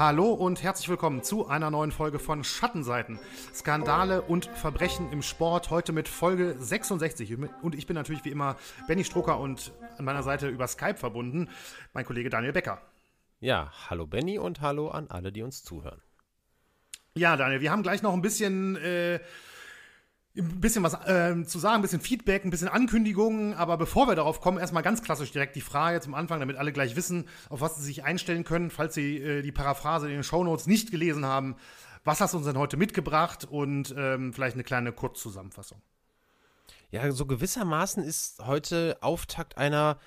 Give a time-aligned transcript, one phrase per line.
[0.00, 3.20] Hallo und herzlich willkommen zu einer neuen Folge von Schattenseiten.
[3.54, 5.68] Skandale und Verbrechen im Sport.
[5.68, 7.36] Heute mit Folge 66.
[7.60, 8.56] Und ich bin natürlich wie immer
[8.88, 11.50] Benny Strucker und an meiner Seite über Skype verbunden
[11.92, 12.80] mein Kollege Daniel Becker.
[13.40, 16.00] Ja, hallo Benny und hallo an alle, die uns zuhören.
[17.14, 18.76] Ja, Daniel, wir haben gleich noch ein bisschen.
[18.76, 19.20] Äh,
[20.36, 24.14] ein bisschen was äh, zu sagen, ein bisschen Feedback, ein bisschen Ankündigungen, aber bevor wir
[24.14, 27.60] darauf kommen, erstmal ganz klassisch direkt die Frage zum Anfang, damit alle gleich wissen, auf
[27.60, 31.24] was sie sich einstellen können, falls sie äh, die Paraphrase in den Shownotes nicht gelesen
[31.24, 31.56] haben.
[32.04, 35.82] Was hast du uns denn heute mitgebracht und ähm, vielleicht eine kleine Kurzzusammenfassung?
[36.90, 39.98] Ja, so gewissermaßen ist heute Auftakt einer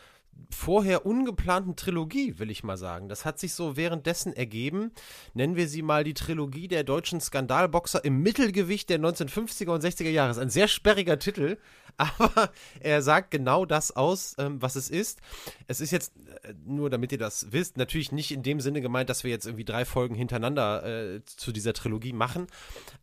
[0.49, 3.09] vorher ungeplanten Trilogie, will ich mal sagen.
[3.09, 4.91] Das hat sich so währenddessen ergeben.
[5.33, 10.09] Nennen wir sie mal die Trilogie der deutschen Skandalboxer im Mittelgewicht der 1950er und 60er
[10.09, 10.29] Jahre.
[10.29, 11.57] Das ist ein sehr sperriger Titel,
[11.97, 15.19] aber er sagt genau das aus, ähm, was es ist.
[15.67, 16.13] Es ist jetzt,
[16.43, 19.45] äh, nur damit ihr das wisst, natürlich nicht in dem Sinne gemeint, dass wir jetzt
[19.45, 22.47] irgendwie drei Folgen hintereinander äh, zu dieser Trilogie machen,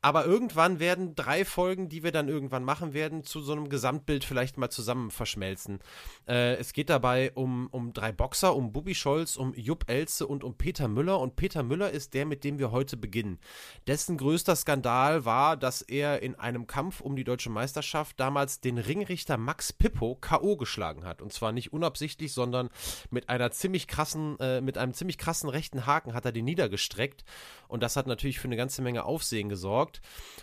[0.02, 4.24] aber irgendwann werden drei Folgen, die wir dann irgendwann machen werden, zu so einem Gesamtbild
[4.24, 5.78] vielleicht mal zusammen verschmelzen.
[6.26, 10.42] Äh, es geht dabei um, um drei Boxer, um Bubi Scholz, um Jupp Elze und
[10.42, 13.38] um Peter Müller und Peter Müller ist der, mit dem wir heute beginnen.
[13.86, 18.79] Dessen größter Skandal war, dass er in einem Kampf um die deutsche Meisterschaft damals den
[18.80, 20.56] Ringrichter Max Pippo K.O.
[20.56, 21.22] geschlagen hat.
[21.22, 22.70] Und zwar nicht unabsichtlich, sondern
[23.10, 27.24] mit einer ziemlich krassen, äh, mit einem ziemlich krassen rechten Haken hat er den niedergestreckt.
[27.68, 30.00] Und das hat natürlich für eine ganze Menge Aufsehen gesorgt.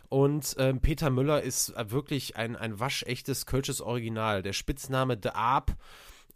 [0.10, 4.44] Und ähm, Peter Müller ist wirklich ein, ein waschechtes Kölsches Original.
[4.44, 5.76] Der Spitzname The Arp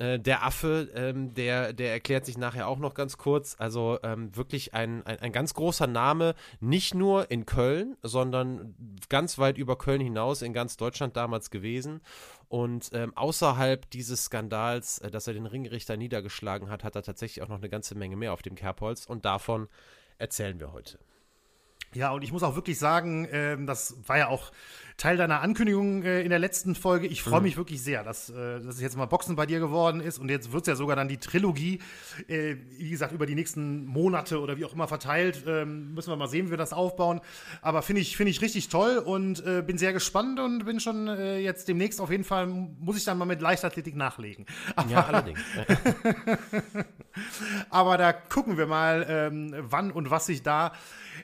[0.02, 3.56] äh, der Affe, ähm, der, der erklärt sich nachher auch noch ganz kurz.
[3.60, 8.74] Also ähm, wirklich ein, ein, ein, ganz großer Name, nicht nur in Köln, sondern
[9.10, 12.02] ganz weit über Köln hinaus in ganz Deutschland damals gewesen.
[12.48, 17.44] Und ähm, außerhalb dieses Skandals, äh, dass er den Ringrichter niedergeschlagen hat, hat er tatsächlich
[17.44, 19.06] auch noch eine ganze Menge mehr auf dem Kerbholz.
[19.06, 19.68] Und davon
[20.18, 20.98] erzählen wir heute.
[21.94, 24.52] Ja, und ich muss auch wirklich sagen, äh, das war ja auch
[25.02, 27.08] Teil deiner Ankündigung äh, in der letzten Folge.
[27.08, 27.46] Ich freue mhm.
[27.46, 30.30] mich wirklich sehr, dass, äh, dass es jetzt mal Boxen bei dir geworden ist und
[30.30, 31.80] jetzt wird es ja sogar dann die Trilogie,
[32.28, 35.44] äh, wie gesagt, über die nächsten Monate oder wie auch immer verteilt.
[35.48, 37.20] Ähm, müssen wir mal sehen, wie wir das aufbauen.
[37.64, 41.08] Aber finde ich, find ich richtig toll und äh, bin sehr gespannt und bin schon
[41.08, 44.46] äh, jetzt demnächst auf jeden Fall, muss ich dann mal mit Leichtathletik nachlegen.
[44.76, 45.40] Aber, ja, allerdings.
[47.70, 50.74] aber da gucken wir mal, ähm, wann und was sich da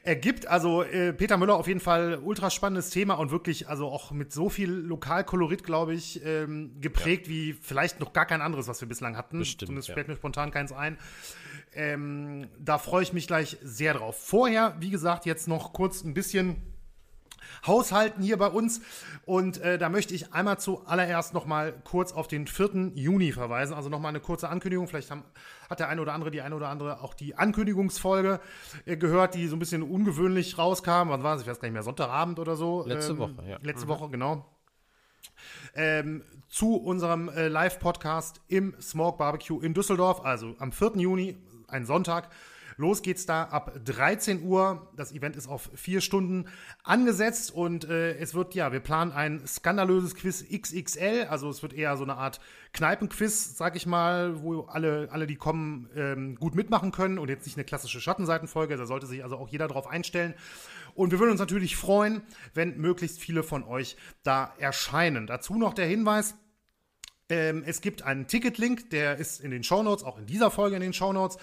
[0.03, 0.47] ergibt.
[0.47, 4.31] Also äh, Peter Müller auf jeden Fall ultra spannendes Thema und wirklich also auch mit
[4.31, 7.33] so viel Lokalkolorit, glaube ich, ähm, geprägt ja.
[7.33, 9.39] wie vielleicht noch gar kein anderes, was wir bislang hatten.
[9.39, 9.93] Bestimmt, Zumindest ja.
[9.95, 10.97] fällt mir spontan keins ein.
[11.73, 14.17] Ähm, da freue ich mich gleich sehr drauf.
[14.19, 16.61] Vorher, wie gesagt, jetzt noch kurz ein bisschen
[17.65, 18.81] Haushalten hier bei uns.
[19.25, 22.91] Und äh, da möchte ich einmal zuallererst noch mal kurz auf den 4.
[22.95, 23.73] Juni verweisen.
[23.73, 24.87] Also noch mal eine kurze Ankündigung.
[24.87, 25.23] Vielleicht haben,
[25.69, 28.39] hat der eine oder andere, die eine oder andere auch die Ankündigungsfolge
[28.85, 31.09] äh, gehört, die so ein bisschen ungewöhnlich rauskam.
[31.09, 31.41] Wann war es?
[31.41, 31.83] Ich weiß gar nicht mehr.
[31.83, 32.85] Sonntagabend oder so.
[32.85, 33.57] Letzte ähm, Woche, ja.
[33.61, 33.89] Letzte mhm.
[33.89, 34.45] Woche, genau.
[35.75, 40.93] Ähm, zu unserem äh, Live-Podcast im Smoke Barbecue in Düsseldorf, also am 4.
[40.95, 41.37] Juni,
[41.67, 42.29] ein Sonntag.
[42.79, 44.91] Los geht's da ab 13 Uhr.
[44.95, 46.45] Das Event ist auf vier Stunden
[46.83, 51.25] angesetzt und äh, es wird, ja, wir planen ein skandalöses Quiz XXL.
[51.27, 52.39] Also es wird eher so eine Art
[52.73, 57.47] Kneipenquiz, sag ich mal, wo alle, alle die kommen, ähm, gut mitmachen können und jetzt
[57.47, 58.77] nicht eine klassische Schattenseitenfolge.
[58.77, 60.35] Da sollte sich also auch jeder drauf einstellen.
[60.93, 62.21] Und wir würden uns natürlich freuen,
[62.53, 65.25] wenn möglichst viele von euch da erscheinen.
[65.25, 66.35] Dazu noch der Hinweis,
[67.29, 70.81] ähm, es gibt einen Ticketlink, der ist in den Shownotes, auch in dieser Folge in
[70.81, 71.37] den Shownotes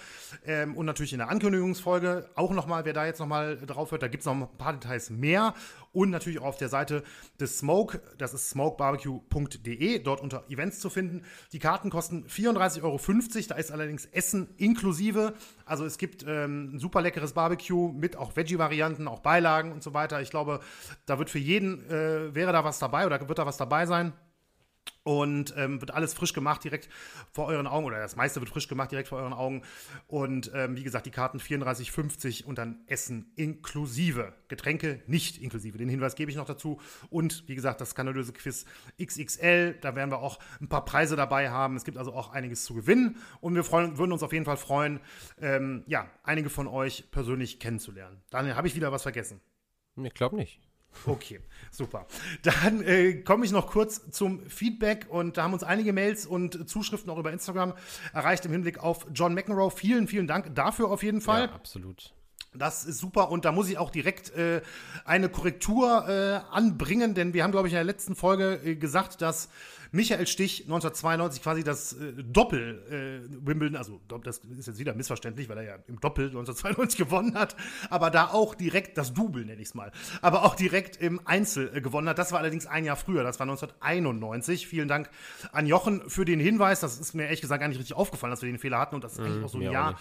[0.45, 4.07] ähm, und natürlich in der Ankündigungsfolge auch nochmal, wer da jetzt nochmal drauf hört, da
[4.07, 5.53] gibt es noch ein paar Details mehr
[5.93, 7.03] und natürlich auch auf der Seite
[7.39, 11.23] des Smoke, das ist smokebarbecue.de, dort unter Events zu finden.
[11.53, 12.99] Die Karten kosten 34,50 Euro,
[13.49, 15.35] da ist allerdings Essen inklusive.
[15.65, 19.93] Also es gibt ähm, ein super leckeres Barbecue mit auch Veggie-Varianten, auch Beilagen und so
[19.93, 20.19] weiter.
[20.21, 20.59] Ich glaube,
[21.05, 24.13] da wird für jeden, äh, wäre da was dabei oder wird da was dabei sein
[25.05, 26.89] und ähm, wird alles frisch gemacht direkt
[27.31, 29.61] vor euren Augen oder das meiste wird frisch gemacht direkt vor euren Augen.
[30.07, 34.33] Und ähm, wie gesagt die Karten 34,50 und dann Essen inklusive.
[34.47, 35.77] Getränke nicht inklusive.
[35.77, 36.81] Den Hinweis gebe ich noch dazu.
[37.11, 38.65] Und wie gesagt das skandalöse Quiz
[38.99, 41.75] XXL da werden wir auch ein paar Preise dabei haben.
[41.75, 43.17] Es gibt also auch einiges zu gewinnen.
[43.41, 44.99] Und wir freuen, würden uns auf jeden Fall freuen
[45.39, 48.23] ähm, ja einige von euch persönlich kennenzulernen.
[48.31, 49.39] Daniel habe ich wieder was vergessen?
[49.97, 50.64] Ich glaube nicht
[51.05, 51.39] Okay,
[51.71, 52.07] super.
[52.43, 56.67] Dann äh, komme ich noch kurz zum Feedback und da haben uns einige Mails und
[56.69, 57.73] Zuschriften auch über Instagram
[58.13, 59.69] erreicht im Hinblick auf John McEnroe.
[59.71, 61.45] Vielen, vielen Dank dafür auf jeden Fall.
[61.45, 62.13] Ja, absolut.
[62.57, 64.61] Das ist super und da muss ich auch direkt äh,
[65.05, 69.21] eine Korrektur äh, anbringen, denn wir haben, glaube ich, in der letzten Folge äh, gesagt,
[69.21, 69.49] dass
[69.95, 75.47] Michael Stich 1992 quasi das äh, Doppel äh, Wimbledon, also das ist jetzt wieder missverständlich,
[75.47, 77.55] weil er ja im Doppel 1992 gewonnen hat,
[77.89, 81.71] aber da auch direkt das Double, nenne ich es mal, aber auch direkt im Einzel
[81.73, 82.17] äh, gewonnen hat.
[82.17, 84.67] Das war allerdings ein Jahr früher, das war 1991.
[84.67, 85.09] Vielen Dank
[85.53, 86.81] an Jochen für den Hinweis.
[86.81, 89.03] Das ist mir ehrlich gesagt gar nicht richtig aufgefallen, dass wir den Fehler hatten und
[89.03, 89.97] das ist eigentlich mhm, auch so ein Jahr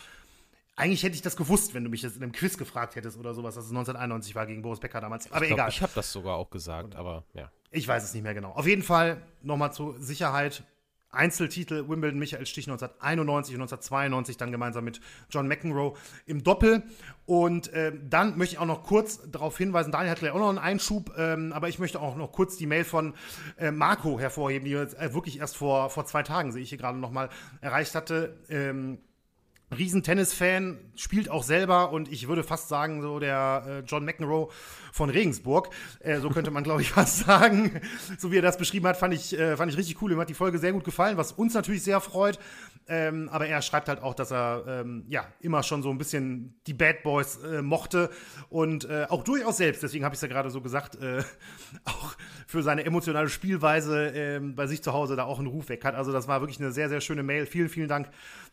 [0.76, 3.34] eigentlich hätte ich das gewusst, wenn du mich das in einem Quiz gefragt hättest oder
[3.34, 5.30] sowas, dass es 1991 war gegen Boris Becker damals.
[5.30, 5.68] Aber ich glaub, egal.
[5.68, 7.50] Ich habe das sogar auch gesagt, aber ja.
[7.70, 8.52] Ich weiß es nicht mehr genau.
[8.52, 10.64] Auf jeden Fall nochmal zur Sicherheit.
[11.10, 15.00] Einzeltitel Wimbledon Michael Stich 1991 und 1992 dann gemeinsam mit
[15.30, 15.94] John McEnroe
[16.26, 16.82] im Doppel.
[17.24, 20.48] Und äh, dann möchte ich auch noch kurz darauf hinweisen, Daniel hat gleich auch noch
[20.48, 23.14] einen Einschub, ähm, aber ich möchte auch noch kurz die Mail von
[23.58, 26.78] äh, Marco hervorheben, die jetzt äh, wirklich erst vor, vor zwei Tagen, sehe ich hier
[26.78, 27.28] gerade nochmal,
[27.60, 28.36] erreicht hatte.
[28.48, 28.98] Ähm,
[29.74, 34.48] Riesentennis-Fan, spielt auch selber und ich würde fast sagen, so der äh, John McEnroe
[34.92, 35.70] von Regensburg.
[36.00, 37.80] Äh, so könnte man, glaube ich, fast sagen.
[38.18, 40.12] So wie er das beschrieben hat, fand ich, äh, fand ich richtig cool.
[40.12, 42.38] Ihm hat die Folge sehr gut gefallen, was uns natürlich sehr freut.
[42.86, 46.54] Ähm, aber er schreibt halt auch, dass er ähm, ja immer schon so ein bisschen
[46.66, 48.10] die Bad Boys äh, mochte
[48.50, 51.22] und äh, auch durchaus selbst, deswegen habe ich es ja gerade so gesagt, äh,
[51.86, 52.14] auch
[52.46, 55.94] für seine emotionale Spielweise ähm, bei sich zu Hause da auch einen Ruf weg hat.
[55.94, 57.46] Also das war wirklich eine sehr, sehr schöne Mail.
[57.46, 58.10] Vielen, vielen Dank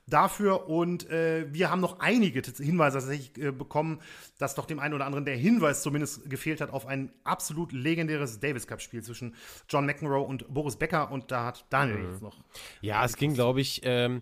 [0.08, 0.68] dafür.
[0.70, 4.02] Und äh, wir haben noch einige Hinweise tatsächlich äh, bekommen,
[4.38, 8.40] dass doch dem einen oder anderen der Hinweis zumindest gefehlt hat auf ein absolut legendäres
[8.40, 9.36] Davis Cup-Spiel zwischen
[9.70, 11.12] John McEnroe und Boris Becker.
[11.12, 12.12] Und da hat Daniel mhm.
[12.12, 12.38] jetzt noch.
[12.82, 13.82] Ja, es ging, glaube ich.
[13.84, 14.22] Ähm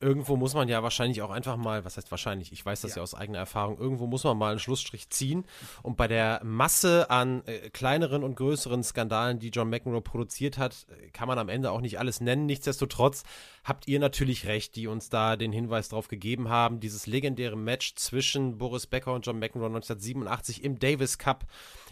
[0.00, 2.96] irgendwo muss man ja wahrscheinlich auch einfach mal, was heißt wahrscheinlich, ich weiß das ja,
[2.98, 5.44] ja aus eigener Erfahrung, irgendwo muss man mal einen Schlussstrich ziehen.
[5.82, 10.86] Und bei der Masse an äh, kleineren und größeren Skandalen, die John McEnroe produziert hat,
[11.12, 12.46] kann man am Ende auch nicht alles nennen.
[12.46, 13.24] Nichtsdestotrotz
[13.64, 16.80] habt ihr natürlich recht, die uns da den Hinweis drauf gegeben haben.
[16.80, 21.46] Dieses legendäre Match zwischen Boris Becker und John McEnroe 1987 im Davis Cup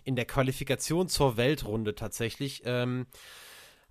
[0.05, 2.62] in der Qualifikation zur Weltrunde tatsächlich.
[2.64, 3.06] Ähm,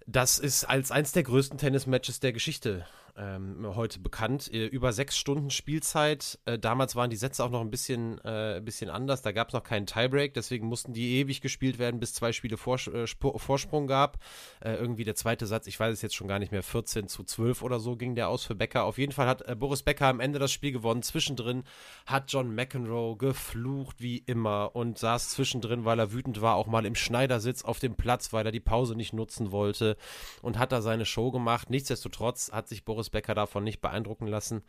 [0.07, 2.85] das ist als eins der größten Tennismatches der Geschichte
[3.17, 4.51] ähm, heute bekannt.
[4.53, 6.39] Äh, über sechs Stunden Spielzeit.
[6.45, 9.21] Äh, damals waren die Sätze auch noch ein bisschen, äh, bisschen anders.
[9.21, 12.57] Da gab es noch keinen Tiebreak, deswegen mussten die ewig gespielt werden, bis zwei Spiele
[12.57, 14.17] Vors äh, Vorsprung gab.
[14.59, 17.23] Äh, irgendwie der zweite Satz, ich weiß es jetzt schon gar nicht mehr, 14 zu
[17.23, 18.83] 12 oder so ging der aus für Becker.
[18.83, 21.01] Auf jeden Fall hat äh, Boris Becker am Ende das Spiel gewonnen.
[21.01, 21.63] Zwischendrin
[22.05, 26.85] hat John McEnroe geflucht wie immer und saß zwischendrin, weil er wütend war, auch mal
[26.85, 29.95] im Schneidersitz auf dem Platz, weil er die Pause nicht nutzen wollte
[30.41, 31.69] und hat da seine Show gemacht.
[31.69, 34.63] Nichtsdestotrotz hat sich Boris Boris Becker davon nicht beeindrucken lassen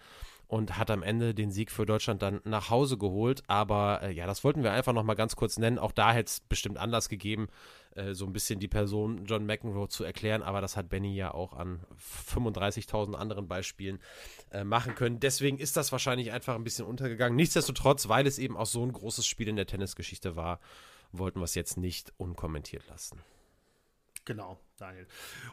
[0.49, 3.43] und hat am Ende den Sieg für Deutschland dann nach Hause geholt.
[3.49, 5.79] Aber äh, ja, das wollten wir einfach noch mal ganz kurz nennen.
[5.79, 7.49] Auch da hätte es bestimmt Anlass gegeben,
[7.97, 10.43] äh, so ein bisschen die Person John McEnroe zu erklären.
[10.43, 11.81] Aber das hat Benny ja auch an
[12.31, 13.99] 35.000 anderen Beispielen
[14.53, 15.19] äh, machen können.
[15.19, 17.37] Deswegen ist das wahrscheinlich einfach ein bisschen untergegangen.
[17.37, 20.61] Nichtsdestotrotz, weil es eben auch so ein großes Spiel in der Tennisgeschichte war,
[21.11, 23.21] wollten wir es jetzt nicht unkommentiert lassen.
[24.27, 25.07] Genau, Daniel.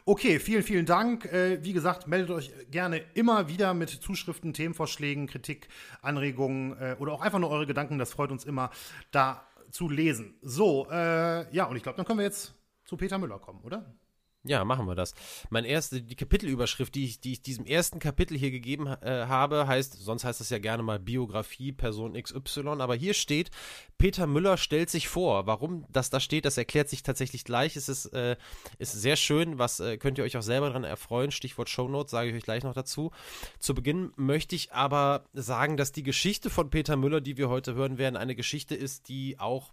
[0.04, 1.26] Okay, vielen, vielen Dank.
[1.26, 5.68] Äh, wie gesagt, meldet euch gerne immer wieder mit Zuschriften, Themenvorschlägen, Kritik,
[6.02, 7.98] Anregungen äh, oder auch einfach nur eure Gedanken.
[7.98, 8.70] Das freut uns immer,
[9.12, 10.34] da zu lesen.
[10.42, 12.52] So, äh, ja, und ich glaube, dann können wir jetzt
[12.84, 13.94] zu Peter Müller kommen, oder?
[14.46, 15.14] Ja, machen wir das.
[15.48, 19.66] Mein erste, die Kapitelüberschrift, die ich, die ich diesem ersten Kapitel hier gegeben äh, habe,
[19.66, 23.50] heißt, sonst heißt das ja gerne mal Biografie Person XY, aber hier steht,
[23.96, 25.46] Peter Müller stellt sich vor.
[25.46, 27.74] Warum das da steht, das erklärt sich tatsächlich gleich.
[27.74, 28.36] Es ist, äh,
[28.78, 31.30] ist sehr schön, was äh, könnt ihr euch auch selber daran erfreuen.
[31.30, 33.12] Stichwort Shownotes, sage ich euch gleich noch dazu.
[33.58, 37.74] Zu Beginn möchte ich aber sagen, dass die Geschichte von Peter Müller, die wir heute
[37.74, 39.72] hören werden, eine Geschichte ist, die auch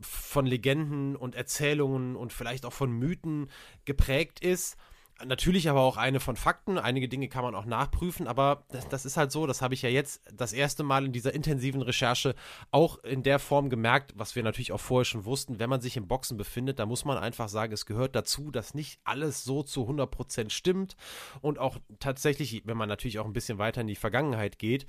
[0.00, 3.50] von Legenden und Erzählungen und vielleicht auch von Mythen
[3.84, 4.76] geprägt ist.
[5.24, 6.78] Natürlich aber auch eine von Fakten.
[6.78, 9.82] Einige Dinge kann man auch nachprüfen, aber das, das, ist halt so, das habe ich
[9.82, 12.34] ja jetzt das erste Mal in dieser intensiven Recherche
[12.70, 15.58] auch in der Form gemerkt, was wir natürlich auch vorher schon wussten.
[15.58, 18.72] Wenn man sich im Boxen befindet, da muss man einfach sagen, es gehört dazu, dass
[18.72, 20.96] nicht alles so zu 100% stimmt
[21.42, 24.86] und auch tatsächlich, wenn man natürlich auch ein bisschen weiter in die Vergangenheit geht,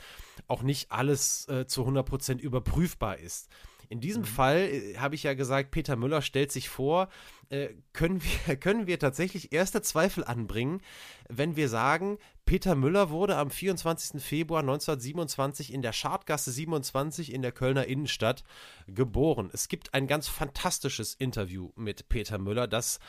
[0.48, 3.50] auch nicht alles äh, zu 100% überprüfbar ist.
[3.91, 4.27] In diesem mhm.
[4.27, 7.10] Fall äh, habe ich ja gesagt, Peter Müller stellt sich vor,
[7.50, 10.81] äh, können, wir, können wir tatsächlich erste Zweifel anbringen,
[11.27, 14.24] wenn wir sagen, Peter Müller wurde am 24.
[14.24, 18.45] Februar 1927 in der Schadgasse 27 in der Kölner Innenstadt
[18.88, 19.50] geboren.
[19.51, 23.00] Es gibt ein ganz fantastisches Interview mit Peter Müller, das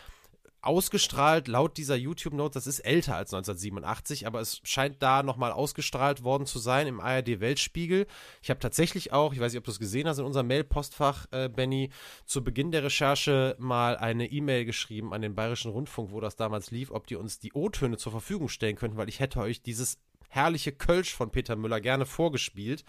[0.63, 6.23] ausgestrahlt, laut dieser YouTube-Note, das ist älter als 1987, aber es scheint da nochmal ausgestrahlt
[6.23, 8.07] worden zu sein im ARD-Weltspiegel.
[8.41, 11.27] Ich habe tatsächlich auch, ich weiß nicht, ob du es gesehen hast, in unserem Mail-Postfach,
[11.33, 11.91] äh, Benny,
[12.27, 16.71] zu Beginn der Recherche mal eine E-Mail geschrieben an den Bayerischen Rundfunk, wo das damals
[16.71, 19.99] lief, ob die uns die O-Töne zur Verfügung stellen könnten, weil ich hätte euch dieses
[20.29, 22.85] herrliche Kölsch von Peter Müller gerne vorgespielt,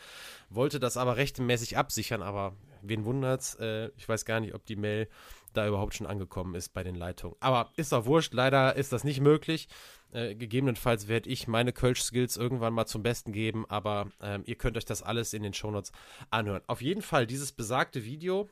[0.49, 3.55] wollte das aber rechtmäßig absichern, aber wen wundert's?
[3.55, 5.09] Äh, ich weiß gar nicht, ob die Mail
[5.53, 7.35] da überhaupt schon angekommen ist bei den Leitungen.
[7.39, 9.67] Aber ist doch wurscht, leider ist das nicht möglich.
[10.11, 14.77] Äh, gegebenenfalls werde ich meine Kölsch-Skills irgendwann mal zum Besten geben, aber äh, ihr könnt
[14.77, 15.91] euch das alles in den Shownotes
[16.29, 16.61] anhören.
[16.67, 18.49] Auf jeden Fall, dieses besagte Video,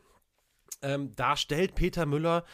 [0.81, 2.45] ähm, da stellt Peter Müller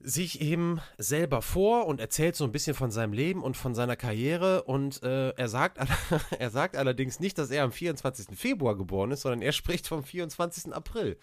[0.00, 3.96] sich eben selber vor und erzählt so ein bisschen von seinem Leben und von seiner
[3.96, 5.78] Karriere und äh, er, sagt,
[6.38, 8.36] er sagt allerdings nicht, dass er am 24.
[8.38, 10.74] Februar geboren ist, sondern er spricht vom 24.
[10.74, 11.16] April.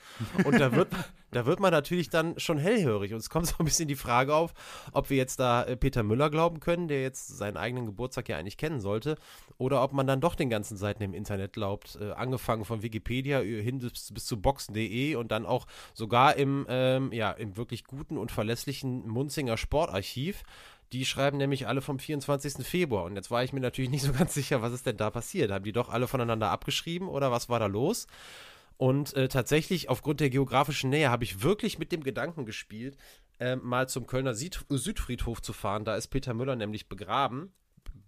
[0.45, 0.87] Und da wird,
[1.31, 4.35] da wird man natürlich dann schon hellhörig und es kommt so ein bisschen die Frage
[4.35, 4.53] auf,
[4.91, 8.37] ob wir jetzt da äh, Peter Müller glauben können, der jetzt seinen eigenen Geburtstag ja
[8.37, 9.17] eigentlich kennen sollte,
[9.57, 13.39] oder ob man dann doch den ganzen Seiten im Internet glaubt, äh, angefangen von Wikipedia
[13.39, 18.17] hin bis, bis zu boxen.de und dann auch sogar im, ähm, ja, im wirklich guten
[18.17, 20.43] und verlässlichen Munzinger Sportarchiv.
[20.91, 22.65] Die schreiben nämlich alle vom 24.
[22.65, 23.05] Februar.
[23.05, 25.51] Und jetzt war ich mir natürlich nicht so ganz sicher, was ist denn da passiert?
[25.51, 28.07] Haben die doch alle voneinander abgeschrieben oder was war da los?
[28.81, 32.97] Und äh, tatsächlich, aufgrund der geografischen Nähe, habe ich wirklich mit dem Gedanken gespielt,
[33.39, 35.85] äh, mal zum Kölner Süd Südfriedhof zu fahren.
[35.85, 37.53] Da ist Peter Müller nämlich begraben.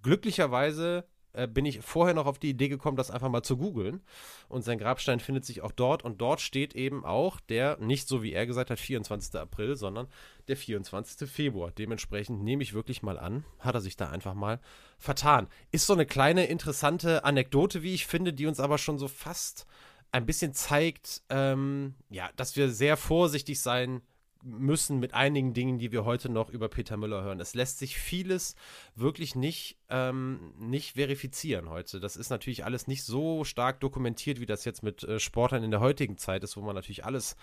[0.01, 4.01] Glücklicherweise äh, bin ich vorher noch auf die Idee gekommen, das einfach mal zu googeln.
[4.49, 6.03] Und sein Grabstein findet sich auch dort.
[6.03, 9.39] Und dort steht eben auch der, nicht so wie er gesagt hat, 24.
[9.39, 10.07] April, sondern
[10.47, 11.29] der 24.
[11.29, 11.69] Februar.
[11.69, 14.59] Dementsprechend nehme ich wirklich mal an, hat er sich da einfach mal
[14.97, 15.49] vertan.
[15.69, 19.67] Ist so eine kleine interessante Anekdote, wie ich finde, die uns aber schon so fast
[20.13, 24.01] ein bisschen zeigt, ähm, ja, dass wir sehr vorsichtig sein
[24.43, 27.39] müssen mit einigen Dingen, die wir heute noch über Peter Müller hören.
[27.39, 28.55] Es lässt sich vieles
[28.95, 31.99] wirklich nicht, ähm, nicht verifizieren heute.
[31.99, 35.71] Das ist natürlich alles nicht so stark dokumentiert, wie das jetzt mit äh, Sportlern in
[35.71, 37.35] der heutigen Zeit ist, wo man natürlich alles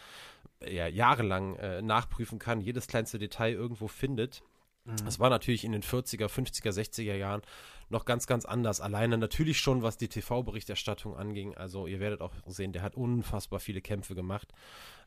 [0.61, 4.43] äh, ja, jahrelang äh, nachprüfen kann, jedes kleinste Detail irgendwo findet.
[4.85, 5.05] Mhm.
[5.05, 7.43] Das war natürlich in den 40er, 50er, 60er Jahren
[7.91, 8.81] noch ganz, ganz anders.
[8.81, 11.57] Alleine natürlich schon, was die TV-Berichterstattung anging.
[11.57, 14.53] Also ihr werdet auch sehen, der hat unfassbar viele Kämpfe gemacht.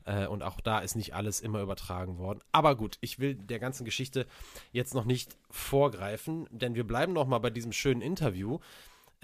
[0.04, 2.40] Äh, und auch da ist nicht alles immer übertragen worden.
[2.52, 4.26] Aber gut, ich will der ganzen Geschichte
[4.72, 8.58] jetzt noch nicht vorgreifen, denn wir bleiben noch mal bei diesem schönen Interview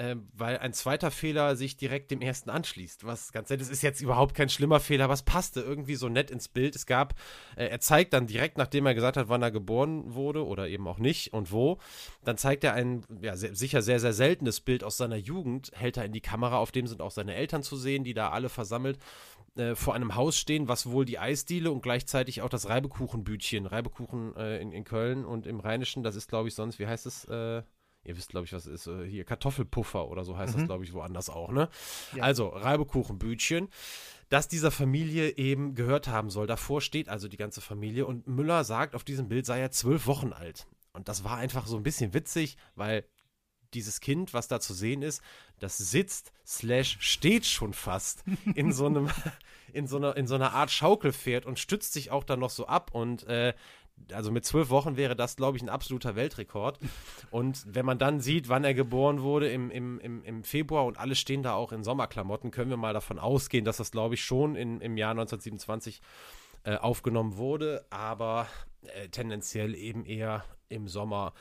[0.00, 3.04] äh, weil ein zweiter Fehler sich direkt dem ersten anschließt.
[3.04, 6.09] Was ganz nett ist, ist jetzt überhaupt kein schlimmer Fehler, aber es passte irgendwie so
[6.09, 6.75] nett ins Bild.
[6.75, 7.14] Es gab,
[7.54, 10.88] äh, er zeigt dann direkt, nachdem er gesagt hat, wann er geboren wurde oder eben
[10.88, 11.78] auch nicht und wo,
[12.25, 15.99] dann zeigt er ein, ja, sehr, sicher sehr, sehr seltenes Bild aus seiner Jugend, hält
[15.99, 18.49] er in die Kamera, auf dem sind auch seine Eltern zu sehen, die da alle
[18.49, 18.99] versammelt
[19.57, 24.35] äh, vor einem Haus stehen, was wohl die Eisdiele und gleichzeitig auch das Reibekuchenbütchen, Reibekuchen
[24.37, 27.26] äh, in, in Köln und im Rheinischen, das ist glaube ich sonst, wie heißt es,
[27.26, 27.62] äh,
[28.02, 30.61] Ihr wisst, glaube ich, was ist äh, hier Kartoffelpuffer oder so heißt mhm.
[30.61, 31.69] das, glaube ich, woanders auch, ne?
[32.14, 32.23] Ja.
[32.23, 33.69] Also Reibekuchenbütchen,
[34.30, 36.47] das dieser Familie eben gehört haben soll.
[36.47, 40.07] Davor steht also die ganze Familie und Müller sagt, auf diesem Bild sei er zwölf
[40.07, 40.66] Wochen alt.
[40.92, 43.04] Und das war einfach so ein bisschen witzig, weil
[43.75, 45.23] dieses Kind, was da zu sehen ist,
[45.59, 49.09] das sitzt slash steht schon fast in so einem
[49.73, 52.66] in so einer in so einer Art Schaukelpferd und stützt sich auch dann noch so
[52.66, 53.54] ab und äh,
[54.12, 56.78] also mit zwölf Wochen wäre das, glaube ich, ein absoluter Weltrekord.
[57.30, 61.14] Und wenn man dann sieht, wann er geboren wurde im, im, im, Februar und alle
[61.14, 64.57] stehen da auch in Sommerklamotten, können wir mal davon ausgehen, dass das, glaube ich, schon
[64.57, 66.00] in, im Jahr 1927
[66.64, 68.47] äh, aufgenommen wurde, aber
[68.83, 71.33] äh, tendenziell eben eher im Sommer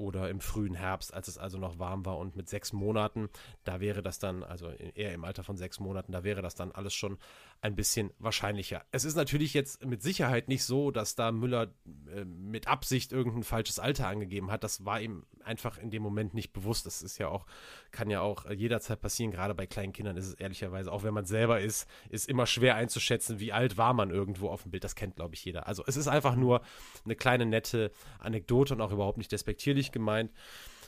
[0.00, 3.28] oder im frühen Herbst, als es also noch warm war und mit sechs Monaten,
[3.64, 6.72] da wäre das dann, also eher im Alter von sechs Monaten, da wäre das dann
[6.72, 7.18] alles schon
[7.62, 8.84] ein bisschen wahrscheinlicher.
[8.90, 11.74] Es ist natürlich jetzt mit Sicherheit nicht so, dass da Müller
[12.14, 14.64] äh, mit Absicht irgendein falsches Alter angegeben hat.
[14.64, 16.86] Das war ihm einfach in dem Moment nicht bewusst.
[16.86, 17.44] Das ist ja auch,
[17.90, 19.30] kann ja auch jederzeit passieren.
[19.30, 22.76] Gerade bei kleinen Kindern ist es ehrlicherweise, auch wenn man selber ist, ist immer schwer
[22.76, 24.84] einzuschätzen, wie alt war man irgendwo auf dem Bild.
[24.84, 25.66] Das kennt, glaube ich, jeder.
[25.66, 26.62] Also es ist einfach nur
[27.04, 30.32] eine kleine nette Anekdote und auch überhaupt nicht despektierlich gemeint.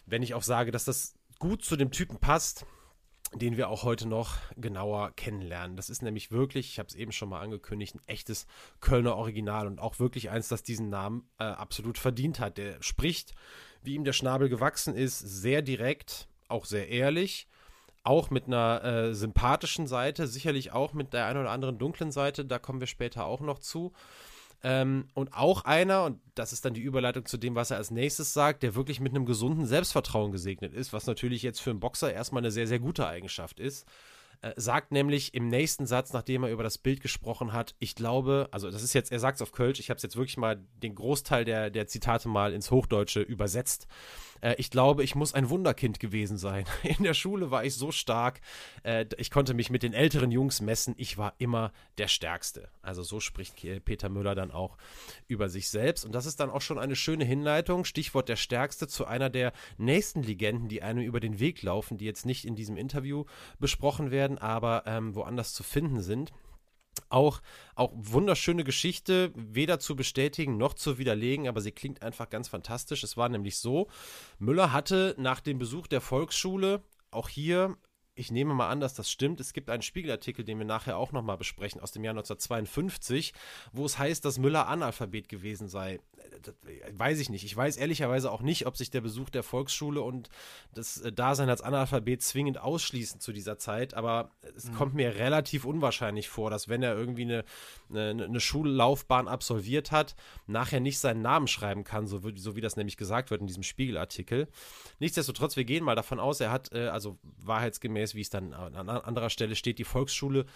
[0.06, 2.64] Wenn ich auch sage, dass das gut zu dem Typen passt,
[3.34, 5.76] den wir auch heute noch genauer kennenlernen.
[5.76, 8.46] Das ist nämlich wirklich, ich habe es eben schon mal angekündigt, ein echtes
[8.80, 12.58] Kölner Original und auch wirklich eins, das diesen Namen äh, absolut verdient hat.
[12.58, 13.34] Der spricht,
[13.82, 17.48] wie ihm der Schnabel gewachsen ist, sehr direkt, auch sehr ehrlich,
[18.04, 22.44] auch mit einer äh, sympathischen Seite, sicherlich auch mit der einen oder anderen dunklen Seite,
[22.44, 23.92] da kommen wir später auch noch zu.
[24.64, 27.90] Ähm, und auch einer, und das ist dann die Überleitung zu dem, was er als
[27.90, 31.80] nächstes sagt, der wirklich mit einem gesunden Selbstvertrauen gesegnet ist, was natürlich jetzt für einen
[31.80, 33.86] Boxer erstmal eine sehr, sehr gute Eigenschaft ist.
[34.42, 38.48] äh, sagt nämlich im nächsten Satz, nachdem er über das Bild gesprochen hat, ich glaube,
[38.50, 40.60] also das ist jetzt, er sagt es auf Kölsch, ich habe es jetzt wirklich mal
[40.82, 43.86] den Großteil der, der Zitate mal ins Hochdeutsche übersetzt.
[44.42, 46.64] Äh, ich glaube, ich muss ein Wunderkind gewesen sein.
[46.82, 48.40] In der Schule war ich so stark,
[48.82, 50.94] äh, ich konnte mich mit den älteren Jungs messen.
[50.98, 52.68] Ich war immer der Stärkste.
[52.82, 54.76] Also so spricht Peter Müller dann auch
[55.28, 56.04] über sich selbst.
[56.04, 57.84] Und das ist dann auch schon eine schöne Hinleitung.
[57.84, 62.04] Stichwort der Stärkste zu einer der nächsten Legenden, die einem über den Weg laufen, die
[62.04, 63.24] jetzt nicht in diesem Interview
[63.58, 66.32] besprochen werden, aber ähm, woanders zu finden sind.
[67.12, 67.42] Auch,
[67.74, 73.04] auch wunderschöne Geschichte, weder zu bestätigen noch zu widerlegen, aber sie klingt einfach ganz fantastisch.
[73.04, 73.88] Es war nämlich so,
[74.38, 77.76] Müller hatte nach dem Besuch der Volksschule auch hier
[78.14, 79.40] ich nehme mal an, dass das stimmt.
[79.40, 83.32] Es gibt einen Spiegelartikel, den wir nachher auch nochmal besprechen, aus dem Jahr 1952,
[83.72, 86.00] wo es heißt, dass Müller Analphabet gewesen sei.
[86.42, 86.54] Das
[86.92, 87.44] weiß ich nicht.
[87.44, 90.28] Ich weiß ehrlicherweise auch nicht, ob sich der Besuch der Volksschule und
[90.74, 94.74] das äh, Dasein als Analphabet zwingend ausschließen zu dieser Zeit, aber es mhm.
[94.74, 97.44] kommt mir relativ unwahrscheinlich vor, dass wenn er irgendwie eine,
[97.90, 100.16] eine, eine, Schullaufbahn absolviert hat,
[100.46, 103.62] nachher nicht seinen Namen schreiben kann, so, so wie das nämlich gesagt wird in diesem
[103.62, 104.48] Spiegelartikel.
[104.98, 108.88] Nichtsdestotrotz, wir gehen mal davon aus, er hat, äh, also wahrheitsgemäß, wie es dann an
[108.88, 110.46] anderer Stelle steht, die Volksschule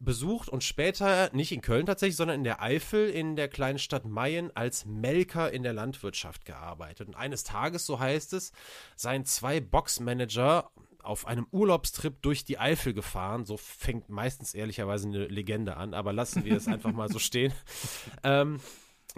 [0.00, 4.04] besucht und später nicht in Köln tatsächlich, sondern in der Eifel in der kleinen Stadt
[4.04, 7.08] Mayen als Melker in der Landwirtschaft gearbeitet.
[7.08, 8.52] Und eines Tages, so heißt es,
[8.94, 10.70] seien zwei Boxmanager
[11.02, 13.44] auf einem Urlaubstrip durch die Eifel gefahren.
[13.44, 17.52] So fängt meistens ehrlicherweise eine Legende an, aber lassen wir es einfach mal so stehen.
[18.22, 18.60] Ähm,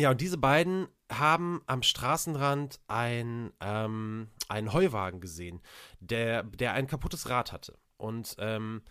[0.00, 5.61] ja, und diese beiden haben am Straßenrand ein, ähm, einen Heuwagen gesehen,
[6.00, 7.76] der, der ein kaputtes Rad hatte.
[7.97, 8.83] Und ähm,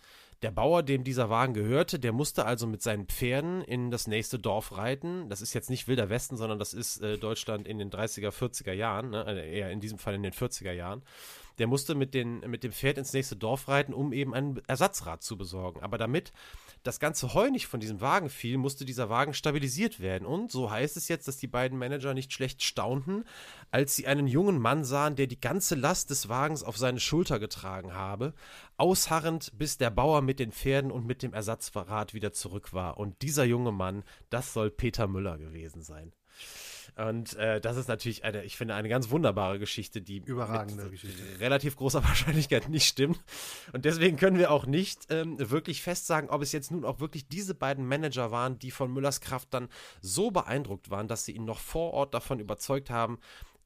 [0.42, 4.38] der Bauer, dem dieser Wagen gehörte, der musste also mit seinen Pferden in das nächste
[4.38, 5.28] Dorf reiten.
[5.28, 8.72] Das ist jetzt nicht Wilder Westen, sondern das ist äh, Deutschland in den 30er, 40er
[8.72, 9.24] Jahren, ne?
[9.26, 11.02] Äh, eher in diesem Fall in den 40er Jahren.
[11.60, 15.22] Der musste mit, den, mit dem Pferd ins nächste Dorf reiten, um eben ein Ersatzrad
[15.22, 15.80] zu besorgen.
[15.82, 16.32] Aber damit
[16.82, 20.26] das ganze Heu nicht von diesem Wagen fiel, musste dieser Wagen stabilisiert werden.
[20.26, 23.24] Und so heißt es jetzt, dass die beiden Manager nicht schlecht staunten,
[23.70, 27.38] als sie einen jungen Mann sahen, der die ganze Last des Wagens auf seine Schulter
[27.38, 28.32] getragen habe,
[28.78, 32.96] ausharrend, bis der Bauer mit den Pferden und mit dem Ersatzrad wieder zurück war.
[32.96, 36.12] Und dieser junge Mann, das soll Peter Müller gewesen sein.
[37.08, 40.92] Und äh, das ist natürlich eine, ich finde, eine ganz wunderbare Geschichte, die überragende mit
[40.92, 41.22] Geschichte.
[41.40, 43.18] relativ großer Wahrscheinlichkeit nicht stimmt.
[43.72, 47.26] Und deswegen können wir auch nicht ähm, wirklich festsagen, ob es jetzt nun auch wirklich
[47.26, 49.68] diese beiden Manager waren, die von Müllers Kraft dann
[50.02, 53.18] so beeindruckt waren, dass sie ihn noch vor Ort davon überzeugt haben,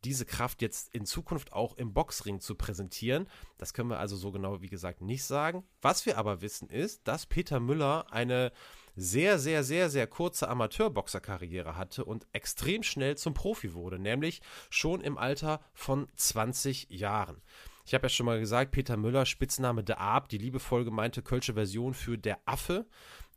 [0.05, 3.27] diese Kraft jetzt in Zukunft auch im Boxring zu präsentieren.
[3.59, 5.65] Das können wir also so genau, wie gesagt, nicht sagen.
[5.83, 8.53] Was wir aber wissen ist, dass Peter Müller eine
[8.97, 15.01] sehr, sehr, sehr, sehr kurze Amateurboxerkarriere hatte und extrem schnell zum Profi wurde, nämlich schon
[15.01, 17.43] im Alter von 20 Jahren.
[17.87, 21.53] Ich habe ja schon mal gesagt, Peter Müller, Spitzname Der Aab, die liebevoll gemeinte kölsche
[21.53, 22.87] Version für der Affe.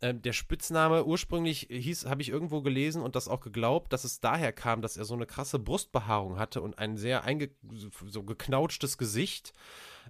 [0.01, 4.21] Ähm, der Spitzname ursprünglich hieß, habe ich irgendwo gelesen und das auch geglaubt, dass es
[4.21, 7.49] daher kam, dass er so eine krasse Brustbehaarung hatte und ein sehr einge
[8.05, 9.53] so geknautschtes Gesicht.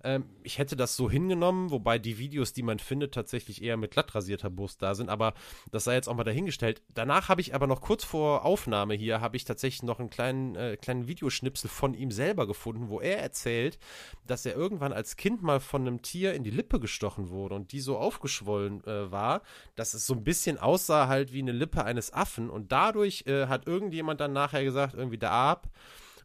[0.04, 3.92] Ähm, ich hätte das so hingenommen, wobei die Videos, die man findet, tatsächlich eher mit
[3.92, 5.34] glatt rasierter Brust da sind, aber
[5.72, 6.82] das sei jetzt auch mal dahingestellt.
[6.94, 10.56] Danach habe ich aber noch kurz vor Aufnahme hier, habe ich tatsächlich noch einen kleinen,
[10.56, 13.78] äh, kleinen Videoschnipsel von ihm selber gefunden, wo er erzählt,
[14.26, 17.72] dass er irgendwann als Kind mal von einem Tier in die Lippe gestochen wurde und
[17.72, 19.42] die so aufgeschwollen äh, war,
[19.76, 23.48] dass es so ein bisschen aussah halt wie eine Lippe eines Affen und dadurch äh,
[23.48, 25.70] hat irgendjemand dann nachher gesagt, irgendwie da ab,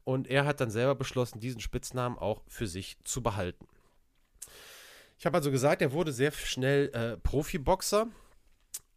[0.05, 3.67] und er hat dann selber beschlossen, diesen Spitznamen auch für sich zu behalten.
[5.19, 8.09] Ich habe also gesagt, er wurde sehr schnell äh, Profiboxer.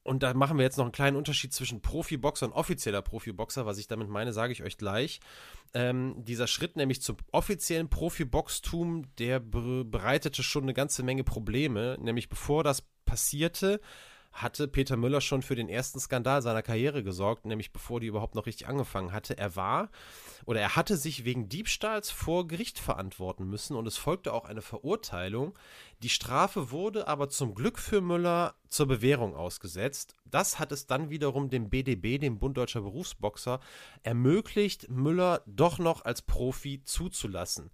[0.01, 3.65] Und da machen wir jetzt noch einen kleinen Unterschied zwischen Profiboxer und offizieller Profiboxer.
[3.65, 5.19] Was ich damit meine, sage ich euch gleich.
[5.73, 11.97] Ähm, dieser Schritt nämlich zum offiziellen Profiboxtum, der bereitete schon eine ganze Menge Probleme.
[11.99, 13.79] Nämlich bevor das passierte,
[14.35, 18.35] hatte Peter Müller schon für den ersten Skandal seiner Karriere gesorgt, nämlich bevor die überhaupt
[18.35, 19.37] noch richtig angefangen hatte.
[19.37, 19.89] Er war
[20.45, 24.61] oder er hatte sich wegen Diebstahls vor Gericht verantworten müssen und es folgte auch eine
[24.61, 25.57] Verurteilung.
[26.03, 30.15] Die Strafe wurde aber zum Glück für Müller zur Bewährung ausgesetzt.
[30.25, 33.61] Das hat es dann wiederum dem BDB, dem Bund Deutscher Berufsboxer,
[34.03, 37.71] ermöglicht, Müller doch noch als Profi zuzulassen.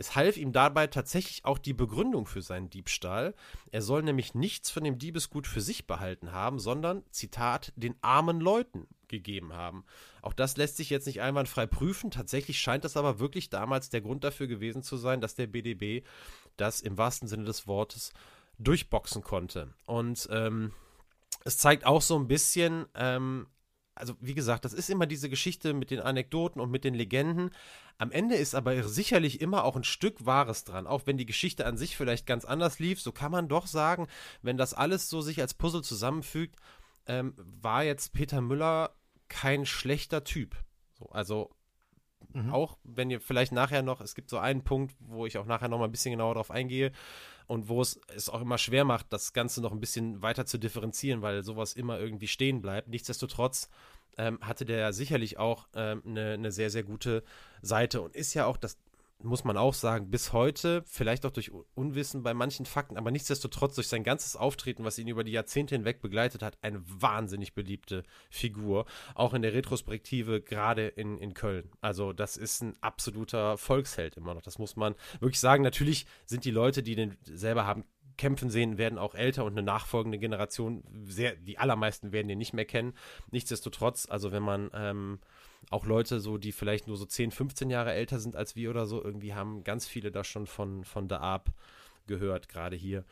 [0.00, 3.34] Es half ihm dabei tatsächlich auch die Begründung für seinen Diebstahl.
[3.70, 8.40] Er soll nämlich nichts von dem Diebesgut für sich behalten haben, sondern, Zitat, den armen
[8.40, 9.84] Leuten gegeben haben.
[10.22, 12.10] Auch das lässt sich jetzt nicht einwandfrei prüfen.
[12.10, 16.02] Tatsächlich scheint das aber wirklich damals der Grund dafür gewesen zu sein, dass der BDB
[16.56, 18.14] das im wahrsten Sinne des Wortes
[18.58, 19.68] durchboxen konnte.
[19.84, 20.72] Und ähm,
[21.44, 23.48] es zeigt auch so ein bisschen, ähm,
[24.00, 27.50] also wie gesagt, das ist immer diese Geschichte mit den Anekdoten und mit den Legenden.
[27.98, 30.86] Am Ende ist aber sicherlich immer auch ein Stück Wahres dran.
[30.86, 34.08] Auch wenn die Geschichte an sich vielleicht ganz anders lief, so kann man doch sagen,
[34.42, 36.56] wenn das alles so sich als Puzzle zusammenfügt,
[37.06, 38.94] ähm, war jetzt Peter Müller
[39.28, 40.56] kein schlechter Typ.
[40.98, 41.50] So, also
[42.32, 42.52] Mhm.
[42.52, 45.68] Auch wenn ihr vielleicht nachher noch, es gibt so einen Punkt, wo ich auch nachher
[45.68, 46.92] noch mal ein bisschen genauer drauf eingehe
[47.46, 50.58] und wo es es auch immer schwer macht, das Ganze noch ein bisschen weiter zu
[50.58, 52.88] differenzieren, weil sowas immer irgendwie stehen bleibt.
[52.88, 53.68] Nichtsdestotrotz
[54.18, 57.24] ähm, hatte der sicherlich auch ähm, eine, eine sehr, sehr gute
[57.62, 58.78] Seite und ist ja auch, das
[59.22, 63.74] muss man auch sagen, bis heute, vielleicht auch durch Unwissen bei manchen Fakten, aber nichtsdestotrotz
[63.74, 68.02] durch sein ganzes Auftreten, was ihn über die Jahrzehnte hinweg begleitet hat, eine wahnsinnig beliebte
[68.30, 68.86] Figur.
[69.14, 71.70] Auch in der Retrospektive, gerade in, in Köln.
[71.80, 74.42] Also, das ist ein absoluter Volksheld immer noch.
[74.42, 75.62] Das muss man wirklich sagen.
[75.62, 77.84] Natürlich sind die Leute, die den selber haben
[78.16, 82.52] kämpfen sehen, werden auch älter und eine nachfolgende Generation, sehr, die allermeisten werden den nicht
[82.52, 82.92] mehr kennen.
[83.30, 85.20] Nichtsdestotrotz, also wenn man ähm,
[85.68, 88.86] auch Leute so, die vielleicht nur so 10, 15 Jahre älter sind als wir oder
[88.86, 91.50] so, irgendwie haben ganz viele da schon von, von der Ab
[92.06, 93.04] gehört, gerade hier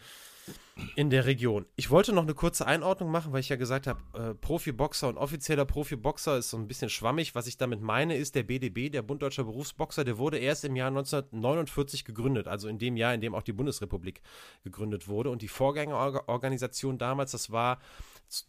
[0.96, 1.66] in der Region.
[1.76, 5.18] Ich wollte noch eine kurze Einordnung machen, weil ich ja gesagt habe, äh, Profiboxer und
[5.18, 7.34] offizieller Profiboxer ist so ein bisschen schwammig.
[7.34, 10.76] Was ich damit meine, ist der BDB, der Bund Deutscher Berufsboxer, der wurde erst im
[10.76, 14.22] Jahr 1949 gegründet, also in dem Jahr, in dem auch die Bundesrepublik
[14.64, 15.30] gegründet wurde.
[15.30, 17.78] Und die Vorgängerorganisation damals, das war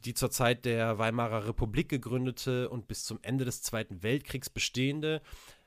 [0.06, 5.22] die zur Zeit der Weimarer Republik gegründete und bis zum Ende des Zweiten Weltkriegs bestehende,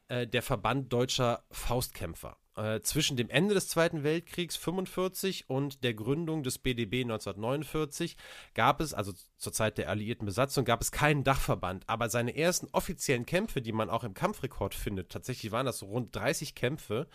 [0.09, 2.37] äh, der Verband deutscher Faustkämpfer.
[2.55, 8.18] Äh, zwischen dem Ende des Zweiten Weltkriegs 45 und der Gründung des BDB 1949
[8.53, 11.88] gab es, also zur Zeit der alliierten Besatzung, gab es keinen Dachverband.
[11.88, 15.87] Aber seine ersten offiziellen Kämpfe, die man auch im Kampfrekord findet, tatsächlich waren das so
[15.87, 17.09] rund 30 Kämpfe,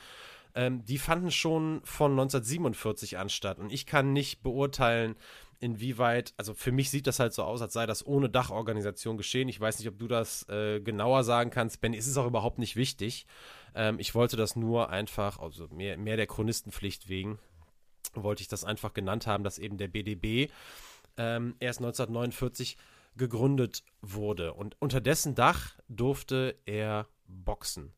[0.55, 3.59] ähm, die fanden schon von 1947 an statt.
[3.59, 5.15] Und ich kann nicht beurteilen,
[5.59, 9.49] inwieweit, also für mich sieht das halt so aus, als sei das ohne Dachorganisation geschehen.
[9.49, 11.81] Ich weiß nicht, ob du das äh, genauer sagen kannst.
[11.81, 13.25] Ben, ist es auch überhaupt nicht wichtig.
[13.75, 17.39] Ähm, ich wollte das nur einfach, also mehr, mehr der Chronistenpflicht wegen,
[18.13, 20.51] wollte ich das einfach genannt haben, dass eben der BDB
[21.17, 22.77] ähm, erst 1949
[23.15, 24.53] gegründet wurde.
[24.53, 27.93] Und unter dessen Dach durfte er boxen.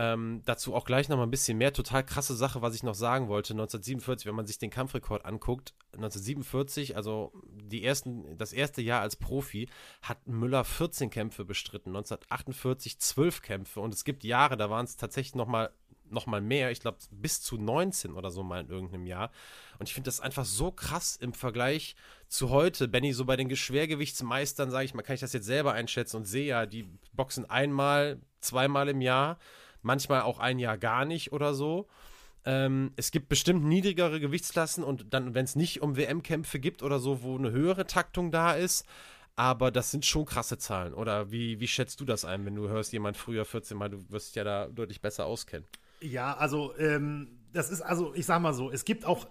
[0.00, 1.72] Ähm, dazu auch gleich noch mal ein bisschen mehr.
[1.72, 3.52] Total krasse Sache, was ich noch sagen wollte.
[3.52, 9.16] 1947, wenn man sich den Kampfrekord anguckt, 1947, also die ersten, das erste Jahr als
[9.16, 9.68] Profi,
[10.00, 11.90] hat Müller 14 Kämpfe bestritten.
[11.90, 13.80] 1948 12 Kämpfe.
[13.80, 15.70] Und es gibt Jahre, da waren es tatsächlich noch mal
[16.10, 19.30] noch mal mehr, ich glaube bis zu 19 oder so mal in irgendeinem Jahr.
[19.78, 21.96] Und ich finde das einfach so krass im Vergleich
[22.28, 22.88] zu heute.
[22.88, 26.24] Benny, so bei den Schwergewichtsmeistern, sage ich mal, kann ich das jetzt selber einschätzen und
[26.24, 29.38] sehe ja, die boxen einmal, zweimal im Jahr
[29.88, 31.88] manchmal auch ein Jahr gar nicht oder so.
[32.44, 36.98] Ähm, es gibt bestimmt niedrigere Gewichtsklassen und dann, wenn es nicht um WM-Kämpfe gibt oder
[36.98, 38.86] so, wo eine höhere Taktung da ist,
[39.34, 40.92] aber das sind schon krasse Zahlen.
[40.92, 43.98] Oder wie, wie schätzt du das ein, wenn du hörst, jemand früher 14 Mal, du
[44.10, 45.66] wirst ja da deutlich besser auskennen?
[46.00, 49.26] Ja, also ähm, das ist, also ich sag mal so, es gibt auch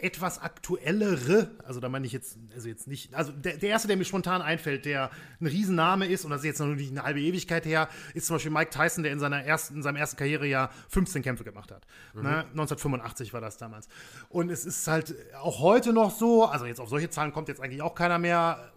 [0.00, 3.96] etwas aktuellere, also da meine ich jetzt, also jetzt nicht, also der, der erste, der
[3.96, 7.20] mir spontan einfällt, der ein Riesenname ist, und das ist jetzt noch nicht eine halbe
[7.20, 10.70] Ewigkeit her, ist zum Beispiel Mike Tyson, der in, seiner ersten, in seinem ersten Karrierejahr
[10.88, 11.84] 15 Kämpfe gemacht hat.
[12.14, 12.22] Mhm.
[12.22, 12.38] Ne?
[12.38, 13.88] 1985 war das damals.
[14.28, 17.60] Und es ist halt auch heute noch so, also jetzt auf solche Zahlen kommt jetzt
[17.60, 18.72] eigentlich auch keiner mehr,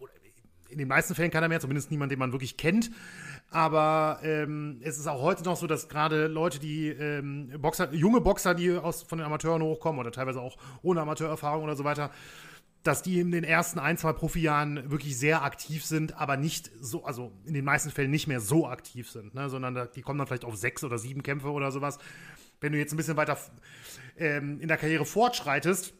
[0.72, 2.92] in den meisten Fällen keiner mehr, zumindest niemand, den man wirklich kennt.
[3.50, 8.22] Aber ähm, es ist auch heute noch so, dass gerade Leute, die ähm, Boxer, junge
[8.22, 12.12] Boxer, die aus, von den Amateuren hochkommen oder teilweise auch ohne Amateurerfahrung oder so weiter,
[12.84, 17.04] dass die in den ersten ein, zwei Profijahren wirklich sehr aktiv sind, aber nicht so,
[17.04, 19.50] also in den meisten Fällen nicht mehr so aktiv sind, ne?
[19.50, 22.00] sondern da, die kommen dann vielleicht auf sechs oder sieben Kämpfe oder sowas.
[22.60, 23.38] Wenn du jetzt ein bisschen weiter
[24.18, 25.94] ähm, in der Karriere fortschreitest,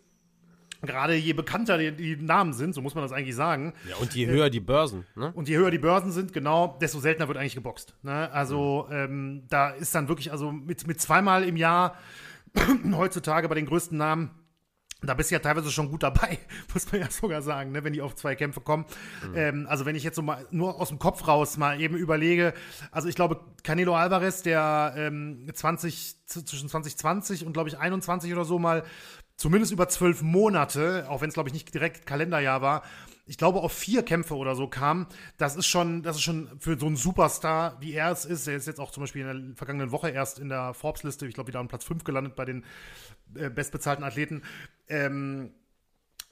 [0.82, 3.74] Gerade je bekannter die, die, Namen sind, so muss man das eigentlich sagen.
[3.88, 5.06] Ja, und je höher die Börsen.
[5.16, 5.32] Ne?
[5.34, 7.94] Und je höher die Börsen sind, genau, desto seltener wird eigentlich geboxt.
[8.02, 8.32] Ne?
[8.32, 8.96] Also mhm.
[8.96, 11.96] ähm, da ist dann wirklich, also mit, mit zweimal im Jahr
[12.94, 14.32] heutzutage bei den größten Namen,
[15.04, 16.38] da bist du ja teilweise schon gut dabei,
[16.74, 18.86] muss man ja sogar sagen, ne, wenn die auf zwei Kämpfe kommen.
[19.28, 19.38] Mhm.
[19.38, 22.54] Ähm, also wenn ich jetzt so mal nur aus dem Kopf raus mal eben überlege,
[22.92, 28.46] also ich glaube, Canelo Alvarez, der ähm, 20, zwischen 2020 und glaube ich 21 oder
[28.46, 28.84] so mal
[29.42, 32.84] zumindest über zwölf Monate, auch wenn es, glaube ich, nicht direkt Kalenderjahr war,
[33.26, 35.08] ich glaube, auf vier Kämpfe oder so kam.
[35.38, 38.48] Das ist schon, das ist schon für so einen Superstar, wie er es ist.
[38.48, 41.34] Er ist jetzt auch zum Beispiel in der vergangenen Woche erst in der Forbes-Liste, ich
[41.34, 42.64] glaube, wieder an Platz 5 gelandet bei den
[43.34, 44.44] äh, bestbezahlten Athleten.
[44.88, 45.52] Ähm,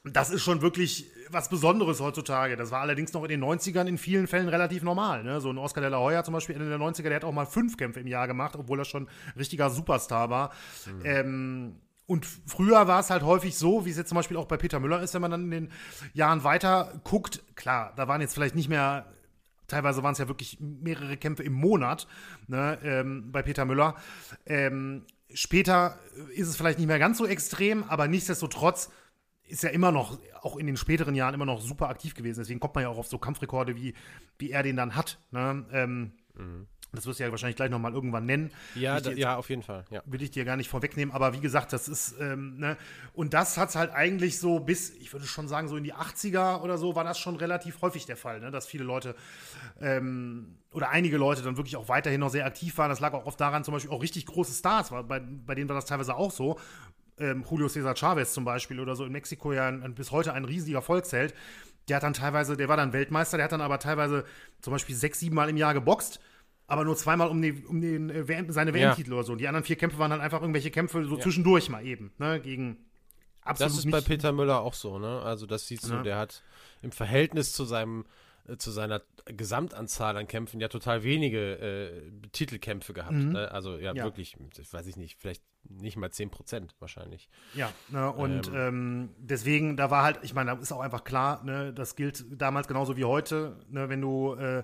[0.04, 2.58] das ist schon wirklich was Besonderes heutzutage.
[2.58, 5.24] Das war allerdings noch in den 90ern in vielen Fällen relativ normal.
[5.24, 5.42] Ne?
[5.42, 7.48] So ein Oscar de la Hoya zum Beispiel Ende der 90er, der hat auch mal
[7.48, 10.52] fünf Kämpfe im Jahr gemacht, obwohl er schon richtiger Superstar war.
[10.86, 11.02] Mhm.
[11.06, 11.76] Ähm,
[12.10, 14.80] und früher war es halt häufig so, wie es jetzt zum Beispiel auch bei Peter
[14.80, 15.72] Müller ist, wenn man dann in den
[16.14, 17.44] Jahren weiter guckt.
[17.56, 19.06] Klar, da waren jetzt vielleicht nicht mehr
[19.68, 22.08] teilweise waren es ja wirklich mehrere Kämpfe im Monat
[22.48, 23.96] ne, ähm, bei Peter Müller.
[24.48, 26.00] Ähm, später
[26.36, 28.90] ist es vielleicht nicht mehr ganz so extrem, aber nichtsdestotrotz
[29.44, 32.40] ist er immer noch, auch in den späteren Jahren, immer noch super aktiv gewesen.
[32.40, 33.94] Deswegen kommt man ja auch auf so Kampfrekorde, wie,
[34.40, 35.20] wie er den dann hat.
[35.30, 35.66] Ne?
[35.72, 36.68] Ähm, mhm.
[36.92, 38.52] Das wirst du ja wahrscheinlich gleich nochmal irgendwann nennen.
[38.74, 39.86] Ja, da, ja, auf jeden Fall.
[39.92, 40.02] Ja.
[40.06, 42.78] Will ich dir gar nicht vorwegnehmen, aber wie gesagt, das ist, ähm, ne,
[43.14, 45.94] und das hat es halt eigentlich so bis, ich würde schon sagen, so in die
[45.94, 49.16] 80er oder so, war das schon relativ häufig der Fall, ne, dass viele Leute
[49.80, 52.90] ähm, oder einige Leute dann wirklich auch weiterhin noch sehr aktiv waren.
[52.90, 55.70] Das lag auch oft daran, zum Beispiel auch richtig große Stars, war, bei, bei denen
[55.70, 56.60] war das teilweise auch so.
[57.20, 60.46] Ähm, Julio Cesar Chavez zum Beispiel oder so in Mexiko ja ein, bis heute ein
[60.46, 61.36] riesiger Volksheld.
[61.88, 64.24] Der hat dann teilweise, der war dann Weltmeister, der hat dann aber teilweise
[64.62, 66.20] zum Beispiel sechs, sieben Mal im Jahr geboxt
[66.70, 69.16] aber nur zweimal um, die, um den, äh, seine WM-Titel ja.
[69.16, 69.32] oder so.
[69.34, 71.22] Und die anderen vier Kämpfe waren dann einfach irgendwelche Kämpfe so ja.
[71.22, 72.78] zwischendurch mal eben, ne, gegen
[73.42, 75.22] absolut Das ist bei Peter Müller auch so, ne?
[75.22, 76.04] Also das siehst du, ja.
[76.04, 76.44] der hat
[76.82, 78.06] im Verhältnis zu seinem
[78.48, 83.14] äh, zu seiner Gesamtanzahl an Kämpfen ja total wenige äh, Titelkämpfe gehabt.
[83.14, 83.34] Mhm.
[83.34, 83.52] Ne?
[83.52, 84.36] Also ja, ja, wirklich,
[84.72, 87.30] weiß ich nicht, vielleicht nicht mal 10 Prozent wahrscheinlich.
[87.54, 91.04] Ja, ne, und ähm, ähm, deswegen, da war halt, ich meine, da ist auch einfach
[91.04, 94.64] klar, ne, das gilt damals genauso wie heute, ne, wenn du äh,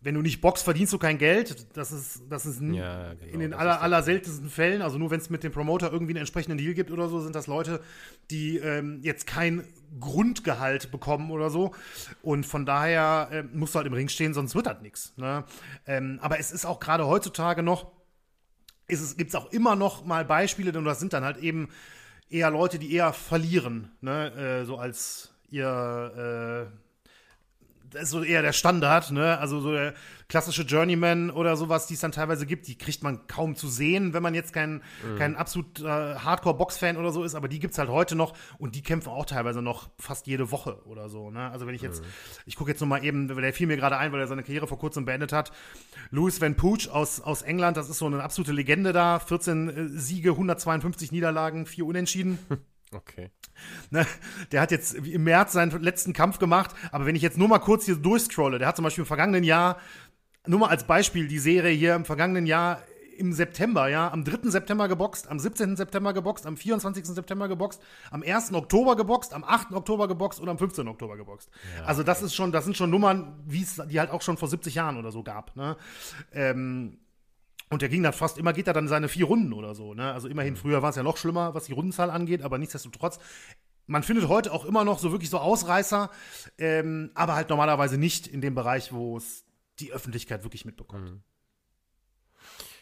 [0.00, 1.66] wenn du nicht boxst, verdienst du kein Geld.
[1.76, 5.20] Das ist, das ist ja, genau, in den aller, aller seltensten Fällen, also nur wenn
[5.20, 7.80] es mit dem Promoter irgendwie einen entsprechenden Deal gibt oder so, sind das Leute,
[8.30, 9.64] die ähm, jetzt kein
[9.98, 11.74] Grundgehalt bekommen oder so.
[12.22, 15.14] Und von daher äh, musst du halt im Ring stehen, sonst wird das nichts.
[15.16, 15.44] Ne?
[15.86, 17.90] Ähm, aber es ist auch gerade heutzutage noch,
[18.86, 21.68] gibt es auch immer noch mal Beispiele, denn das sind dann halt eben
[22.30, 24.60] eher Leute, die eher verlieren, ne?
[24.62, 26.87] Äh, so als ihr äh,
[27.90, 29.38] das ist so eher der Standard, ne?
[29.38, 29.94] Also so der
[30.28, 34.12] klassische Journeyman oder sowas, die es dann teilweise gibt, die kriegt man kaum zu sehen,
[34.12, 35.18] wenn man jetzt kein, mhm.
[35.18, 38.74] kein absolut äh, Hardcore-Box-Fan oder so ist, aber die gibt es halt heute noch und
[38.74, 41.50] die kämpfen auch teilweise noch fast jede Woche oder so, ne?
[41.50, 42.08] Also wenn ich jetzt, mhm.
[42.46, 44.78] ich gucke jetzt nochmal eben, der fiel mir gerade ein, weil er seine Karriere vor
[44.78, 45.50] kurzem beendet hat,
[46.10, 49.88] Louis Van Pooch aus, aus England, das ist so eine absolute Legende da, 14 äh,
[49.88, 52.38] Siege, 152 Niederlagen, vier Unentschieden.
[52.92, 53.30] Okay.
[53.90, 54.06] Ne,
[54.52, 57.58] der hat jetzt im März seinen letzten Kampf gemacht, aber wenn ich jetzt nur mal
[57.58, 59.78] kurz hier durchscrolle, der hat zum Beispiel im vergangenen Jahr,
[60.46, 62.82] nur mal als Beispiel, die Serie hier im vergangenen Jahr
[63.18, 64.48] im September, ja, am 3.
[64.48, 65.76] September geboxt, am 17.
[65.76, 67.04] September geboxt, am 24.
[67.04, 68.54] September geboxt, am 1.
[68.54, 69.72] Oktober geboxt, am 8.
[69.72, 70.86] Oktober geboxt und am 15.
[70.86, 71.50] Oktober geboxt.
[71.76, 74.36] Ja, also das ist schon, das sind schon Nummern, wie es die halt auch schon
[74.36, 75.56] vor 70 Jahren oder so gab.
[75.56, 75.76] Ne?
[76.32, 77.00] Ähm,
[77.70, 79.94] und der ging dann fast immer, geht er dann seine vier Runden oder so.
[79.94, 80.12] Ne?
[80.12, 80.58] Also immerhin, mhm.
[80.58, 83.18] früher war es ja noch schlimmer, was die Rundenzahl angeht, aber nichtsdestotrotz.
[83.86, 86.10] Man findet heute auch immer noch so wirklich so Ausreißer,
[86.58, 89.46] ähm, aber halt normalerweise nicht in dem Bereich, wo es
[89.80, 91.10] die Öffentlichkeit wirklich mitbekommt.
[91.10, 91.22] Mhm.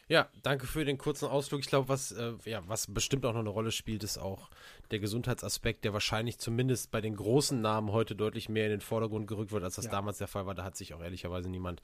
[0.09, 1.61] Ja, danke für den kurzen Ausflug.
[1.61, 4.51] Ich glaube, was, äh, ja, was bestimmt auch noch eine Rolle spielt, ist auch
[4.93, 9.27] der Gesundheitsaspekt, der wahrscheinlich zumindest bei den großen Namen heute deutlich mehr in den Vordergrund
[9.27, 9.91] gerückt wird, als das ja.
[9.91, 10.55] damals der Fall war.
[10.55, 11.83] Da hat sich auch ehrlicherweise niemand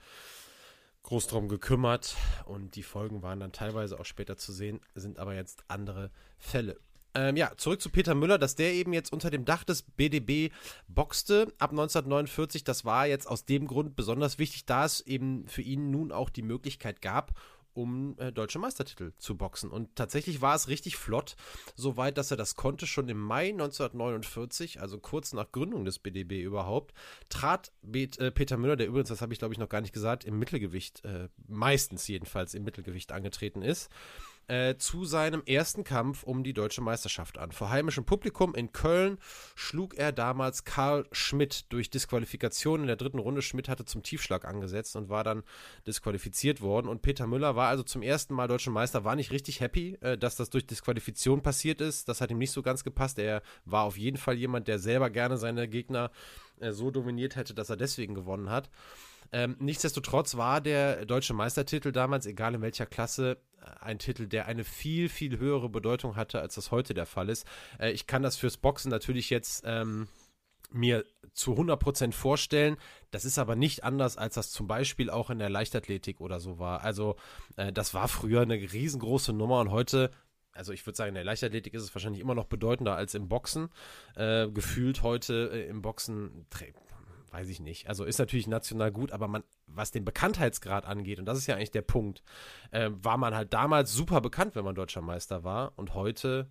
[1.03, 5.35] groß drum gekümmert und die Folgen waren dann teilweise auch später zu sehen, sind aber
[5.35, 6.79] jetzt andere Fälle.
[7.15, 10.51] Ähm, ja, zurück zu Peter Müller, dass der eben jetzt unter dem Dach des BDB
[10.89, 12.65] boxte ab 1949.
[12.65, 16.31] Das war jetzt aus dem Grund besonders wichtig, da es eben für ihn nun auch
[16.31, 17.33] die Möglichkeit gab,
[17.75, 19.71] um äh, deutsche Meistertitel zu boxen.
[19.71, 21.37] Und tatsächlich war es richtig flott,
[21.75, 22.87] soweit, dass er das konnte.
[22.87, 26.95] Schon im Mai 1949, also kurz nach Gründung des BDB überhaupt,
[27.29, 29.93] trat Bet, äh, Peter Müller, der übrigens, das habe ich glaube ich noch gar nicht
[29.93, 33.91] gesagt, im Mittelgewicht, äh, meistens jedenfalls im Mittelgewicht angetreten ist
[34.49, 37.53] äh, zu seinem ersten Kampf um die deutsche Meisterschaft an.
[37.53, 39.19] Vor heimischem Publikum in Köln
[39.55, 43.43] schlug er damals Karl Schmidt durch Disqualifikation in der dritten Runde.
[43.43, 45.43] Schmidt hatte zum Tiefschlag angesetzt und war dann
[45.87, 46.89] disqualifiziert worden.
[46.89, 50.19] Und Peter Müller war also zum ersten Mal deutscher Meister, war nicht richtig happy, äh,
[50.19, 52.09] dass das durch Disqualifikation passiert ist.
[52.09, 53.19] Das hat ihm nicht so ganz gepasst.
[53.19, 56.11] Er war auf jeden Fall jemand, der selber gerne seine Gegner
[56.61, 58.71] äh, so dominiert hätte, dass er deswegen gewonnen hat.
[59.33, 63.39] Ähm, nichtsdestotrotz war der deutsche Meistertitel damals, egal in welcher Klasse,
[63.81, 67.47] ein Titel, der eine viel, viel höhere Bedeutung hatte, als das heute der Fall ist.
[67.79, 70.09] Äh, ich kann das fürs Boxen natürlich jetzt ähm,
[70.71, 72.77] mir zu 100% vorstellen.
[73.11, 76.59] Das ist aber nicht anders, als das zum Beispiel auch in der Leichtathletik oder so
[76.59, 76.83] war.
[76.83, 77.17] Also
[77.57, 80.11] äh, das war früher eine riesengroße Nummer und heute
[80.55, 83.27] also ich würde sagen, in der Leichtathletik ist es wahrscheinlich immer noch bedeutender als im
[83.27, 83.71] Boxen.
[84.17, 86.45] Äh, gefühlt heute äh, im Boxen
[87.33, 87.89] weiß ich nicht.
[87.89, 91.57] Also ist natürlich national gut, aber man, was den Bekanntheitsgrad angeht, und das ist ja
[91.57, 92.23] eigentlich der Punkt,
[92.71, 96.51] äh, war man halt damals super bekannt, wenn man deutscher Meister war und heute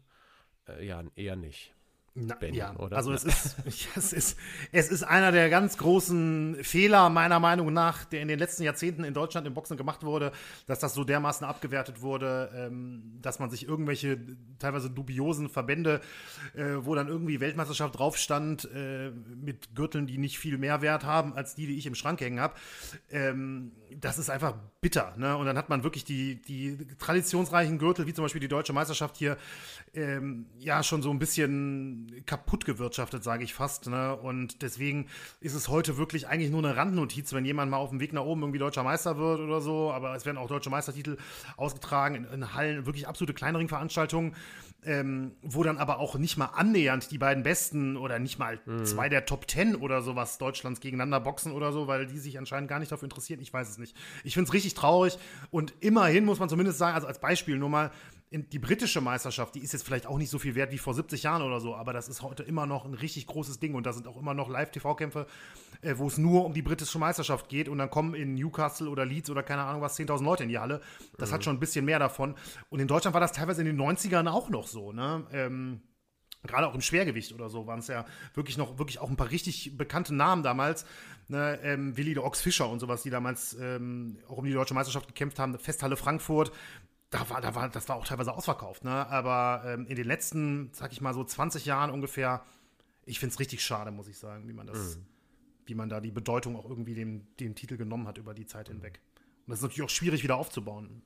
[0.67, 1.73] äh, ja eher nicht.
[2.13, 2.97] Na, Ben, ja, oder?
[2.97, 3.55] also es ist,
[3.95, 4.37] es, ist,
[4.73, 9.05] es ist einer der ganz großen Fehler meiner Meinung nach, der in den letzten Jahrzehnten
[9.05, 10.33] in Deutschland im Boxen gemacht wurde,
[10.65, 14.19] dass das so dermaßen abgewertet wurde, ähm, dass man sich irgendwelche
[14.59, 16.01] teilweise dubiosen Verbände,
[16.53, 21.05] äh, wo dann irgendwie Weltmeisterschaft drauf stand, äh, mit Gürteln, die nicht viel mehr Wert
[21.05, 22.55] haben als die, die ich im Schrank hängen habe,
[23.09, 25.13] ähm, das ist einfach bitter.
[25.17, 25.37] Ne?
[25.37, 29.15] Und dann hat man wirklich die, die traditionsreichen Gürtel, wie zum Beispiel die deutsche Meisterschaft
[29.15, 29.37] hier,
[29.93, 33.87] ähm, ja schon so ein bisschen kaputt gewirtschaftet, sage ich fast.
[33.87, 34.15] Ne?
[34.15, 35.07] Und deswegen
[35.39, 38.23] ist es heute wirklich eigentlich nur eine Randnotiz, wenn jemand mal auf dem Weg nach
[38.23, 39.91] oben irgendwie deutscher Meister wird oder so.
[39.91, 41.17] Aber es werden auch deutsche Meistertitel
[41.57, 44.35] ausgetragen in, in Hallen, wirklich absolute kleineren Veranstaltungen,
[44.83, 49.09] ähm, wo dann aber auch nicht mal annähernd die beiden Besten oder nicht mal zwei
[49.09, 52.79] der Top Ten oder sowas Deutschlands gegeneinander boxen oder so, weil die sich anscheinend gar
[52.79, 53.39] nicht dafür interessieren.
[53.41, 53.95] Ich weiß es nicht.
[54.23, 55.19] Ich finde es richtig traurig
[55.51, 57.91] und immerhin muss man zumindest sagen, also als Beispiel nur mal,
[58.31, 61.23] die britische Meisterschaft, die ist jetzt vielleicht auch nicht so viel wert wie vor 70
[61.23, 63.91] Jahren oder so, aber das ist heute immer noch ein richtig großes Ding und da
[63.91, 65.27] sind auch immer noch Live-TV-Kämpfe,
[65.81, 69.05] äh, wo es nur um die britische Meisterschaft geht und dann kommen in Newcastle oder
[69.05, 70.79] Leeds oder keine Ahnung was 10.000 Leute in die Halle.
[71.17, 72.35] Das hat schon ein bisschen mehr davon.
[72.69, 75.27] Und in Deutschland war das teilweise in den 90ern auch noch so, ne?
[75.33, 75.81] Ähm,
[76.43, 79.29] Gerade auch im Schwergewicht oder so waren es ja wirklich noch, wirklich auch ein paar
[79.29, 80.87] richtig bekannte Namen damals.
[81.27, 84.73] Ne, ähm, Willi der Ochs Fischer und sowas, die damals ähm, auch um die deutsche
[84.73, 85.57] Meisterschaft gekämpft haben.
[85.59, 86.51] Festhalle Frankfurt,
[87.11, 89.07] da war, da war, das war auch teilweise ausverkauft, ne?
[89.07, 92.43] Aber ähm, in den letzten, sag ich mal, so 20 Jahren ungefähr,
[93.05, 94.97] ich finde es richtig schade, muss ich sagen, wie man das,
[95.65, 98.69] wie man da die Bedeutung auch irgendwie dem, dem Titel genommen hat über die Zeit
[98.69, 99.01] hinweg.
[99.45, 101.01] Und das ist natürlich auch schwierig wieder aufzubauen.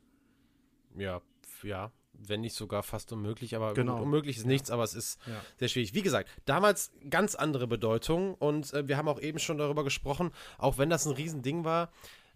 [0.96, 1.22] Ja,
[1.64, 4.02] ja, wenn nicht sogar fast unmöglich, aber Genau.
[4.02, 5.42] unmöglich ist nichts, aber es ist Ja.
[5.58, 5.94] sehr schwierig.
[5.94, 10.32] Wie gesagt, damals ganz andere Bedeutung und äh, wir haben auch eben schon darüber gesprochen,
[10.58, 11.92] auch wenn das ein Riesending war,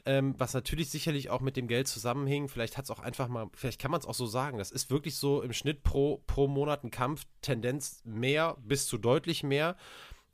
[0.06, 3.50] ähm, was natürlich sicherlich auch mit dem Geld zusammenhing, vielleicht hat es auch einfach mal,
[3.54, 6.48] vielleicht kann man es auch so sagen, das ist wirklich so im Schnitt pro, pro
[6.48, 9.76] Monat ein Kampf, Tendenz mehr bis zu deutlich mehr.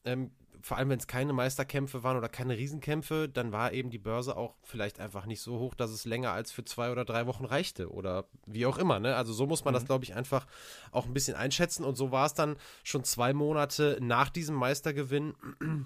[0.04, 0.32] Ähm,
[0.66, 4.36] vor allem, wenn es keine Meisterkämpfe waren oder keine Riesenkämpfe, dann war eben die Börse
[4.36, 7.46] auch vielleicht einfach nicht so hoch, dass es länger als für zwei oder drei Wochen
[7.46, 9.00] reichte oder wie auch immer.
[9.00, 9.16] Ne?
[9.16, 10.48] Also so muss man das, glaube ich, einfach
[10.92, 11.84] auch ein bisschen einschätzen.
[11.84, 15.36] Und so war es dann schon zwei Monate nach diesem Meistergewinn,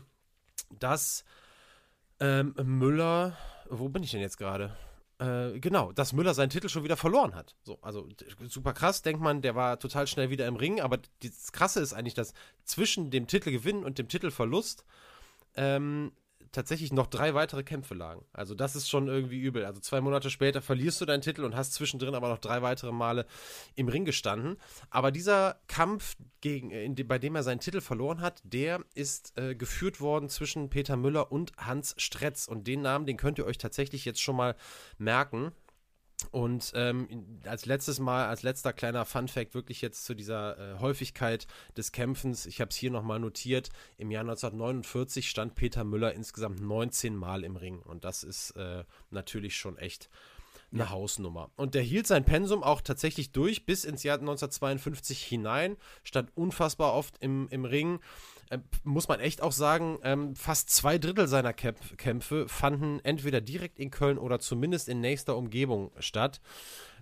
[0.80, 1.26] dass
[2.22, 3.38] ähm, Müller,
[3.70, 4.76] wo bin ich denn jetzt gerade?
[5.20, 7.56] Äh, genau, dass Müller seinen Titel schon wieder verloren hat.
[7.64, 8.08] So, also
[8.48, 11.94] super krass, denkt man, der war total schnell wieder im Ring, aber das Krasse ist
[11.94, 14.86] eigentlich, dass zwischen dem Titelgewinn und dem Titelverlust
[15.56, 16.14] ähm,
[16.52, 18.26] tatsächlich noch drei weitere Kämpfe lagen.
[18.34, 19.66] Also das ist schon irgendwie übel.
[19.66, 22.92] Also zwei Monate später verlierst du deinen Titel und hast zwischendrin aber noch drei weitere
[22.92, 23.26] Male
[23.76, 24.58] im Ring gestanden.
[24.90, 29.38] Aber dieser Kampf, gegen, in dem, bei dem er seinen Titel verloren hat, der ist
[29.38, 32.48] äh, geführt worden zwischen Peter Müller und Hans Stretz.
[32.48, 34.56] Und den Namen, den könnt ihr euch tatsächlich jetzt schon mal
[34.98, 35.52] merken.
[36.32, 41.48] Und ähm, als letztes Mal, als letzter kleiner Fun-Fact wirklich jetzt zu dieser äh, Häufigkeit
[41.78, 46.62] des Kämpfens, ich habe es hier nochmal notiert, im Jahr 1949 stand Peter Müller insgesamt
[46.62, 47.80] 19 Mal im Ring.
[47.80, 50.10] Und das ist äh, natürlich schon echt
[50.72, 51.50] eine Hausnummer.
[51.56, 56.94] Und der hielt sein Pensum auch tatsächlich durch bis ins Jahr 1952 hinein, stand unfassbar
[56.94, 58.00] oft im, im Ring.
[58.50, 63.42] Äh, muss man echt auch sagen, ähm, fast zwei Drittel seiner Kämpf Kämpfe fanden entweder
[63.42, 66.42] direkt in Köln oder zumindest in nächster Umgebung statt.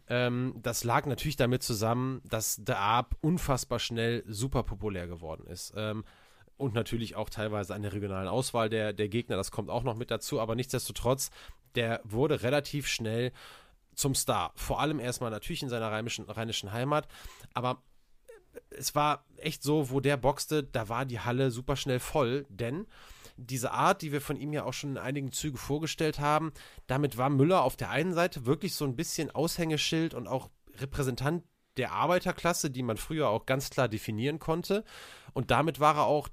[0.10, 5.73] Ähm, das lag natürlich damit zusammen, dass der Arp unfassbar schnell super populär geworden ist.
[5.75, 6.03] Ähm,
[6.57, 9.95] und natürlich auch teilweise an der regionalen Auswahl der, der Gegner, das kommt auch noch
[9.95, 11.29] mit dazu, aber nichtsdestotrotz,
[11.75, 13.31] der wurde relativ schnell
[13.93, 14.51] zum Star.
[14.55, 17.07] Vor allem erstmal natürlich in seiner rheinischen, rheinischen Heimat,
[17.53, 17.83] aber
[18.69, 22.87] es war echt so, wo der boxte, da war die Halle super schnell voll, denn
[23.37, 26.51] diese Art, die wir von ihm ja auch schon in einigen Zügen vorgestellt haben,
[26.87, 31.43] damit war Müller auf der einen Seite wirklich so ein bisschen Aushängeschild und auch Repräsentant
[31.77, 34.83] der Arbeiterklasse, die man früher auch ganz klar definieren konnte.
[35.33, 36.29] Und damit war er auch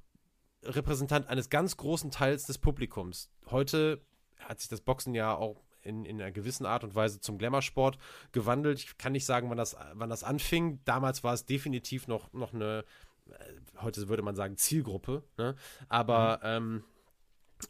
[0.62, 3.30] Repräsentant eines ganz großen Teils des Publikums.
[3.50, 4.00] Heute
[4.38, 7.98] hat sich das Boxen ja auch in, in einer gewissen Art und Weise zum Glamour-Sport
[8.32, 8.78] gewandelt.
[8.80, 10.80] Ich kann nicht sagen, wann das, wann das anfing.
[10.84, 12.84] Damals war es definitiv noch, noch eine,
[13.28, 15.22] äh, heute würde man sagen, Zielgruppe.
[15.36, 15.54] Ne?
[15.88, 16.84] Aber ähm,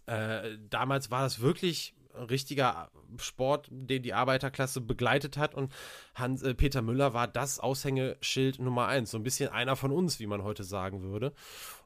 [0.07, 5.72] äh, damals war das wirklich ein richtiger Sport, den die Arbeiterklasse begleitet hat und
[6.14, 10.20] Hans, äh, Peter Müller war das Aushängeschild Nummer eins, so ein bisschen einer von uns,
[10.20, 11.33] wie man heute sagen würde.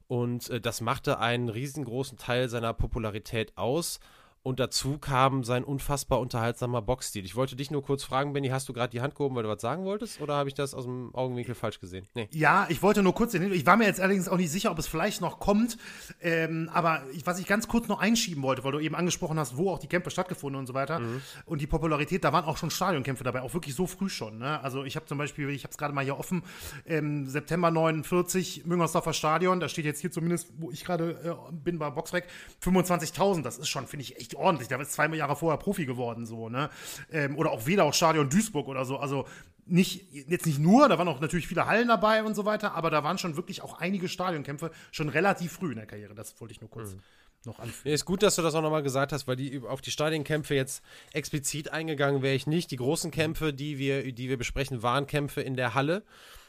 [0.06, 4.00] Und äh, das machte einen riesengroßen Teil seiner Popularität aus.
[4.48, 7.22] Und dazu kam sein unfassbar unterhaltsamer Boxstil.
[7.22, 9.50] Ich wollte dich nur kurz fragen, Benny, hast du gerade die Hand gehoben, weil du
[9.50, 10.22] was sagen wolltest?
[10.22, 12.06] Oder habe ich das aus dem Augenwinkel falsch gesehen?
[12.14, 12.30] Nee.
[12.32, 14.78] Ja, ich wollte nur kurz den Ich war mir jetzt allerdings auch nicht sicher, ob
[14.78, 15.76] es vielleicht noch kommt.
[16.22, 19.58] Ähm, aber ich, was ich ganz kurz noch einschieben wollte, weil du eben angesprochen hast,
[19.58, 21.00] wo auch die Kämpfe stattgefunden und so weiter.
[21.00, 21.20] Mhm.
[21.44, 24.38] Und die Popularität, da waren auch schon Stadionkämpfe dabei, auch wirklich so früh schon.
[24.38, 24.64] Ne?
[24.64, 26.42] Also ich habe zum Beispiel, ich habe es gerade mal hier offen,
[26.86, 31.78] ähm, September 49, Müngersdorfer Stadion, da steht jetzt hier zumindest, wo ich gerade äh, bin
[31.78, 32.24] bei Boxrec,
[32.64, 33.42] 25.000.
[33.42, 34.68] Das ist schon, finde ich, echt ordentlich.
[34.68, 36.70] Der ist zwei Jahre vorher Profi geworden, so, ne?
[37.12, 38.98] Ähm, oder auch Wedau Stadion Duisburg oder so.
[38.98, 39.26] Also
[39.66, 42.90] nicht, jetzt nicht nur, da waren auch natürlich viele Hallen dabei und so weiter, aber
[42.90, 46.14] da waren schon wirklich auch einige Stadionkämpfe schon relativ früh in der Karriere.
[46.14, 46.94] Das wollte ich nur kurz.
[46.94, 47.02] Mhm
[47.44, 47.94] noch anfügen.
[47.94, 50.82] Ist gut, dass du das auch nochmal gesagt hast, weil die auf die Stadionkämpfe jetzt
[51.12, 52.70] explizit eingegangen wäre ich nicht.
[52.70, 56.02] Die großen Kämpfe, die wir, die wir besprechen, waren Kämpfe in der Halle.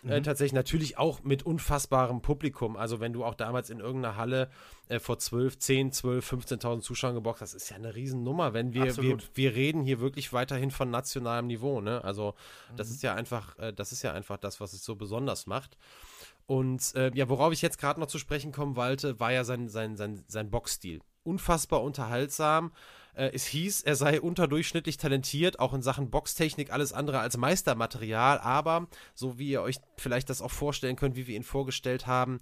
[0.03, 0.11] Äh, mhm.
[0.11, 2.77] Äh, tatsächlich natürlich auch mit unfassbarem Publikum.
[2.77, 4.49] Also wenn du auch damals in irgendeiner Halle
[4.87, 8.97] äh, vor 12, 10, 12, 15.000 Zuschauern geboxt hast, ist ja eine Riesennummer, wenn wir,
[8.97, 11.81] wir, wir reden hier wirklich weiterhin von nationalem Niveau.
[11.81, 12.03] Ne?
[12.03, 12.35] Also
[12.75, 12.95] das mhm.
[12.95, 15.77] ist ja einfach, äh, das ist ja einfach das, was es so besonders macht.
[16.45, 19.69] Und äh, ja, worauf ich jetzt gerade noch zu sprechen kommen wollte, war ja sein,
[19.69, 21.01] sein, sein, sein Boxstil.
[21.23, 22.71] Unfassbar unterhaltsam.
[23.19, 28.39] Äh, es hieß, er sei unterdurchschnittlich talentiert, auch in Sachen Boxtechnik, alles andere als Meistermaterial,
[28.39, 32.39] aber so wie ihr euch vielleicht das auch vorstellen könnt, wie wir ihn vorgestellt haben,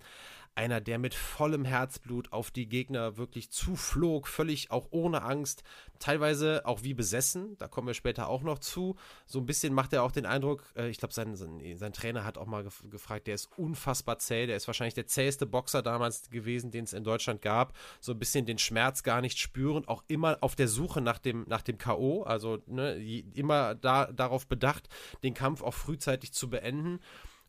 [0.57, 5.63] einer, der mit vollem Herzblut auf die Gegner wirklich zuflog, völlig auch ohne Angst,
[5.99, 8.95] teilweise auch wie besessen, da kommen wir später auch noch zu.
[9.25, 12.23] So ein bisschen macht er auch den Eindruck, äh, ich glaube, sein, sein, sein, Trainer
[12.23, 15.81] hat auch mal gef gefragt, der ist unfassbar zäh, der ist wahrscheinlich der zäheste Boxer
[15.81, 17.77] damals gewesen, den es in Deutschland gab.
[17.99, 21.45] So ein bisschen den Schmerz gar nicht spüren, auch immer auf der Suche nach dem,
[21.47, 22.95] nach dem K.O., also ne,
[23.33, 24.89] immer da, darauf bedacht,
[25.23, 26.99] den Kampf auch frühzeitig zu beenden.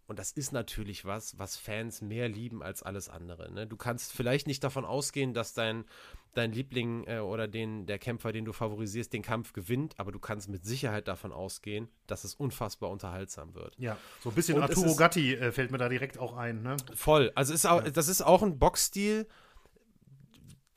[0.09, 3.53] Und das ist natürlich was, was Fans mehr lieben als alles andere.
[3.53, 3.67] Ne?
[3.67, 5.85] Du kannst vielleicht nicht davon ausgehen, dass dein,
[6.33, 10.19] dein Liebling äh, oder den, der Kämpfer, den du favorisierst, den Kampf gewinnt, aber du
[10.19, 13.77] kannst mit Sicherheit davon ausgehen, dass es unfassbar unterhaltsam wird.
[13.79, 16.63] Ja, so ein bisschen Und Arturo ist, Gatti äh, fällt mir da direkt auch ein.
[16.63, 16.79] Ne?
[16.95, 17.31] Voll.
[17.35, 17.91] Also ist auch, ja.
[17.91, 19.27] das ist auch ein Boxstil,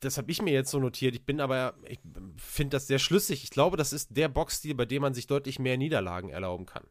[0.00, 1.14] das habe ich mir jetzt so notiert.
[1.14, 2.00] Ich bin aber, ich
[2.36, 3.44] finde das sehr schlüssig.
[3.44, 6.84] Ich glaube, das ist der Boxstil, bei dem man sich deutlich mehr Niederlagen erlauben kann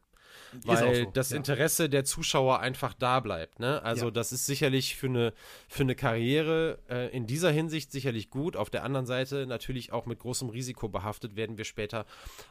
[0.64, 1.36] weil so, das ja.
[1.36, 3.60] Interesse der Zuschauer einfach da bleibt.
[3.60, 3.82] Ne?
[3.82, 4.10] Also ja.
[4.10, 5.32] das ist sicherlich für eine,
[5.68, 8.56] für eine Karriere äh, in dieser Hinsicht sicherlich gut.
[8.56, 12.06] Auf der anderen Seite natürlich auch mit großem Risiko behaftet, werden wir später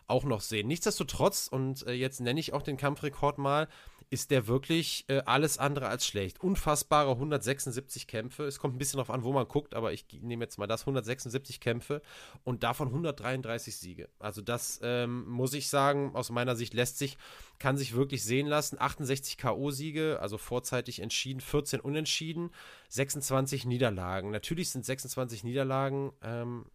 [0.07, 0.67] auch noch sehen.
[0.67, 3.67] Nichtsdestotrotz, und äh, jetzt nenne ich auch den Kampfrekord mal,
[4.11, 6.41] ist der wirklich äh, alles andere als schlecht.
[6.41, 8.43] Unfassbare 176 Kämpfe.
[8.43, 10.81] Es kommt ein bisschen darauf an, wo man guckt, aber ich nehme jetzt mal das
[10.81, 12.01] 176 Kämpfe
[12.43, 14.09] und davon 133 Siege.
[14.19, 17.17] Also das ähm, muss ich sagen, aus meiner Sicht lässt sich,
[17.57, 18.81] kann sich wirklich sehen lassen.
[18.81, 22.51] 68 K.O.-Siege, also vorzeitig entschieden, 14 Unentschieden,
[22.89, 24.29] 26 Niederlagen.
[24.29, 26.65] Natürlich sind 26 Niederlagen ähm,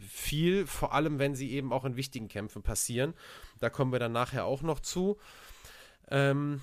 [0.00, 3.14] viel, vor allem wenn sie eben auch in wichtigen Kämpfen passieren.
[3.60, 5.16] Da kommen wir dann nachher auch noch zu.
[6.10, 6.60] Ähm,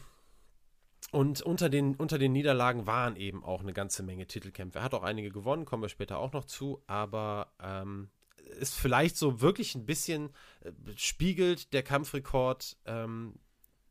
[1.12, 4.80] und unter den, unter den Niederlagen waren eben auch eine ganze Menge Titelkämpfe.
[4.80, 8.10] Er hat auch einige gewonnen, kommen wir später auch noch zu, aber ähm,
[8.60, 10.30] ist vielleicht so wirklich ein bisschen
[10.62, 13.40] äh, spiegelt der Kampfrekord ähm,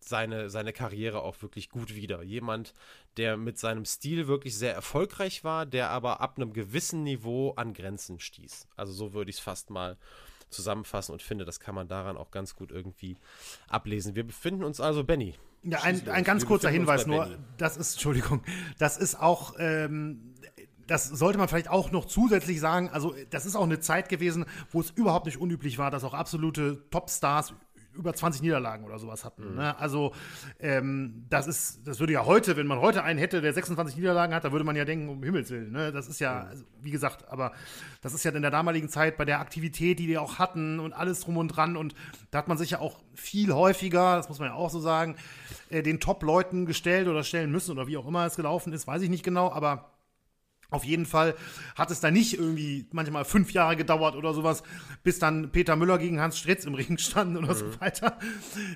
[0.01, 2.23] seine, seine Karriere auch wirklich gut wider.
[2.23, 2.73] Jemand,
[3.16, 7.75] der mit seinem Stil wirklich sehr erfolgreich war, der aber ab einem gewissen Niveau an
[7.75, 8.69] Grenzen stieß.
[8.77, 9.97] Also so würde ich es fast mal
[10.51, 13.16] zusammenfassen und finde, das kann man daran auch ganz gut irgendwie
[13.69, 14.14] ablesen.
[14.14, 17.39] Wir befinden uns also, Benny, ja, ein, ein ganz kurzer Hinweis nur.
[17.57, 18.43] Das ist, Entschuldigung,
[18.79, 20.35] das ist auch, ähm,
[20.87, 22.89] das sollte man vielleicht auch noch zusätzlich sagen.
[22.91, 26.15] Also, das ist auch eine Zeit gewesen, wo es überhaupt nicht unüblich war, dass auch
[26.15, 27.55] absolute Topstars
[27.99, 29.51] über 20 Niederlagen oder sowas hatten.
[29.51, 29.57] Mhm.
[29.57, 29.79] Ne?
[29.79, 30.15] Also
[30.61, 34.35] ähm, das ist, das würde ja heute, wenn man heute einen hätte, der 26 Niederlagen
[34.35, 35.73] hat, da würde man ja denken, um Himmels Willen.
[35.73, 35.93] Ne?
[35.93, 37.53] Das ist ja, also, wie gesagt, aber
[38.01, 40.93] das ist ja in der damaligen Zeit bei der Aktivität, die die auch hatten und
[40.93, 41.95] alles drum und dran und
[42.31, 45.17] da hat man sich ja auch viel häufiger, das muss man ja auch so sagen,
[45.71, 49.03] äh, den Top-Leuten gestellt oder stellen müssen oder wie auch immer es gelaufen ist, weiß
[49.03, 49.98] ich nicht genau, aber
[50.71, 51.35] auf jeden Fall
[51.77, 54.62] hat es da nicht irgendwie manchmal fünf Jahre gedauert oder sowas,
[55.03, 57.59] bis dann Peter Müller gegen Hans Stritz im Ring standen oder mhm.
[57.59, 58.19] so weiter,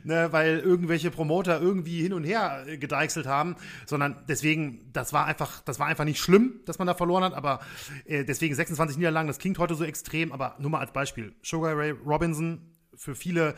[0.03, 5.27] ne, weil irgendwelche Promoter irgendwie hin und her äh, gedeichselt haben, sondern deswegen, das war
[5.27, 7.61] einfach, das war einfach nicht schlimm, dass man da verloren hat, aber
[8.07, 11.35] äh, deswegen 26 Niederlagen, das klingt heute so extrem, aber nur mal als Beispiel.
[11.43, 13.55] Sugar Ray Robinson, für viele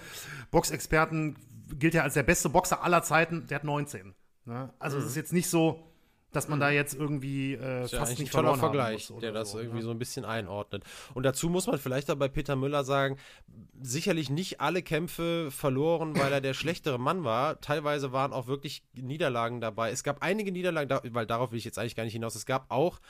[0.50, 1.36] Boxexperten
[1.78, 4.14] gilt er als der beste Boxer aller Zeiten, der hat 19.
[4.44, 4.72] Ne?
[4.78, 5.10] Also es mhm.
[5.10, 5.93] ist jetzt nicht so,
[6.34, 9.58] dass man da jetzt irgendwie äh, fast ja nicht ein toller Vergleich, der das so,
[9.58, 9.84] irgendwie ja.
[9.84, 10.84] so ein bisschen einordnet.
[11.14, 13.16] Und dazu muss man vielleicht auch bei Peter Müller sagen,
[13.80, 17.60] sicherlich nicht alle Kämpfe verloren, weil er der schlechtere Mann war.
[17.60, 19.90] Teilweise waren auch wirklich Niederlagen dabei.
[19.90, 22.34] Es gab einige Niederlagen, weil darauf will ich jetzt eigentlich gar nicht hinaus.
[22.34, 23.00] Es gab auch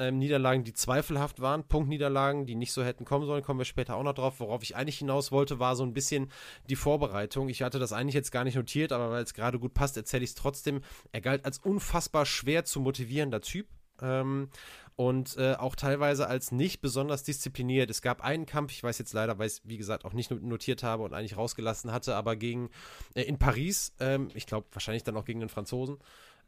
[0.00, 3.96] Ähm, Niederlagen, die zweifelhaft waren, Punktniederlagen, die nicht so hätten kommen sollen, kommen wir später
[3.96, 4.40] auch noch drauf.
[4.40, 6.30] Worauf ich eigentlich hinaus wollte, war so ein bisschen
[6.68, 7.48] die Vorbereitung.
[7.48, 10.24] Ich hatte das eigentlich jetzt gar nicht notiert, aber weil es gerade gut passt, erzähle
[10.24, 10.80] ich es trotzdem.
[11.12, 13.66] Er galt als unfassbar schwer zu motivierender Typ.
[14.02, 14.48] Ähm,
[14.96, 17.88] und äh, auch teilweise als nicht besonders diszipliniert.
[17.88, 20.30] Es gab einen Kampf, ich weiß jetzt leider, weil ich es wie gesagt auch nicht
[20.30, 22.68] notiert habe und eigentlich rausgelassen hatte, aber gegen
[23.14, 25.96] äh, in Paris, ähm, ich glaube wahrscheinlich dann auch gegen den Franzosen.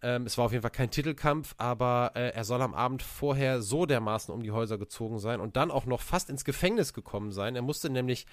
[0.02, 3.62] Ähm, es war auf jeden Fall kein Titelkampf, aber äh, er soll am Abend vorher
[3.62, 7.30] so dermaßen um die Häuser gezogen sein und dann auch noch fast ins Gefängnis gekommen
[7.30, 7.56] sein.
[7.56, 8.26] Er musste nämlich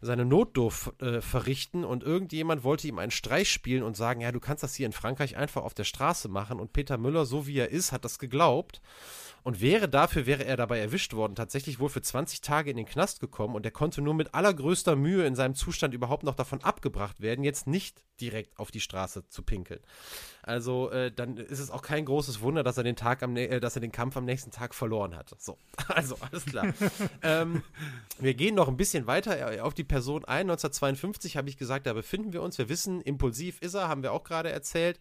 [0.00, 4.40] seine Notdurf äh, verrichten und irgendjemand wollte ihm einen Streich spielen und sagen, ja, du
[4.40, 7.58] kannst das hier in Frankreich einfach auf der Straße machen und Peter Müller, so wie
[7.58, 8.80] er ist, hat das geglaubt
[9.42, 12.86] und wäre dafür, wäre er dabei erwischt worden, tatsächlich wohl für 20 Tage in den
[12.86, 16.62] Knast gekommen und er konnte nur mit allergrößter Mühe in seinem Zustand überhaupt noch davon
[16.62, 19.80] abgebracht werden, jetzt nicht direkt auf die Straße zu pinkeln.
[20.44, 23.60] Also äh, dann ist es auch kein großes Wunder, dass er den Tag am, äh,
[23.60, 25.34] dass er den Kampf am nächsten Tag verloren hat.
[25.38, 26.72] So, also alles klar.
[27.22, 27.62] ähm,
[28.18, 30.50] wir gehen noch ein bisschen weiter äh, auf die Person ein.
[30.50, 32.56] 1952 habe ich gesagt, da befinden wir uns.
[32.56, 35.00] Wir wissen, impulsiv ist er, haben wir auch gerade erzählt.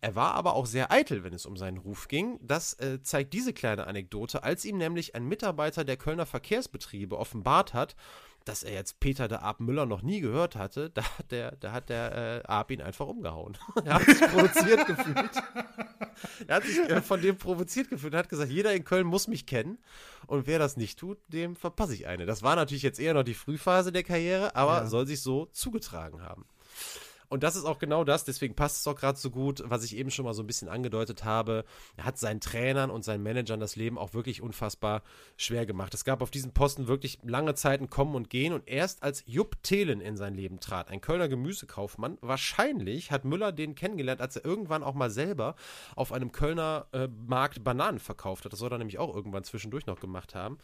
[0.00, 2.38] Er war aber auch sehr eitel, wenn es um seinen Ruf ging.
[2.42, 7.16] Das äh, zeigt diese kleine kleine Anekdote, als ihm nämlich ein Mitarbeiter der Kölner Verkehrsbetriebe
[7.16, 7.94] offenbart hat,
[8.50, 11.70] dass er jetzt Peter der Arp Müller noch nie gehört hatte, da hat der, da
[11.70, 13.56] hat der äh, Arp ihn einfach umgehauen.
[13.84, 15.30] er hat sich provoziert gefühlt.
[16.48, 19.28] Er hat sich äh, von dem provoziert gefühlt und hat gesagt, jeder in Köln muss
[19.28, 19.78] mich kennen
[20.26, 22.26] und wer das nicht tut, dem verpasse ich eine.
[22.26, 24.86] Das war natürlich jetzt eher noch die Frühphase der Karriere, aber ja.
[24.86, 26.44] soll sich so zugetragen haben.
[27.30, 29.96] Und das ist auch genau das, deswegen passt es auch gerade so gut, was ich
[29.96, 31.64] eben schon mal so ein bisschen angedeutet habe.
[31.96, 35.02] Er hat seinen Trainern und seinen Managern das Leben auch wirklich unfassbar
[35.36, 35.94] schwer gemacht.
[35.94, 39.62] Es gab auf diesen Posten wirklich lange Zeiten Kommen und Gehen und erst als Jupp
[39.62, 44.44] Thelen in sein Leben trat, ein Kölner Gemüsekaufmann, wahrscheinlich hat Müller den kennengelernt, als er
[44.44, 45.54] irgendwann auch mal selber
[45.94, 48.52] auf einem Kölner äh, Markt Bananen verkauft hat.
[48.52, 50.58] Das soll er nämlich auch irgendwann zwischendurch noch gemacht haben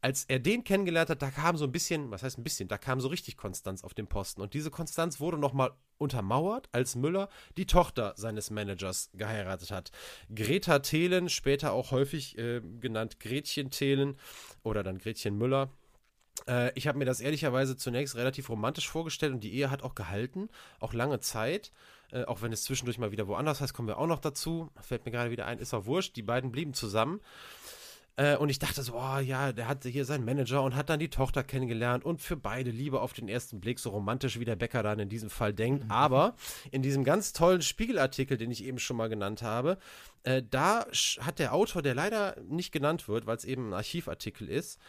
[0.00, 2.78] als er den kennengelernt hat, da kam so ein bisschen, was heißt ein bisschen, da
[2.78, 4.40] kam so richtig Konstanz auf den Posten.
[4.40, 9.90] Und diese Konstanz wurde nochmal untermauert, als Müller die Tochter seines Managers geheiratet hat.
[10.34, 14.16] Greta Thelen, später auch häufig äh, genannt Gretchen Thelen
[14.62, 15.70] oder dann Gretchen Müller.
[16.46, 19.94] Äh, ich habe mir das ehrlicherweise zunächst relativ romantisch vorgestellt und die Ehe hat auch
[19.94, 20.48] gehalten,
[20.80, 21.72] auch lange Zeit.
[22.12, 24.70] Äh, auch wenn es zwischendurch mal wieder woanders heißt, kommen wir auch noch dazu.
[24.80, 26.16] Fällt mir gerade wieder ein, ist auch wurscht.
[26.16, 27.20] Die beiden blieben zusammen.
[28.16, 30.98] Äh, und ich dachte so, oh ja, der hat hier seinen Manager und hat dann
[30.98, 34.56] die Tochter kennengelernt und für beide Liebe auf den ersten Blick, so romantisch wie der
[34.56, 35.84] Bäcker dann in diesem Fall denkt.
[35.84, 35.90] Mhm.
[35.90, 36.34] Aber
[36.70, 39.78] in diesem ganz tollen Spiegelartikel, den ich eben schon mal genannt habe,
[40.22, 40.86] äh, da
[41.20, 44.80] hat der Autor, der leider nicht genannt wird, weil es eben ein Archivartikel ist,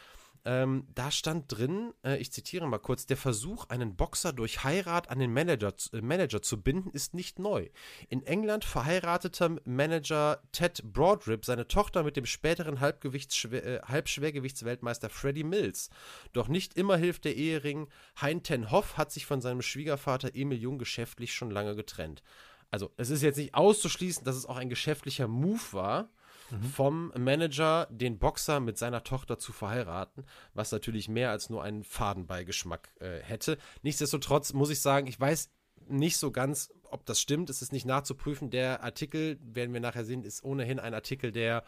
[0.46, 5.10] ähm, da stand drin, äh, ich zitiere mal kurz, der Versuch, einen Boxer durch Heirat
[5.10, 7.70] an den Manager, äh, Manager zu binden, ist nicht neu.
[8.10, 15.90] In England verheiratete Manager Ted Broadrip seine Tochter mit dem späteren äh, Halbschwergewichtsweltmeister Freddie Mills.
[16.34, 17.88] Doch nicht immer hilft der Ehering.
[18.22, 22.24] Hein ten Hoff hat sich von seinem Schwiegervater Emil Jung geschäftlich schon lange getrennt.
[22.70, 26.10] Also, es ist jetzt nicht auszuschließen, dass es auch ein geschäftlicher Move war,
[26.52, 26.64] mhm.
[26.64, 31.84] vom Manager den Boxer mit seiner Tochter zu verheiraten, was natürlich mehr als nur einen
[31.84, 33.58] Fadenbeigeschmack äh, hätte.
[33.82, 35.50] Nichtsdestotrotz muss ich sagen, ich weiß
[35.90, 37.50] nicht so ganz, ob das stimmt.
[37.50, 38.50] Es ist nicht nachzuprüfen.
[38.50, 41.64] Der Artikel, werden wir nachher sehen, ist ohnehin ein Artikel, der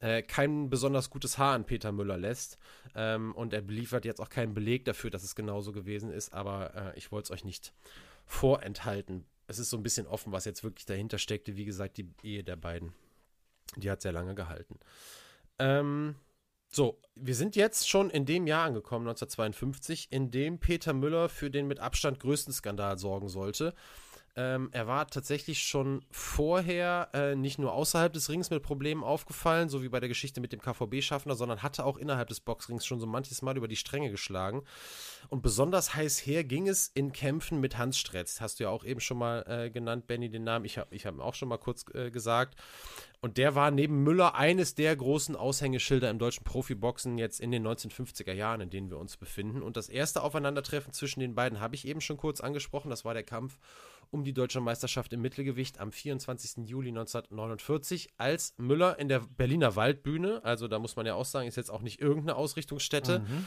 [0.00, 2.58] äh, kein besonders gutes Haar an Peter Müller lässt.
[2.94, 6.32] Ähm, und er liefert jetzt auch keinen Beleg dafür, dass es genauso gewesen ist.
[6.32, 7.72] Aber äh, ich wollte es euch nicht
[8.26, 9.24] vorenthalten.
[9.46, 11.56] Es ist so ein bisschen offen, was jetzt wirklich dahinter steckte.
[11.56, 12.92] Wie gesagt, die Ehe der beiden.
[13.76, 14.78] Die hat sehr lange gehalten.
[15.58, 16.16] Ähm,
[16.68, 21.50] so, wir sind jetzt schon in dem Jahr angekommen, 1952, in dem Peter Müller für
[21.50, 23.74] den mit Abstand größten Skandal sorgen sollte.
[24.38, 29.70] Ähm, er war tatsächlich schon vorher äh, nicht nur außerhalb des Rings mit Problemen aufgefallen,
[29.70, 33.00] so wie bei der Geschichte mit dem KVB-Schaffner, sondern hatte auch innerhalb des Boxrings schon
[33.00, 34.62] so manches Mal über die Stränge geschlagen.
[35.30, 38.42] Und besonders heiß her ging es in Kämpfen mit Hans Stretz.
[38.42, 40.66] Hast du ja auch eben schon mal äh, genannt, Benny, den Namen.
[40.66, 42.56] Ich habe ich hab auch schon mal kurz äh, gesagt.
[43.22, 47.66] Und der war neben Müller eines der großen Aushängeschilder im deutschen Profiboxen jetzt in den
[47.66, 49.62] 1950er Jahren, in denen wir uns befinden.
[49.62, 52.90] Und das erste Aufeinandertreffen zwischen den beiden habe ich eben schon kurz angesprochen.
[52.90, 53.58] Das war der Kampf
[54.10, 56.68] um die deutsche Meisterschaft im Mittelgewicht am 24.
[56.68, 61.48] Juli 1949, als Müller in der Berliner Waldbühne, also da muss man ja auch sagen,
[61.48, 63.44] ist jetzt auch nicht irgendeine Ausrichtungsstätte, mhm.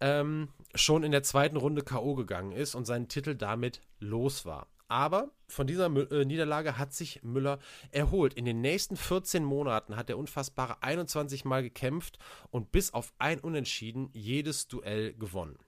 [0.00, 2.14] ähm, schon in der zweiten Runde K.O.
[2.14, 4.68] gegangen ist und seinen Titel damit los war.
[4.92, 7.58] Aber von dieser äh, Niederlage hat sich Müller
[7.92, 8.34] erholt.
[8.34, 12.18] In den nächsten 14 Monaten hat er unfassbare 21 Mal gekämpft
[12.50, 15.58] und bis auf ein Unentschieden jedes Duell gewonnen.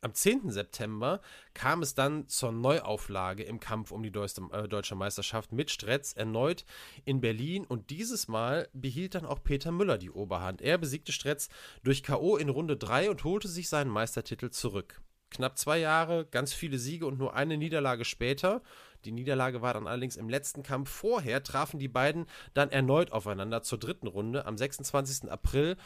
[0.00, 0.50] Am 10.
[0.50, 1.20] September
[1.54, 6.64] kam es dann zur Neuauflage im Kampf um die äh, deutsche Meisterschaft mit Stretz erneut
[7.04, 10.60] in Berlin und dieses Mal behielt dann auch Peter Müller die Oberhand.
[10.60, 11.48] Er besiegte Stretz
[11.84, 12.36] durch K.O.
[12.36, 15.00] in Runde 3 und holte sich seinen Meistertitel zurück.
[15.32, 18.62] Knapp zwei Jahre, ganz viele Siege und nur eine Niederlage später.
[19.04, 23.62] Die Niederlage war dann allerdings im letzten Kampf vorher, trafen die beiden dann erneut aufeinander
[23.62, 25.30] zur dritten Runde am 26.
[25.30, 25.76] April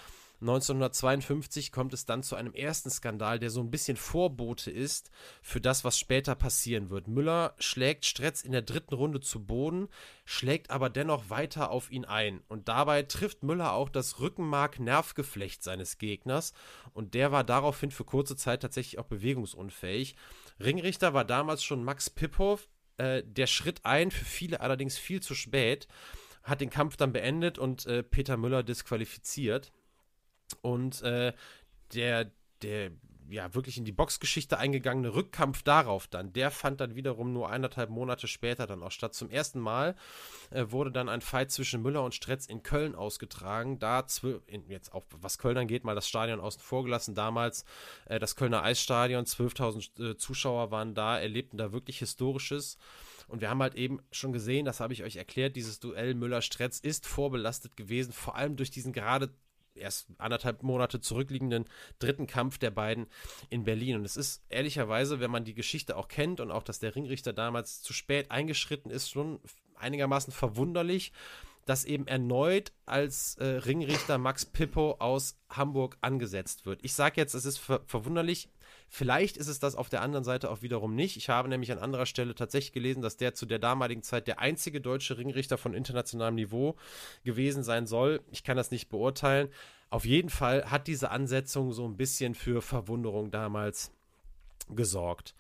[0.41, 5.11] 1952 kommt es dann zu einem ersten Skandal, der so ein bisschen Vorbote ist
[5.41, 7.09] für das, was später passieren wird.
[7.09, 9.89] Müller schlägt Stretz in der dritten Runde zu Boden,
[10.26, 12.43] schlägt aber dennoch weiter auf ihn ein.
[12.49, 16.53] Und dabei trifft Müller auch das Rückenmark-Nervgeflecht seines Gegners.
[16.93, 20.16] Und der war daraufhin für kurze Zeit tatsächlich auch bewegungsunfähig.
[20.61, 22.68] Ringrichter war damals schon Max Pippow.
[22.99, 25.89] Äh, der schritt ein, für viele allerdings viel zu spät,
[26.43, 29.72] hat den Kampf dann beendet und äh, Peter Müller disqualifiziert.
[30.62, 31.32] Und äh,
[31.92, 32.30] der,
[32.62, 32.92] der
[33.28, 37.90] ja wirklich in die Boxgeschichte eingegangene Rückkampf darauf dann, der fand dann wiederum nur eineinhalb
[37.90, 39.14] Monate später dann auch statt.
[39.14, 39.97] Zum ersten Mal
[40.51, 43.78] äh, wurde dann ein Fight zwischen Müller und Stretz in Köln ausgetragen.
[43.78, 44.07] Da
[44.47, 47.14] in, jetzt auch was Köln angeht, mal das Stadion außen vor gelassen.
[47.14, 47.64] Damals
[48.07, 52.78] äh, das Kölner Eisstadion, 12.000 äh, Zuschauer waren da, erlebten da wirklich Historisches.
[53.28, 56.78] Und wir haben halt eben schon gesehen, das habe ich euch erklärt, dieses Duell Müller-Stretz
[56.78, 59.30] ist vorbelastet gewesen, vor allem durch diesen gerade
[59.76, 61.66] erst anderthalb Monate zurückliegenden
[61.98, 63.06] dritten Kampf der beiden
[63.50, 63.96] in Berlin.
[63.96, 67.32] Und es ist ehrlicherweise, wenn man die Geschichte auch kennt und auch, dass der Ringrichter
[67.32, 69.40] damals zu spät eingeschritten ist, schon
[69.74, 71.12] einigermaßen verwunderlich,
[71.66, 76.80] dass eben erneut als äh, Ringrichter Max Pippo aus Hamburg angesetzt wird.
[76.82, 78.48] Ich sage jetzt, es ist ver verwunderlich.
[78.89, 81.16] Vielleicht ist es das auf der anderen Seite auch wiederum nicht.
[81.16, 84.39] Ich habe nämlich an anderer Stelle tatsächlich gelesen, dass der zu der damaligen Zeit der
[84.39, 86.76] einzige deutsche Ringrichter von internationalem Niveau
[87.24, 88.22] gewesen sein soll.
[88.30, 89.49] Ich kann das nicht beurteilen.
[89.91, 93.93] Auf jeden Fall hat diese Ansetzung so ein bisschen für Verwunderung damals
[94.70, 95.34] gesorgt.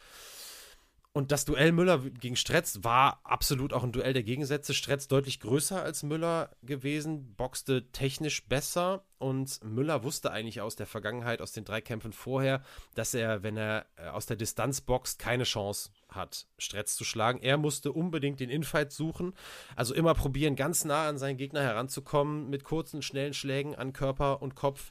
[1.16, 4.74] Und das Duell Müller gegen Stretz war absolut auch ein Duell der Gegensätze.
[4.74, 10.84] Stretz deutlich größer als Müller gewesen, boxte technisch besser und Müller wusste eigentlich aus der
[10.84, 12.60] Vergangenheit, aus den drei Kämpfen vorher,
[12.96, 17.40] dass er, wenn er äh, aus der Distanz boxt, keine Chance hat, Stretz zu schlagen.
[17.40, 19.32] Er musste unbedingt den Infight suchen,
[19.74, 24.42] also immer probieren, ganz nah an seinen Gegner heranzukommen, mit kurzen, schnellen Schlägen an Körper
[24.42, 24.90] und Kopf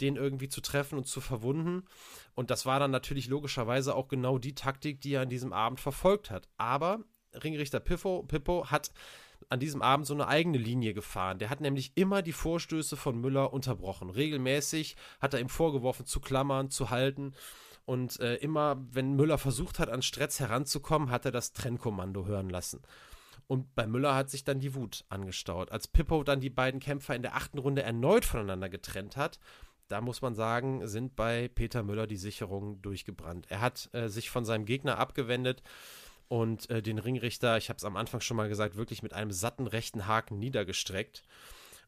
[0.00, 1.84] den irgendwie zu treffen und zu verwunden.
[2.34, 5.80] Und das war dann natürlich logischerweise auch genau die Taktik, die er an diesem Abend
[5.80, 6.48] verfolgt hat.
[6.56, 8.90] Aber Ringrichter Pippo, Pippo hat
[9.48, 11.38] an diesem Abend so eine eigene Linie gefahren.
[11.38, 14.10] Der hat nämlich immer die Vorstöße von Müller unterbrochen.
[14.10, 17.32] Regelmäßig hat er ihm vorgeworfen, zu klammern, zu halten.
[17.86, 22.50] Und äh, immer, wenn Müller versucht hat, an Stretz heranzukommen, hat er das Trennkommando hören
[22.50, 22.82] lassen.
[23.46, 25.72] Und bei Müller hat sich dann die Wut angestaut.
[25.72, 29.40] Als Pippo dann die beiden Kämpfer in der achten Runde erneut voneinander getrennt hat,
[29.90, 33.46] da muss man sagen, sind bei Peter Müller die Sicherungen durchgebrannt.
[33.50, 35.62] Er hat äh, sich von seinem Gegner abgewendet
[36.28, 39.32] und äh, den Ringrichter, ich habe es am Anfang schon mal gesagt, wirklich mit einem
[39.32, 41.24] satten rechten Haken niedergestreckt.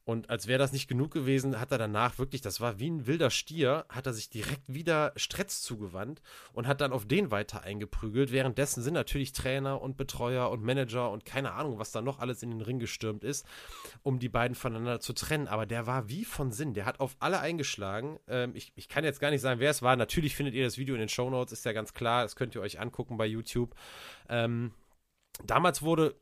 [0.04, 3.06] Und als wäre das nicht genug gewesen, hat er danach wirklich, das war wie ein
[3.06, 6.22] wilder Stier, hat er sich direkt wieder Stretz zugewandt
[6.52, 8.32] und hat dann auf den weiter eingeprügelt.
[8.32, 12.42] Währenddessen sind natürlich Trainer und Betreuer und Manager und keine Ahnung, was da noch alles
[12.42, 13.46] in den Ring gestürmt ist,
[14.02, 15.46] um die beiden voneinander zu trennen.
[15.46, 16.74] Aber der war wie von Sinn.
[16.74, 18.18] Der hat auf alle eingeschlagen.
[18.26, 19.96] Ähm, ich, ich kann jetzt gar nicht sagen, wer es war.
[19.96, 22.22] Natürlich findet ihr das Video in den Show Notes, ist ja ganz klar.
[22.22, 23.74] Das könnt ihr euch angucken bei YouTube.
[24.28, 24.72] Ähm,
[25.44, 26.14] Damals wurde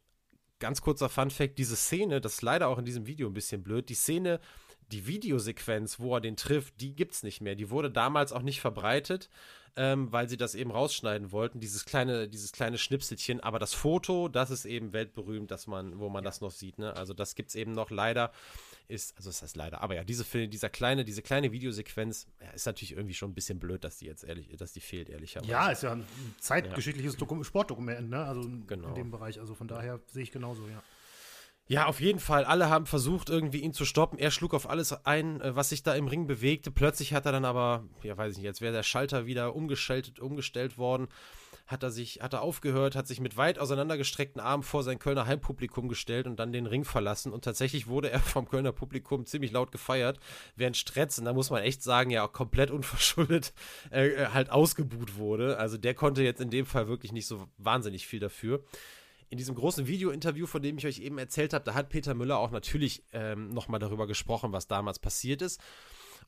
[0.60, 3.88] ganz kurzer Fun-Fact: diese Szene, das ist leider auch in diesem Video ein bisschen blöd,
[3.88, 4.40] die Szene,
[4.92, 7.54] die Videosequenz, wo er den trifft, die gibt es nicht mehr.
[7.56, 9.28] Die wurde damals auch nicht verbreitet
[9.76, 13.40] ähm, weil sie das eben rausschneiden wollten, dieses kleine, dieses kleine Schnipselchen.
[13.40, 16.28] Aber das Foto, das ist eben weltberühmt, dass man, wo man ja.
[16.28, 16.78] das noch sieht.
[16.78, 16.94] Ne?
[16.96, 18.32] Also das gibt es eben noch leider.
[18.88, 22.50] Ist, also das heißt leider, aber ja, diese Film, dieser kleine, diese kleine Videosequenz ja,
[22.50, 25.50] ist natürlich irgendwie schon ein bisschen blöd, dass die jetzt ehrlich, dass die fehlt, ehrlicherweise.
[25.50, 26.04] Ja, ist ja ein
[26.40, 27.44] zeitgeschichtliches ja.
[27.44, 28.24] Sportdokument, ne?
[28.24, 28.88] Also genau.
[28.88, 29.38] in dem Bereich.
[29.38, 30.82] Also von daher sehe ich genauso, ja.
[31.70, 32.44] Ja, auf jeden Fall.
[32.44, 34.18] Alle haben versucht, irgendwie ihn zu stoppen.
[34.18, 36.72] Er schlug auf alles ein, äh, was sich da im Ring bewegte.
[36.72, 40.18] Plötzlich hat er dann aber, ja, weiß ich nicht, jetzt wäre der Schalter wieder umgestellt,
[40.18, 41.06] umgestellt worden.
[41.70, 45.26] Hat er sich, hat er aufgehört, hat sich mit weit auseinandergestreckten Armen vor sein Kölner
[45.26, 47.32] Heimpublikum gestellt und dann den Ring verlassen.
[47.32, 50.18] Und tatsächlich wurde er vom Kölner Publikum ziemlich laut gefeiert,
[50.56, 53.52] während Stretz, und da muss man echt sagen, ja auch komplett unverschuldet,
[53.92, 55.58] äh, äh halt ausgebuht wurde.
[55.58, 58.64] Also der konnte jetzt in dem Fall wirklich nicht so wahnsinnig viel dafür
[59.28, 62.38] in diesem großen Video-Interview, von dem ich euch eben erzählt habe, da hat Peter Müller
[62.38, 65.60] auch natürlich ähm, nochmal darüber gesprochen, was damals passiert ist.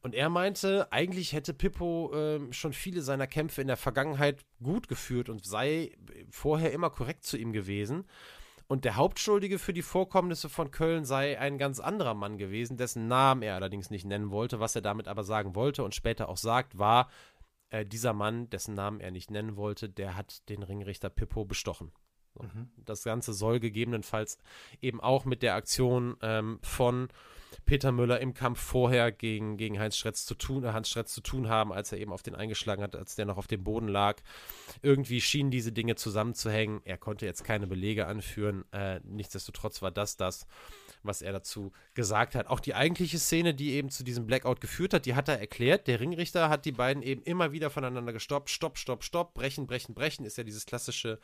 [0.03, 4.89] Und er meinte, eigentlich hätte Pippo äh, schon viele seiner Kämpfe in der Vergangenheit gut
[4.89, 5.93] geführt und sei
[6.31, 8.05] vorher immer korrekt zu ihm gewesen.
[8.67, 13.07] Und der Hauptschuldige für die Vorkommnisse von Köln sei ein ganz anderer Mann gewesen, dessen
[13.07, 14.61] Namen er allerdings nicht nennen wollte.
[14.61, 17.09] Was er damit aber sagen wollte und später auch sagt, war,
[17.71, 21.93] äh, dieser Mann, dessen Namen er nicht nennen wollte, der hat den Ringrichter Pippo bestochen.
[22.41, 22.71] Mhm.
[22.77, 24.39] Das Ganze soll gegebenenfalls
[24.81, 27.09] eben auch mit der Aktion ähm, von
[27.65, 31.21] Peter Müller im Kampf vorher gegen, gegen Heinz Stretz zu tun, äh, Hans Stretz zu
[31.21, 33.89] tun haben, als er eben auf den eingeschlagen hat, als der noch auf dem Boden
[33.89, 34.21] lag.
[34.83, 36.81] Irgendwie schienen diese Dinge zusammenzuhängen.
[36.85, 38.65] Er konnte jetzt keine Belege anführen.
[38.73, 40.47] Äh, nichtsdestotrotz war das das,
[41.03, 42.47] was er dazu gesagt hat.
[42.47, 45.87] Auch die eigentliche Szene, die eben zu diesem Blackout geführt hat, die hat er erklärt.
[45.87, 48.51] Der Ringrichter hat die beiden eben immer wieder voneinander gestoppt.
[48.51, 51.19] Stopp, stopp, stopp, brechen, brechen, brechen, ist ja dieses klassische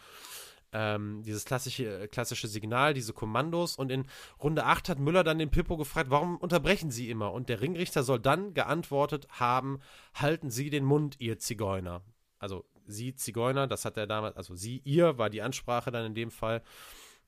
[0.72, 3.76] ähm, dieses klassische, klassische Signal, diese Kommandos.
[3.76, 4.06] Und in
[4.42, 7.32] Runde 8 hat Müller dann den Pippo gefragt, warum unterbrechen Sie immer?
[7.32, 9.80] Und der Ringrichter soll dann geantwortet haben,
[10.14, 12.02] halten Sie den Mund, ihr Zigeuner.
[12.38, 16.14] Also Sie Zigeuner, das hat er damals, also Sie, ihr war die Ansprache dann in
[16.14, 16.62] dem Fall.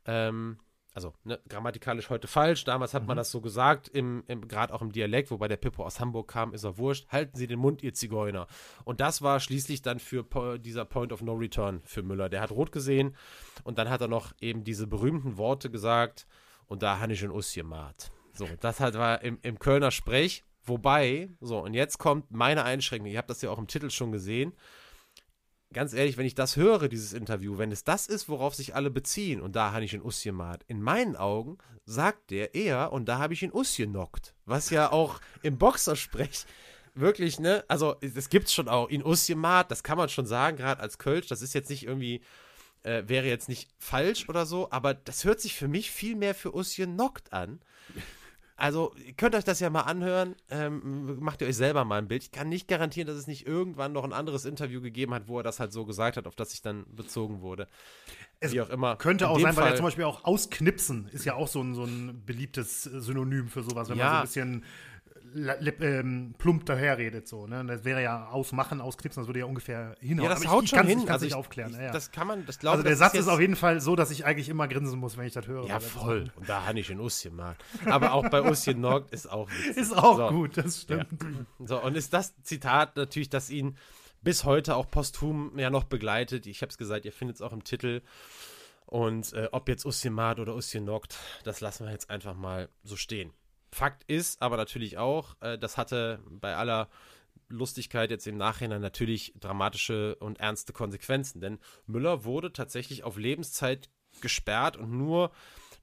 [0.06, 0.58] Ähm,
[0.92, 2.64] also ne, grammatikalisch heute falsch.
[2.64, 3.08] Damals hat mhm.
[3.08, 6.28] man das so gesagt, im, im gerade auch im Dialekt, wobei der Pippo aus Hamburg
[6.28, 7.08] kam, ist er wurscht.
[7.08, 8.46] Halten Sie den Mund, ihr Zigeuner.
[8.84, 12.28] Und das war schließlich dann für po dieser Point of No Return für Müller.
[12.28, 13.16] Der hat rot gesehen
[13.64, 16.26] und dann hat er noch eben diese berühmten Worte gesagt
[16.66, 18.10] und da habe ich ein Us gemacht.
[18.32, 20.44] So, das halt war im, im Kölner Sprech.
[20.62, 23.10] Wobei, so, und jetzt kommt meine Einschränkung.
[23.10, 24.52] Ihr habt das ja auch im Titel schon gesehen
[25.72, 28.90] ganz ehrlich, wenn ich das höre, dieses Interview, wenn es das ist, worauf sich alle
[28.90, 33.08] beziehen, und da habe ich in Us gemacht, in meinen Augen sagt der eher, und
[33.08, 34.34] da habe ich in Us genockt.
[34.44, 36.44] Was ja auch im Boxersprech
[36.94, 40.56] wirklich, ne, also das gibt's schon auch in Us gemacht, das kann man schon sagen,
[40.56, 42.20] gerade als Kölsch, das ist jetzt nicht irgendwie,
[42.82, 46.34] äh, wäre jetzt nicht falsch oder so, aber das hört sich für mich viel mehr
[46.34, 47.60] für Us genockt an.
[48.60, 50.36] Also, ihr könnt euch das ja mal anhören.
[50.50, 52.22] Ähm, macht ihr euch selber mal ein Bild.
[52.24, 55.38] Ich kann nicht garantieren, dass es nicht irgendwann noch ein anderes Interview gegeben hat, wo
[55.38, 57.68] er das halt so gesagt hat, auf das ich dann bezogen wurde.
[58.38, 58.96] Es Wie auch immer.
[58.96, 61.74] Könnte auch sein, Fall, weil er zum Beispiel auch ausknipsen ist ja auch so ein,
[61.74, 64.64] so ein beliebtes Synonym für sowas, wenn ja, man so ein bisschen
[65.80, 67.64] ähm, plump daherredet so, ne?
[67.64, 70.28] Das wäre ja ausmachen, ausknipsen, das würde ja ungefähr hinhauen.
[70.28, 71.00] Ja, das haut ich, ich schon hin.
[71.00, 71.72] Ich also nicht aufklären.
[71.72, 71.92] Ich, ja.
[71.92, 74.24] Das kann man, das glaube Also der Satz ist auf jeden Fall so, dass ich
[74.24, 75.66] eigentlich immer grinsen muss, wenn ich das höre.
[75.66, 76.32] Ja, voll.
[76.36, 77.56] Und da habe ich in Usschen mag.
[77.86, 79.76] Aber auch bei Usschen Nord ist auch witzig.
[79.76, 80.28] Ist auch so.
[80.28, 81.06] gut, das stimmt.
[81.22, 81.66] Ja.
[81.66, 83.76] So, und ist das Zitat natürlich, das ihn
[84.22, 86.46] bis heute auch posthum ja noch begleitet.
[86.46, 88.02] Ich habe es gesagt, ihr findet es auch im Titel.
[88.86, 93.32] Und äh, ob jetzt Usjemat oder Usjenokt, das lassen wir jetzt einfach mal so stehen.
[93.72, 96.88] Fakt ist aber natürlich auch, äh, das hatte bei aller
[97.48, 103.90] Lustigkeit jetzt im Nachhinein natürlich dramatische und ernste Konsequenzen, denn Müller wurde tatsächlich auf Lebenszeit
[104.20, 105.30] gesperrt und nur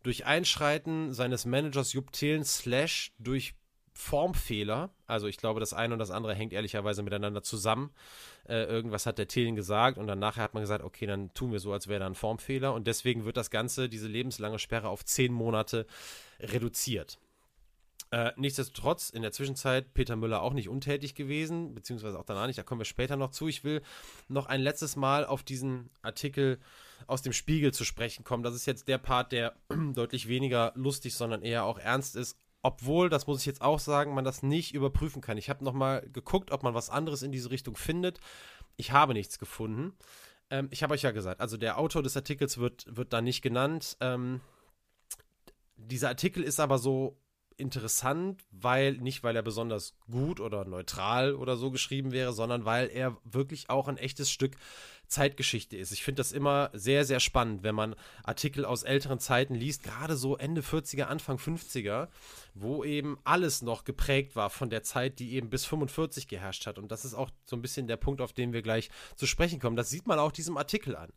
[0.03, 3.55] durch Einschreiten seines Managers Jupp Thelen slash durch
[3.93, 7.89] Formfehler, also ich glaube, das eine und das andere hängt ehrlicherweise miteinander zusammen.
[8.47, 11.51] Äh, irgendwas hat der Thelen gesagt und dann nachher hat man gesagt, okay, dann tun
[11.51, 14.89] wir so, als wäre da ein Formfehler und deswegen wird das Ganze, diese lebenslange Sperre
[14.89, 15.87] auf zehn Monate
[16.39, 17.17] reduziert.
[18.09, 22.57] Äh, nichtsdestotrotz, in der Zwischenzeit Peter Müller auch nicht untätig gewesen, beziehungsweise auch danach nicht,
[22.57, 23.47] da kommen wir später noch zu.
[23.47, 23.81] Ich will
[24.29, 26.59] noch ein letztes Mal auf diesen Artikel
[27.05, 28.43] aus dem Spiegel zu sprechen kommen.
[28.43, 29.55] Das ist jetzt der Part, der
[29.93, 32.37] deutlich weniger lustig, sondern eher auch ernst ist.
[32.63, 35.37] Obwohl, das muss ich jetzt auch sagen, man das nicht überprüfen kann.
[35.37, 38.19] Ich habe nochmal geguckt, ob man was anderes in diese Richtung findet.
[38.77, 39.93] Ich habe nichts gefunden.
[40.49, 43.41] Ähm, ich habe euch ja gesagt, also der Autor des Artikels wird, wird da nicht
[43.41, 43.97] genannt.
[43.99, 44.41] Ähm,
[45.75, 47.17] dieser Artikel ist aber so
[47.57, 52.89] interessant, weil nicht weil er besonders gut oder neutral oder so geschrieben wäre, sondern weil
[52.89, 54.55] er wirklich auch ein echtes Stück
[55.07, 55.91] Zeitgeschichte ist.
[55.91, 60.17] Ich finde das immer sehr, sehr spannend, wenn man Artikel aus älteren Zeiten liest, gerade
[60.17, 62.07] so Ende 40er, Anfang 50er,
[62.53, 66.77] wo eben alles noch geprägt war von der Zeit, die eben bis 45 geherrscht hat.
[66.77, 69.59] Und das ist auch so ein bisschen der Punkt, auf den wir gleich zu sprechen
[69.59, 69.75] kommen.
[69.75, 71.11] Das sieht man auch diesem Artikel an.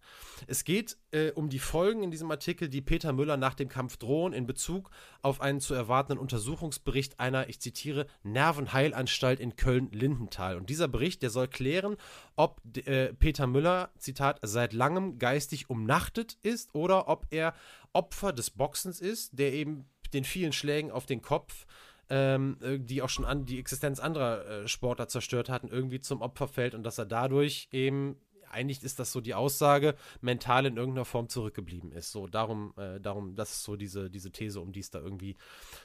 [0.47, 3.97] Es geht äh, um die Folgen in diesem Artikel, die Peter Müller nach dem Kampf
[3.97, 4.91] drohen, in Bezug
[5.22, 10.57] auf einen zu erwartenden Untersuchungsbericht einer, ich zitiere, Nervenheilanstalt in Köln-Lindenthal.
[10.57, 11.97] Und dieser Bericht, der soll klären,
[12.41, 17.53] ob äh, Peter Müller, Zitat, seit langem geistig umnachtet ist oder ob er
[17.93, 19.84] Opfer des Boxens ist, der eben
[20.14, 21.66] den vielen Schlägen auf den Kopf,
[22.09, 26.22] ähm, äh, die auch schon an die Existenz anderer äh, Sportler zerstört hatten, irgendwie zum
[26.22, 28.16] Opfer fällt und dass er dadurch eben
[28.51, 32.12] eigentlich ist das so die Aussage, mental in irgendeiner Form zurückgeblieben ist.
[32.12, 35.36] So, darum, äh, darum, das ist so diese, diese These, um die es da irgendwie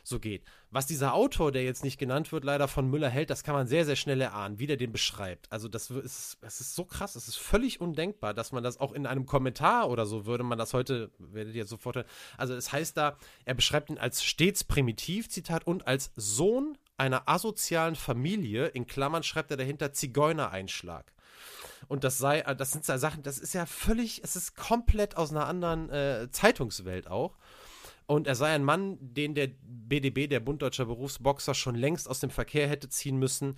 [0.03, 0.43] so geht.
[0.71, 3.67] Was dieser Autor, der jetzt nicht genannt wird, leider von Müller hält, das kann man
[3.67, 5.51] sehr, sehr schnell erahnen, wie der den beschreibt.
[5.51, 8.91] Also, das ist, das ist so krass, es ist völlig undenkbar, dass man das auch
[8.91, 12.05] in einem Kommentar oder so würde man das heute, werdet ihr sofort,
[12.37, 17.27] also es heißt da, er beschreibt ihn als stets primitiv, Zitat, und als Sohn einer
[17.27, 21.14] asozialen Familie, in Klammern schreibt er dahinter Zigeunereinschlag
[21.87, 25.31] und das sei, äh, das sind Sachen, das ist ja völlig, es ist komplett aus
[25.31, 27.37] einer anderen äh, Zeitungswelt auch.
[28.07, 32.19] Und er sei ein Mann, den der BDB, der Bund Deutscher Berufsboxer, schon längst aus
[32.19, 33.55] dem Verkehr hätte ziehen müssen.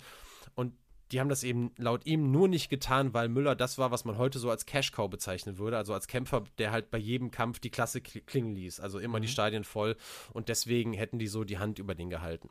[0.54, 0.72] Und
[1.10, 4.18] die haben das eben laut ihm nur nicht getan, weil Müller das war, was man
[4.18, 5.76] heute so als Cash-Cow bezeichnen würde.
[5.76, 8.80] Also als Kämpfer, der halt bei jedem Kampf die Klasse klingen ließ.
[8.80, 9.22] Also immer mhm.
[9.22, 9.96] die Stadien voll.
[10.32, 12.48] Und deswegen hätten die so die Hand über den gehalten.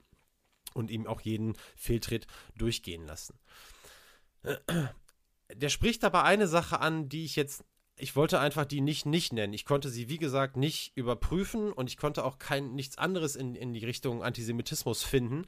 [0.73, 3.39] Und ihm auch jeden Fehltritt durchgehen lassen.
[5.53, 7.63] Der spricht aber eine Sache an, die ich jetzt
[7.99, 9.53] ich wollte einfach die nicht nicht nennen.
[9.53, 13.55] Ich konnte sie, wie gesagt, nicht überprüfen und ich konnte auch kein nichts anderes in,
[13.55, 15.47] in die Richtung Antisemitismus finden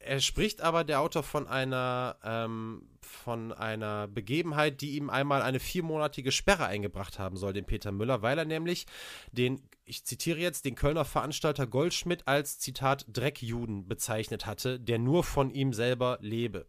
[0.00, 5.60] er spricht aber der Autor von einer ähm, von einer Begebenheit, die ihm einmal eine
[5.60, 8.86] viermonatige Sperre eingebracht haben soll, den Peter Müller, weil er nämlich
[9.32, 15.24] den, ich zitiere jetzt, den Kölner Veranstalter Goldschmidt als Zitat Dreckjuden bezeichnet hatte, der nur
[15.24, 16.66] von ihm selber lebe.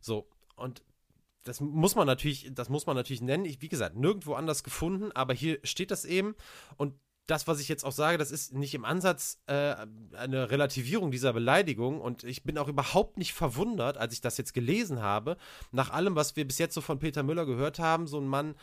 [0.00, 0.82] So und
[1.46, 3.44] das muss man natürlich, das muss man natürlich nennen.
[3.44, 6.34] Ich, wie gesagt, nirgendwo anders gefunden, aber hier steht das eben.
[6.76, 6.94] Und
[7.26, 9.74] das, was ich jetzt auch sage, das ist nicht im Ansatz äh,
[10.16, 14.54] eine Relativierung dieser Beleidigung und ich bin auch überhaupt nicht verwundert, als ich das jetzt
[14.54, 15.36] gelesen habe,
[15.72, 18.54] nach allem, was wir bis jetzt so von Peter Müller gehört haben, so ein Mann,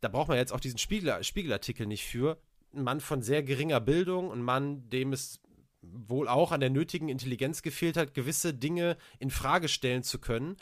[0.00, 2.38] da braucht man jetzt auch diesen Spiegel, Spiegelartikel nicht für,
[2.74, 5.40] ein Mann von sehr geringer Bildung, ein Mann, dem es
[5.80, 10.56] wohl auch an der nötigen Intelligenz gefehlt hat, gewisse Dinge in Frage stellen zu können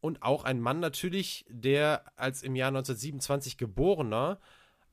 [0.00, 4.38] und auch ein Mann natürlich, der als im Jahr 1927 geborener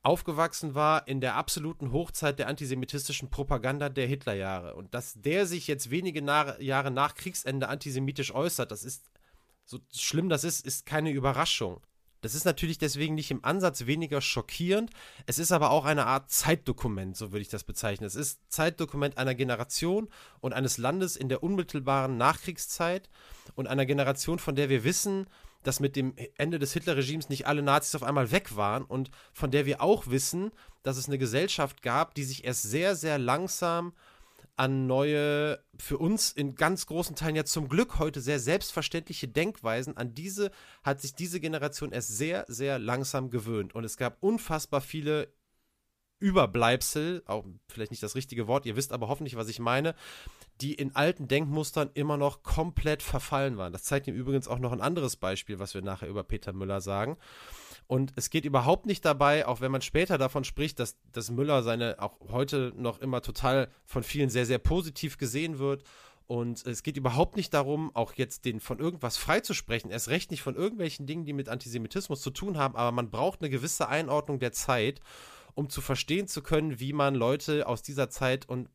[0.02, 4.74] aufgewachsen war in der absoluten Hochzeit der antisemitistischen Propaganda der Hitlerjahre.
[4.76, 6.24] Und dass der sich jetzt wenige
[6.60, 9.10] Jahre nach Kriegsende antisemitisch äußert, das ist,
[9.64, 11.80] so schlimm das ist, ist keine Überraschung.
[12.20, 14.90] Das ist natürlich deswegen nicht im Ansatz weniger schockierend.
[15.26, 18.06] Es ist aber auch eine Art Zeitdokument, so würde ich das bezeichnen.
[18.06, 20.08] Es ist Zeitdokument einer Generation
[20.40, 23.08] und eines Landes in der unmittelbaren Nachkriegszeit
[23.54, 25.26] und einer Generation, von der wir wissen,
[25.62, 29.50] dass mit dem Ende des Hitlerregimes nicht alle Nazis auf einmal weg waren und von
[29.50, 30.52] der wir auch wissen,
[30.82, 33.92] dass es eine Gesellschaft gab, die sich erst sehr, sehr langsam
[34.56, 39.96] an neue, für uns in ganz großen Teilen ja zum Glück heute sehr selbstverständliche Denkweisen,
[39.96, 40.50] an diese
[40.82, 43.74] hat sich diese Generation erst sehr, sehr langsam gewöhnt.
[43.74, 45.32] Und es gab unfassbar viele
[46.18, 49.94] Überbleibsel, auch vielleicht nicht das richtige Wort, ihr wisst aber hoffentlich, was ich meine,
[50.62, 53.74] die in alten Denkmustern immer noch komplett verfallen waren.
[53.74, 56.80] Das zeigt ihm übrigens auch noch ein anderes Beispiel, was wir nachher über Peter Müller
[56.80, 57.18] sagen.
[57.86, 61.62] Und es geht überhaupt nicht dabei, auch wenn man später davon spricht, dass, dass Müller
[61.62, 65.84] seine auch heute noch immer total von vielen sehr, sehr positiv gesehen wird.
[66.26, 70.42] Und es geht überhaupt nicht darum, auch jetzt den von irgendwas freizusprechen, erst recht nicht
[70.42, 74.40] von irgendwelchen Dingen, die mit Antisemitismus zu tun haben, aber man braucht eine gewisse Einordnung
[74.40, 75.00] der Zeit,
[75.54, 78.68] um zu verstehen zu können, wie man Leute aus dieser Zeit und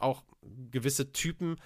[0.00, 0.24] auch
[0.70, 1.56] gewisse Typen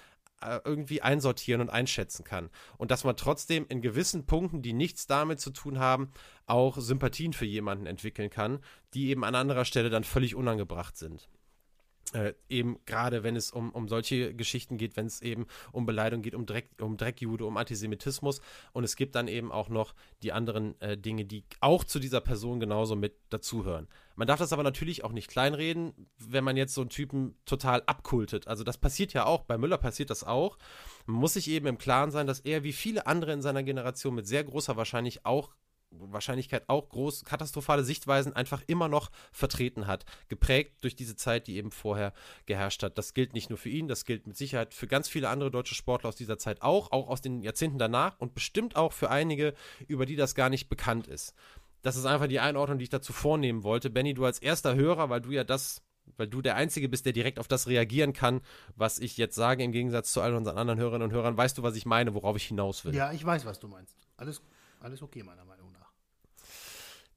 [0.63, 2.49] irgendwie einsortieren und einschätzen kann.
[2.77, 6.11] Und dass man trotzdem in gewissen Punkten, die nichts damit zu tun haben,
[6.45, 8.59] auch Sympathien für jemanden entwickeln kann,
[8.93, 11.29] die eben an anderer Stelle dann völlig unangebracht sind.
[12.15, 16.23] Äh, eben gerade wenn es um, um solche Geschichten geht, wenn es eben um Beleidigung
[16.23, 18.39] geht, um, Dreck, um Dreckjude, um Antisemitismus.
[18.71, 19.93] Und es gibt dann eben auch noch
[20.23, 23.89] die anderen äh, Dinge, die auch zu dieser Person genauso mit dazugehören.
[24.15, 27.83] Man darf das aber natürlich auch nicht kleinreden, wenn man jetzt so einen Typen total
[27.85, 28.47] abkultet.
[28.47, 30.57] Also das passiert ja auch, bei Müller passiert das auch.
[31.07, 34.15] Man muss sich eben im Klaren sein, dass er wie viele andere in seiner Generation
[34.15, 35.53] mit sehr großer Wahrscheinlich auch
[35.99, 41.57] Wahrscheinlichkeit auch groß katastrophale Sichtweisen einfach immer noch vertreten hat, geprägt durch diese Zeit, die
[41.57, 42.13] eben vorher
[42.45, 42.97] geherrscht hat.
[42.97, 45.75] Das gilt nicht nur für ihn, das gilt mit Sicherheit für ganz viele andere deutsche
[45.75, 49.53] Sportler aus dieser Zeit auch, auch aus den Jahrzehnten danach und bestimmt auch für einige,
[49.87, 51.33] über die das gar nicht bekannt ist.
[51.85, 53.91] Das ist einfach die Einordnung, die ich dazu vornehmen wollte.
[53.91, 55.83] Benny, du als erster Hörer, weil du ja das,
[56.17, 58.41] weil du der Einzige bist, der direkt auf das reagieren kann,
[58.75, 61.61] was ich jetzt sage, im Gegensatz zu all unseren anderen Hörerinnen und Hörern, weißt du,
[61.61, 62.95] was ich meine, worauf ich hinaus will.
[62.95, 63.95] Ja, ich weiß, was du meinst.
[64.17, 64.41] Alles,
[64.79, 65.64] alles okay, meiner Meinung nach.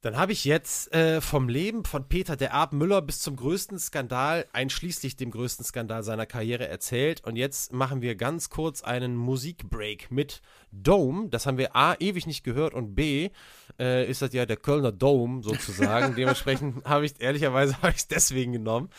[0.01, 3.77] Dann habe ich jetzt äh, vom Leben von Peter der Erb Müller bis zum größten
[3.79, 7.21] Skandal, einschließlich dem größten Skandal seiner Karriere erzählt.
[7.25, 10.41] Und jetzt machen wir ganz kurz einen Musikbreak mit
[10.71, 11.27] Dome.
[11.27, 13.31] Das haben wir A, ewig nicht gehört und B,
[13.77, 16.15] äh, ist das ja der Kölner Dome sozusagen.
[16.17, 18.89] Dementsprechend habe ich, ehrlicherweise habe ich es deswegen genommen.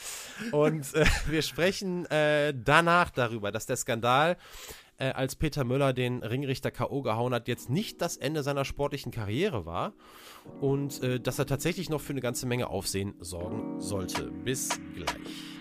[0.52, 4.36] Und äh, wir sprechen äh, danach darüber, dass der Skandal
[5.00, 7.02] äh, als Peter Müller den Ringrichter K.O.
[7.02, 9.94] gehauen hat, jetzt nicht das Ende seiner sportlichen Karriere war
[10.60, 14.30] und äh, dass er tatsächlich noch für eine ganze Menge Aufsehen sorgen sollte.
[14.44, 15.59] Bis gleich.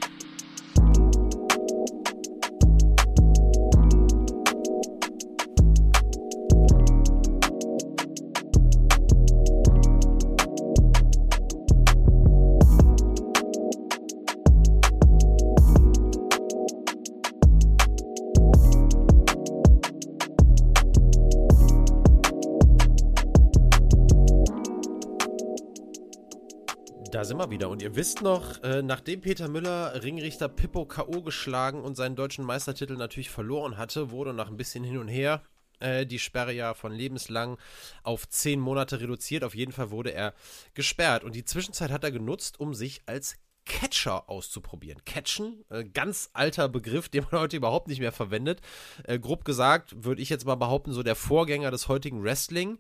[27.39, 27.69] Wir wieder.
[27.69, 31.21] Und ihr wisst noch, äh, nachdem Peter Müller Ringrichter Pippo K.O.
[31.21, 35.41] geschlagen und seinen deutschen Meistertitel natürlich verloren hatte, wurde nach ein bisschen hin und her
[35.79, 37.57] äh, die Sperre ja von lebenslang
[38.03, 39.45] auf zehn Monate reduziert.
[39.45, 40.33] Auf jeden Fall wurde er
[40.73, 41.23] gesperrt.
[41.23, 43.37] Und die Zwischenzeit hat er genutzt, um sich als
[43.69, 45.05] Catcher auszuprobieren.
[45.05, 48.61] Catchen, äh, ganz alter Begriff, den man heute überhaupt nicht mehr verwendet.
[49.03, 52.79] Äh, grob gesagt würde ich jetzt mal behaupten, so der Vorgänger des heutigen Wrestling,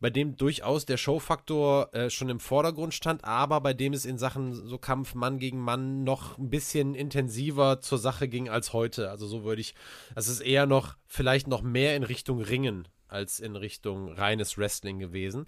[0.00, 4.16] bei dem durchaus der Showfaktor äh, schon im Vordergrund stand, aber bei dem es in
[4.18, 9.10] Sachen so Kampf Mann gegen Mann noch ein bisschen intensiver zur Sache ging als heute.
[9.10, 9.74] Also so würde ich,
[10.16, 14.98] es ist eher noch, vielleicht noch mehr in Richtung Ringen als in Richtung reines Wrestling
[14.98, 15.46] gewesen.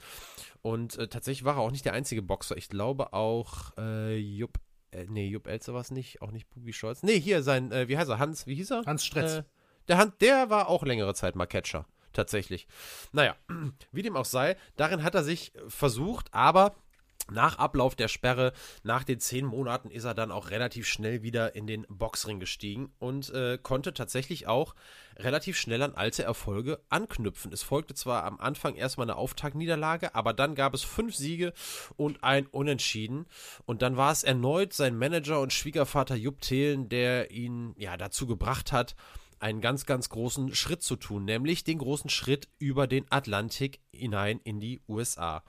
[0.61, 2.57] Und äh, tatsächlich war er auch nicht der einzige Boxer.
[2.59, 4.59] Ich glaube auch äh, Jupp
[4.93, 7.03] äh, nee, Jupp Elze war es nicht, auch nicht Bubi Scholz.
[7.03, 8.19] Nee, hier sein, äh, wie heißt er?
[8.19, 8.85] Hans, wie hieß er?
[8.87, 9.35] Hans Stretz.
[9.35, 9.43] Äh,
[9.89, 12.67] der, Hand, der war auch längere Zeit mal Catcher, tatsächlich.
[13.13, 13.37] Naja,
[13.93, 16.75] wie dem auch sei, darin hat er sich versucht, aber
[17.31, 18.53] nach Ablauf der Sperre,
[18.83, 22.93] nach den zehn Monaten, ist er dann auch relativ schnell wieder in den Boxring gestiegen
[22.99, 24.75] und äh, konnte tatsächlich auch
[25.17, 27.53] relativ schnell an alte Erfolge anknüpfen.
[27.53, 31.53] Es folgte zwar am Anfang erstmal eine Auftaktniederlage, aber dann gab es fünf Siege
[31.97, 33.27] und ein Unentschieden.
[33.67, 38.27] Und dann war es erneut sein Manager und Schwiegervater Jupp Thelen, der ihn ja dazu
[38.27, 38.95] gebracht hat,
[39.39, 44.41] einen ganz, ganz großen Schritt zu tun, nämlich den großen Schritt über den Atlantik hinein
[44.45, 45.43] in die USA.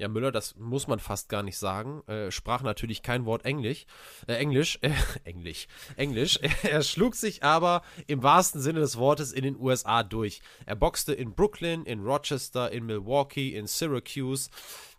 [0.00, 3.84] Ja, Müller, das muss man fast gar nicht sagen, äh, sprach natürlich kein Wort Englisch,
[4.26, 4.92] äh, Englisch, äh,
[5.24, 6.38] Englisch, Englisch.
[6.62, 10.40] er schlug sich aber im wahrsten Sinne des Wortes in den USA durch.
[10.64, 14.48] Er boxte in Brooklyn, in Rochester, in Milwaukee, in Syracuse,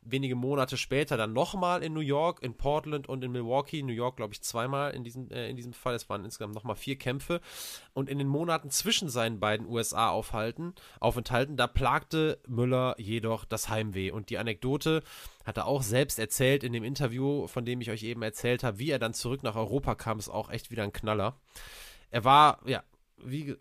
[0.03, 3.83] wenige Monate später dann nochmal in New York, in Portland und in Milwaukee.
[3.83, 5.93] New York, glaube ich, zweimal in diesem, äh, in diesem Fall.
[5.93, 7.39] Es waren insgesamt nochmal vier Kämpfe.
[7.93, 14.11] Und in den Monaten zwischen seinen beiden USA-Aufhalten, Aufenthalten, da plagte Müller jedoch das Heimweh.
[14.11, 15.03] Und die Anekdote
[15.45, 18.79] hat er auch selbst erzählt in dem Interview, von dem ich euch eben erzählt habe,
[18.79, 21.39] wie er dann zurück nach Europa kam, ist auch echt wieder ein Knaller.
[22.09, 22.83] Er war, ja,
[23.23, 23.55] wie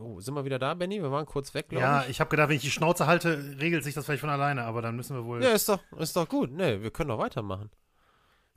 [0.00, 1.02] Oh, sind wir wieder da, Benny?
[1.02, 2.04] Wir waren kurz weg, glaube ja, ich.
[2.04, 4.64] Ja, ich habe gedacht, wenn ich die Schnauze halte, regelt sich das vielleicht von alleine,
[4.64, 5.42] aber dann müssen wir wohl.
[5.42, 6.50] Ja, ist doch, ist doch gut.
[6.50, 7.70] Nee, wir können doch weitermachen.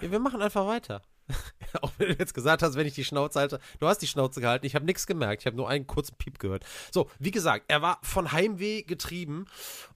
[0.02, 1.02] Ja, wir machen einfach weiter.
[1.82, 3.60] Auch wenn du jetzt gesagt hast, wenn ich die Schnauze halte.
[3.80, 4.66] Du hast die Schnauze gehalten.
[4.66, 5.42] Ich habe nichts gemerkt.
[5.42, 6.64] Ich habe nur einen kurzen Piep gehört.
[6.92, 9.46] So, wie gesagt, er war von Heimweh getrieben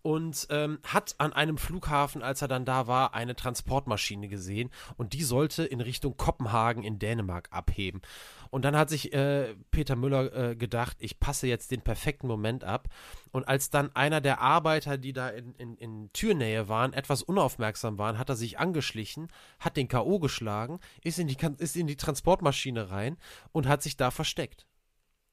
[0.01, 5.13] und ähm, hat an einem Flughafen, als er dann da war, eine Transportmaschine gesehen und
[5.13, 8.01] die sollte in Richtung Kopenhagen in Dänemark abheben.
[8.49, 12.63] Und dann hat sich äh, Peter Müller äh, gedacht, ich passe jetzt den perfekten Moment
[12.63, 12.87] ab.
[13.31, 17.97] Und als dann einer der Arbeiter, die da in, in, in Türnähe waren, etwas unaufmerksam
[17.97, 19.27] waren, hat er sich angeschlichen,
[19.59, 20.19] hat den K.O.
[20.19, 23.17] geschlagen, ist in, die, ist in die Transportmaschine rein
[23.51, 24.65] und hat sich da versteckt.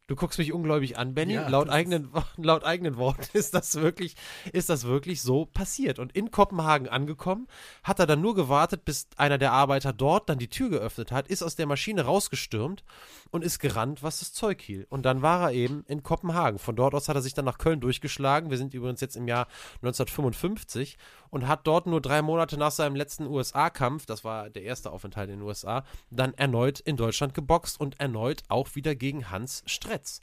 [0.09, 1.34] Du guckst mich ungläubig an, Benny.
[1.34, 4.14] Ja, laut, eigenen, laut eigenen Worten ist das, wirklich,
[4.52, 5.98] ist das wirklich so passiert.
[5.98, 7.48] Und in Kopenhagen angekommen,
[7.82, 11.26] hat er dann nur gewartet, bis einer der Arbeiter dort dann die Tür geöffnet hat,
[11.26, 12.84] ist aus der Maschine rausgestürmt
[13.32, 14.88] und ist gerannt, was das Zeug hielt.
[14.92, 16.61] Und dann war er eben in Kopenhagen.
[16.61, 18.50] Von dort aus hat er sich dann nach Köln durchgeschlagen.
[18.50, 19.48] Wir sind übrigens jetzt im Jahr
[19.82, 20.98] 1955
[21.31, 25.31] und hat dort nur drei Monate nach seinem letzten USA-Kampf, das war der erste Aufenthalt
[25.31, 30.20] in den USA, dann erneut in Deutschland geboxt und erneut auch wieder gegen Hans Stretz.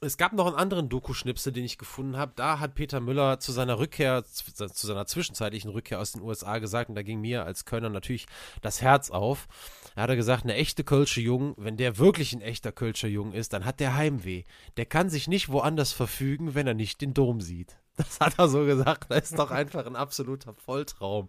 [0.00, 2.32] Es gab noch einen anderen Doku-Schnipsel, den ich gefunden habe.
[2.36, 6.90] Da hat Peter Müller zu seiner Rückkehr, zu seiner zwischenzeitlichen Rückkehr aus den USA gesagt,
[6.90, 8.26] und da ging mir als Kölner natürlich
[8.60, 9.46] das Herz auf.
[9.94, 13.52] Er hat gesagt, eine echte Kölsche Jung, wenn der wirklich ein echter Kölscher Jung ist,
[13.54, 14.44] dann hat der Heimweh.
[14.76, 17.78] Der kann sich nicht woanders verfügen, wenn er nicht den Dom sieht.
[18.04, 19.10] Das hat er so gesagt.
[19.10, 21.28] Das ist doch einfach ein absoluter Volltraum.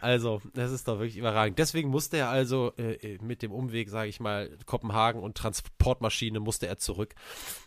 [0.00, 1.58] Also, das ist doch wirklich überragend.
[1.58, 6.68] Deswegen musste er also äh, mit dem Umweg, sage ich mal, Kopenhagen und Transportmaschine, musste
[6.68, 7.14] er zurück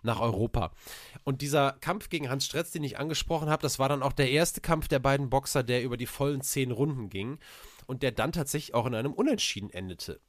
[0.03, 0.71] nach Europa.
[1.25, 4.29] Und dieser Kampf gegen Hans Stretz, den ich angesprochen habe, das war dann auch der
[4.29, 7.39] erste Kampf der beiden Boxer, der über die vollen zehn Runden ging
[7.87, 10.21] und der dann tatsächlich auch in einem Unentschieden endete.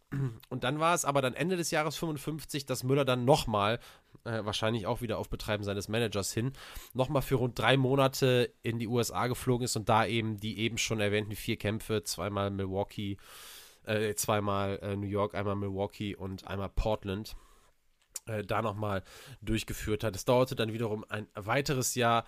[0.49, 3.79] Und dann war es aber dann Ende des Jahres 55, dass Müller dann nochmal
[4.25, 6.53] äh, wahrscheinlich auch wieder auf Betreiben seines Managers hin,
[6.95, 10.79] nochmal für rund drei Monate in die USA geflogen ist und da eben die eben
[10.79, 13.17] schon erwähnten vier Kämpfe, zweimal Milwaukee,
[13.85, 17.37] äh, zweimal äh, New York, einmal Milwaukee und einmal Portland,
[18.27, 19.03] äh, da nochmal
[19.41, 20.17] durchgeführt hat.
[20.17, 22.25] Es dauerte dann wiederum ein weiteres Jahr,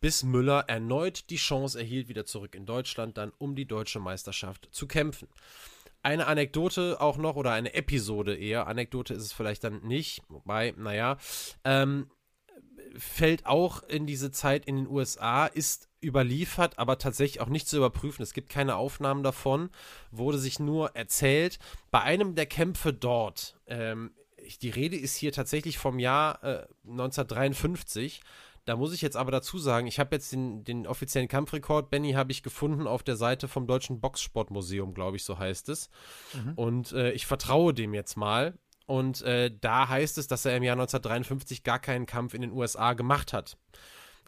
[0.00, 4.68] bis Müller erneut die Chance erhielt, wieder zurück in Deutschland dann um die deutsche Meisterschaft
[4.72, 5.28] zu kämpfen
[6.02, 8.66] eine Anekdote auch noch oder eine Episode eher.
[8.66, 11.18] Anekdote ist es vielleicht dann nicht, wobei, naja,
[11.64, 12.10] ähm,
[12.96, 17.76] fällt auch in diese Zeit in den USA, ist überliefert, aber tatsächlich auch nicht zu
[17.76, 18.22] überprüfen.
[18.22, 19.70] Es gibt keine Aufnahmen davon,
[20.10, 21.58] wurde sich nur erzählt.
[21.90, 24.12] Bei einem der Kämpfe dort, ähm,
[24.60, 28.22] die Rede ist hier tatsächlich vom Jahr äh, 1953,
[28.64, 32.12] da muss ich jetzt aber dazu sagen, ich habe jetzt den, den offiziellen Kampfrekord, Benny,
[32.12, 35.90] habe ich gefunden auf der Seite vom Deutschen Boxsportmuseum, glaube ich, so heißt es.
[36.34, 36.52] Mhm.
[36.54, 38.58] Und äh, ich vertraue dem jetzt mal.
[38.86, 42.52] Und äh, da heißt es, dass er im Jahr 1953 gar keinen Kampf in den
[42.52, 43.56] USA gemacht hat.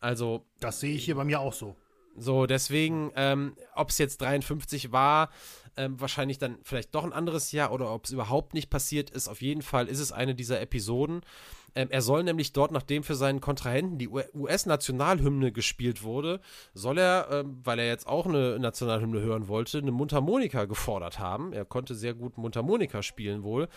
[0.01, 0.47] Also.
[0.61, 1.77] Das sehe ich hier bei mir auch so.
[2.17, 5.31] So, deswegen, ähm, ob es jetzt 53 war,
[5.77, 9.29] ähm, wahrscheinlich dann vielleicht doch ein anderes Jahr oder ob es überhaupt nicht passiert ist.
[9.29, 11.23] Auf jeden Fall ist es eine dieser Episoden.
[11.75, 16.41] Ähm, er soll nämlich dort, nachdem für seinen Kontrahenten die US-Nationalhymne gespielt wurde,
[16.73, 21.53] soll er, ähm, weil er jetzt auch eine Nationalhymne hören wollte, eine Mundharmonika gefordert haben.
[21.53, 23.69] Er konnte sehr gut Mundharmonika spielen wohl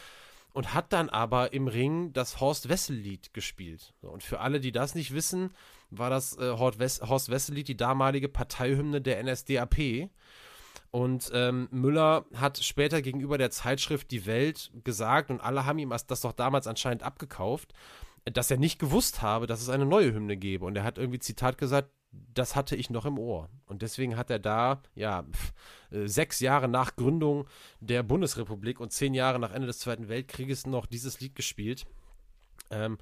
[0.54, 3.94] und hat dann aber im Ring das Horst Wessel-Lied gespielt.
[4.02, 5.52] Und für alle, die das nicht wissen,
[5.90, 6.80] war das äh, Horst
[7.30, 10.10] Wessel-Lied die damalige Parteihymne der NSDAP.
[10.98, 15.94] Und ähm, Müller hat später gegenüber der Zeitschrift Die Welt gesagt, und alle haben ihm
[16.08, 17.72] das doch damals anscheinend abgekauft,
[18.26, 20.66] dass er nicht gewusst habe, dass es eine neue Hymne gäbe.
[20.66, 21.92] Und er hat irgendwie Zitat gesagt,
[22.34, 23.48] das hatte ich noch im Ohr.
[23.68, 25.54] Und deswegen hat er da, ja, pf,
[25.92, 27.48] äh, sechs Jahre nach Gründung
[27.80, 31.86] der Bundesrepublik und zehn Jahre nach Ende des Zweiten Weltkrieges noch dieses Lied gespielt.
[32.72, 32.98] Ähm,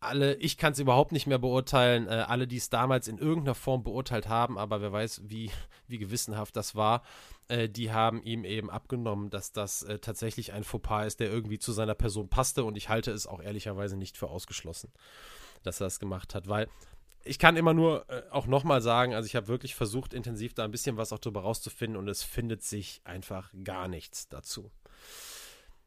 [0.00, 3.54] alle, ich kann es überhaupt nicht mehr beurteilen, äh, alle, die es damals in irgendeiner
[3.54, 5.50] Form beurteilt haben, aber wer weiß, wie,
[5.88, 7.02] wie gewissenhaft das war,
[7.48, 11.58] äh, die haben ihm eben abgenommen, dass das äh, tatsächlich ein Fauxpas ist, der irgendwie
[11.58, 14.92] zu seiner Person passte und ich halte es auch ehrlicherweise nicht für ausgeschlossen,
[15.62, 16.68] dass er das gemacht hat, weil
[17.24, 20.64] ich kann immer nur äh, auch nochmal sagen, also ich habe wirklich versucht, intensiv da
[20.64, 24.70] ein bisschen was auch drüber rauszufinden und es findet sich einfach gar nichts dazu.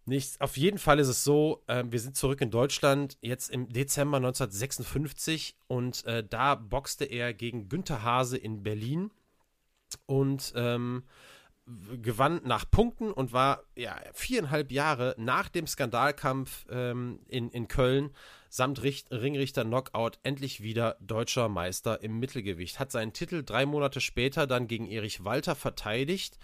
[0.06, 0.41] Nichts.
[0.41, 4.18] Auf jeden Fall ist es so, äh, wir sind zurück in Deutschland, jetzt im Dezember
[4.18, 9.12] 1956 und äh, da boxte er gegen Günter Hase in Berlin
[10.08, 11.04] und ähm,
[12.02, 18.10] gewann nach Punkten und war ja viereinhalb Jahre nach dem Skandalkampf ähm, in, in Köln
[18.52, 22.80] samt Richt Ringrichter Knockout endlich wieder deutscher Meister im Mittelgewicht.
[22.80, 26.38] Hat seinen Titel drei Monate später dann gegen Erich Walter verteidigt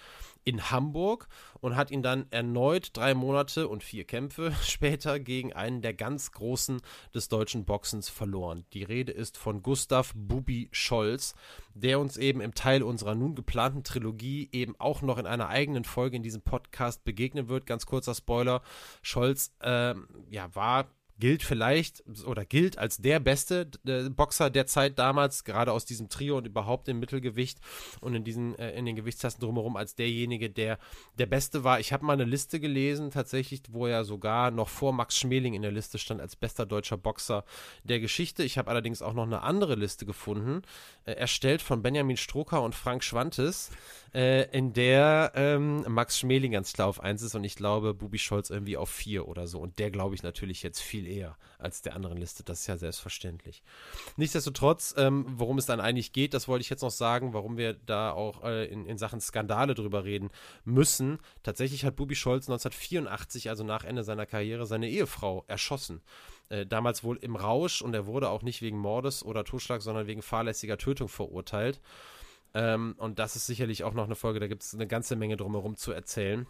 [0.46, 1.28] in Hamburg
[1.60, 6.32] und hat ihn dann erneut drei Monate und vier Kämpfe später gegen einen der ganz
[6.32, 6.80] Großen
[7.14, 8.66] des deutschen Boxens verloren.
[8.72, 11.36] Die Rede ist von Gustav Bubi Scholz,
[11.74, 15.84] der uns eben im Teil unserer nun geplanten Trilogie eben auch noch in einer eigenen
[15.84, 17.66] Folge in diesem Podcast begegnen wird.
[17.66, 18.62] Ganz kurzer Spoiler:
[19.02, 19.94] Scholz äh,
[20.30, 20.88] ja, war
[21.20, 26.10] gilt vielleicht oder gilt als der beste äh, Boxer der Zeit damals, gerade aus diesem
[26.10, 27.60] Trio und überhaupt im Mittelgewicht
[28.02, 30.78] und in diesen äh, in den Gewichtsklassen drumherum als derjenige, der
[31.18, 31.80] der Beste war.
[31.80, 35.62] Ich habe mal eine Liste gelesen, tatsächlich, wo er sogar noch vor Max Schmeling in
[35.62, 37.44] der Liste stand als bester deutscher Boxer
[37.84, 38.44] der Geschichte.
[38.44, 40.62] Ich habe allerdings auch noch eine andere Liste gefunden,
[41.06, 43.72] äh, erstellt von Benjamin Stroker und Frank Schwantes,
[44.14, 48.20] äh, in der ähm, Max Schmeling ganz klar auf 1 ist und ich glaube Bubi
[48.20, 49.60] Scholz irgendwie auf 4 oder so.
[49.60, 52.44] Und der glaube ich natürlich jetzt viel eher als der anderen Liste.
[52.44, 53.64] Das ist ja selbstverständlich.
[54.16, 57.74] Nichtsdestotrotz, ähm, worum es dann eigentlich geht, das wollte ich jetzt noch sagen, warum wir
[57.74, 60.30] da auch äh, in, in Sachen Skandale drüber reden
[60.66, 61.20] müssen.
[61.44, 66.02] Tatsächlich hat Bubi Scholz 1984, also nach Ende seiner Karriere, seine Ehefrau erschossen.
[66.50, 70.08] Äh, damals wohl im Rausch und er wurde auch nicht wegen Mordes oder Totschlag, sondern
[70.08, 71.82] wegen fahrlässiger Tötung verurteilt.
[72.58, 75.38] Ähm, und das ist sicherlich auch noch eine Folge, da gibt es eine ganze Menge
[75.38, 76.48] drumherum zu erzählen.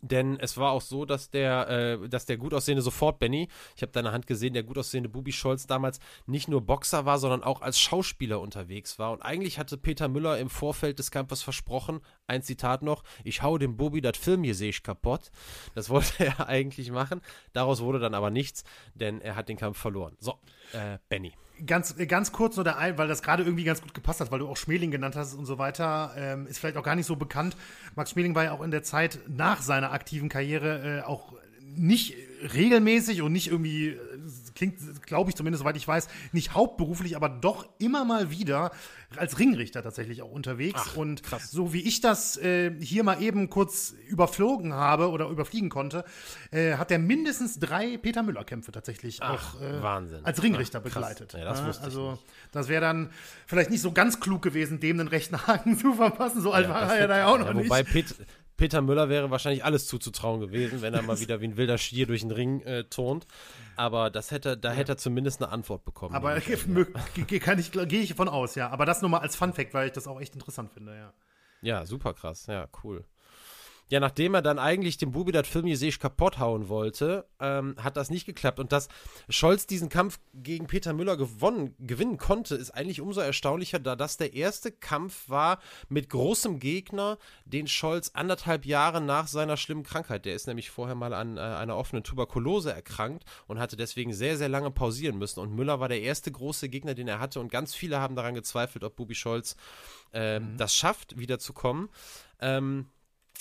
[0.00, 3.82] Denn es war auch so, dass der, äh, dass der gut aussehende sofort Benny, ich
[3.82, 7.42] habe deine Hand gesehen, der gut aussehende Bubi Scholz damals nicht nur Boxer war, sondern
[7.42, 9.10] auch als Schauspieler unterwegs war.
[9.10, 13.58] Und eigentlich hatte Peter Müller im Vorfeld des Kampfes versprochen, ein Zitat noch, ich hau
[13.58, 15.32] dem Bubi das Film hier sehe ich kaputt.
[15.74, 17.20] Das wollte er eigentlich machen.
[17.52, 18.62] Daraus wurde dann aber nichts,
[18.94, 20.16] denn er hat den Kampf verloren.
[20.20, 20.38] So,
[20.72, 21.32] äh, Benny
[21.66, 24.38] ganz, ganz kurz nur der ein, weil das gerade irgendwie ganz gut gepasst hat, weil
[24.38, 27.16] du auch Schmeling genannt hast und so weiter, ähm, ist vielleicht auch gar nicht so
[27.16, 27.56] bekannt.
[27.94, 31.34] Max Schmeling war ja auch in der Zeit nach seiner aktiven Karriere äh, auch
[31.74, 32.14] nicht
[32.54, 33.98] regelmäßig und nicht irgendwie, äh,
[34.54, 38.70] klingt, glaube ich zumindest, soweit ich weiß, nicht hauptberuflich, aber doch immer mal wieder
[39.16, 40.80] als Ringrichter tatsächlich auch unterwegs.
[40.84, 41.50] Ach, und krass.
[41.50, 46.04] so wie ich das äh, hier mal eben kurz überflogen habe oder überfliegen konnte,
[46.50, 51.32] äh, hat er mindestens drei Peter Müller-Kämpfe tatsächlich Ach, auch äh, als Ringrichter Ach, begleitet.
[51.34, 52.24] Ja, das wusste also, ich nicht.
[52.52, 53.10] das wäre dann
[53.46, 56.40] vielleicht nicht so ganz klug gewesen, dem den rechten Haken zu verpassen.
[56.40, 57.92] So alt ja, war er ja da ja auch noch ja, wobei nicht.
[57.92, 58.14] Pet
[58.56, 62.06] Peter Müller wäre wahrscheinlich alles zuzutrauen gewesen, wenn er mal wieder wie ein wilder Stier
[62.06, 63.26] durch den Ring äh, turnt.
[63.76, 66.14] Aber das hätte, da hätte er zumindest eine Antwort bekommen.
[66.14, 66.40] Aber
[67.40, 68.70] kann ich, gehe ich von aus, ja.
[68.70, 71.12] Aber das nur mal als Fun Fact, weil ich das auch echt interessant finde, ja.
[71.62, 73.04] Ja, super krass, ja, cool.
[73.88, 77.96] Ja, nachdem er dann eigentlich den Bubi das Film Filmjesech kaputt hauen wollte, ähm, hat
[77.96, 78.58] das nicht geklappt.
[78.58, 78.88] Und dass
[79.28, 84.16] Scholz diesen Kampf gegen Peter Müller gewonnen, gewinnen konnte, ist eigentlich umso erstaunlicher, da das
[84.16, 85.58] der erste Kampf war
[85.88, 90.94] mit großem Gegner, den Scholz anderthalb Jahre nach seiner schlimmen Krankheit, der ist nämlich vorher
[90.94, 95.40] mal an äh, einer offenen Tuberkulose erkrankt und hatte deswegen sehr, sehr lange pausieren müssen.
[95.40, 97.40] Und Müller war der erste große Gegner, den er hatte.
[97.40, 99.56] Und ganz viele haben daran gezweifelt, ob Bubi Scholz
[100.12, 100.56] äh, mhm.
[100.56, 101.88] das schafft, wiederzukommen.
[102.40, 102.86] Ähm,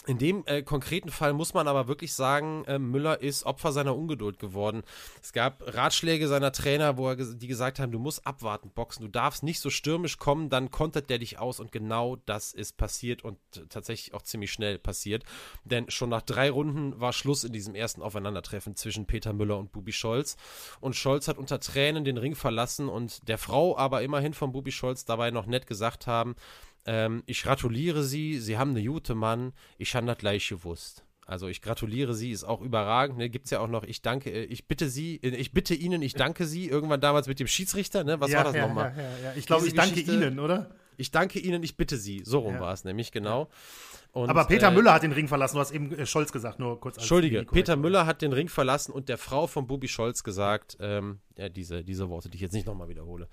[0.08, 3.96] In dem äh, konkreten Fall muss man aber wirklich sagen, äh, Müller ist Opfer seiner
[3.96, 4.82] Ungeduld geworden.
[5.22, 9.12] Es gab Ratschläge seiner Trainer, wo er, die gesagt haben, du musst abwarten, boxen, du
[9.12, 13.24] darfst nicht so stürmisch kommen, dann kontert der dich aus und genau das ist passiert
[13.24, 13.38] und
[13.70, 15.24] tatsächlich auch ziemlich schnell passiert.
[15.66, 19.72] Denn schon nach drei Runden war Schluss in diesem ersten Aufeinandertreffen zwischen Peter Müller und
[19.72, 20.36] Bubi Scholz.
[20.80, 24.72] Und Scholz hat unter Tränen den Ring verlassen und der Frau aber immerhin von Bubi
[24.72, 26.36] Scholz dabei noch nett gesagt haben,
[26.86, 31.04] ähm, ich gratuliere Sie, Sie haben eine gute Mann, ich habe das gleich gewusst.
[31.26, 33.18] Also ich gratuliere Sie, ist auch überragend.
[33.18, 33.30] Ne?
[33.30, 36.02] Gibt es ja auch noch, ich danke, äh, ich bitte Sie, äh, ich bitte Ihnen,
[36.02, 36.68] ich danke Sie.
[36.68, 38.20] Irgendwann damals mit dem Schiedsrichter, ne?
[38.20, 38.94] Was ja, war das ja, nochmal?
[39.24, 40.72] Ja, ich glaube, ich danke Geschichte, Ihnen, oder?
[40.98, 42.22] Ich danke Ihnen, ich bitte Sie.
[42.26, 43.50] So rum war es nämlich, genau.
[44.12, 46.60] Und, Aber Peter äh, Müller hat den Ring verlassen, du hast eben äh, Scholz gesagt,
[46.60, 46.98] nur kurz.
[46.98, 51.20] Entschuldige, Peter Müller hat den Ring verlassen und der Frau von Bubi Scholz gesagt, ähm,
[51.38, 53.30] ja, diese, diese Worte, die ich jetzt nicht nochmal wiederhole.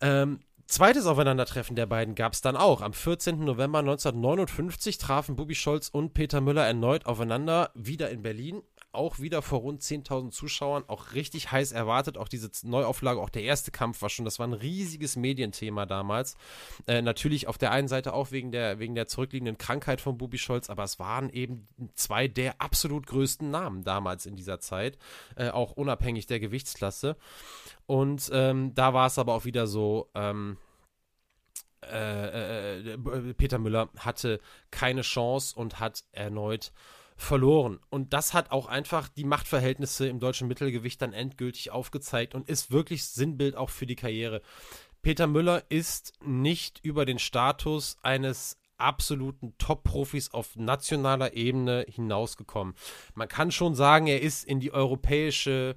[0.00, 2.82] Ähm, Zweites Aufeinandertreffen der beiden gab es dann auch.
[2.82, 3.42] Am 14.
[3.42, 8.60] November 1959 trafen Bubi Scholz und Peter Müller erneut aufeinander, wieder in Berlin.
[8.90, 12.16] Auch wieder vor rund 10.000 Zuschauern, auch richtig heiß erwartet.
[12.16, 16.36] Auch diese Neuauflage, auch der erste Kampf war schon, das war ein riesiges Medienthema damals.
[16.86, 20.38] Äh, natürlich auf der einen Seite auch wegen der, wegen der zurückliegenden Krankheit von Bubi
[20.38, 24.96] Scholz, aber es waren eben zwei der absolut größten Namen damals in dieser Zeit,
[25.36, 27.16] äh, auch unabhängig der Gewichtsklasse.
[27.86, 30.56] Und ähm, da war es aber auch wieder so, ähm,
[31.82, 34.40] äh, äh, Peter Müller hatte
[34.70, 36.72] keine Chance und hat erneut
[37.18, 37.80] verloren.
[37.90, 42.70] Und das hat auch einfach die Machtverhältnisse im deutschen Mittelgewicht dann endgültig aufgezeigt und ist
[42.70, 44.40] wirklich Sinnbild auch für die Karriere.
[45.02, 52.74] Peter Müller ist nicht über den Status eines absoluten Top-Profis auf nationaler Ebene hinausgekommen.
[53.14, 55.74] Man kann schon sagen, er ist in die europäische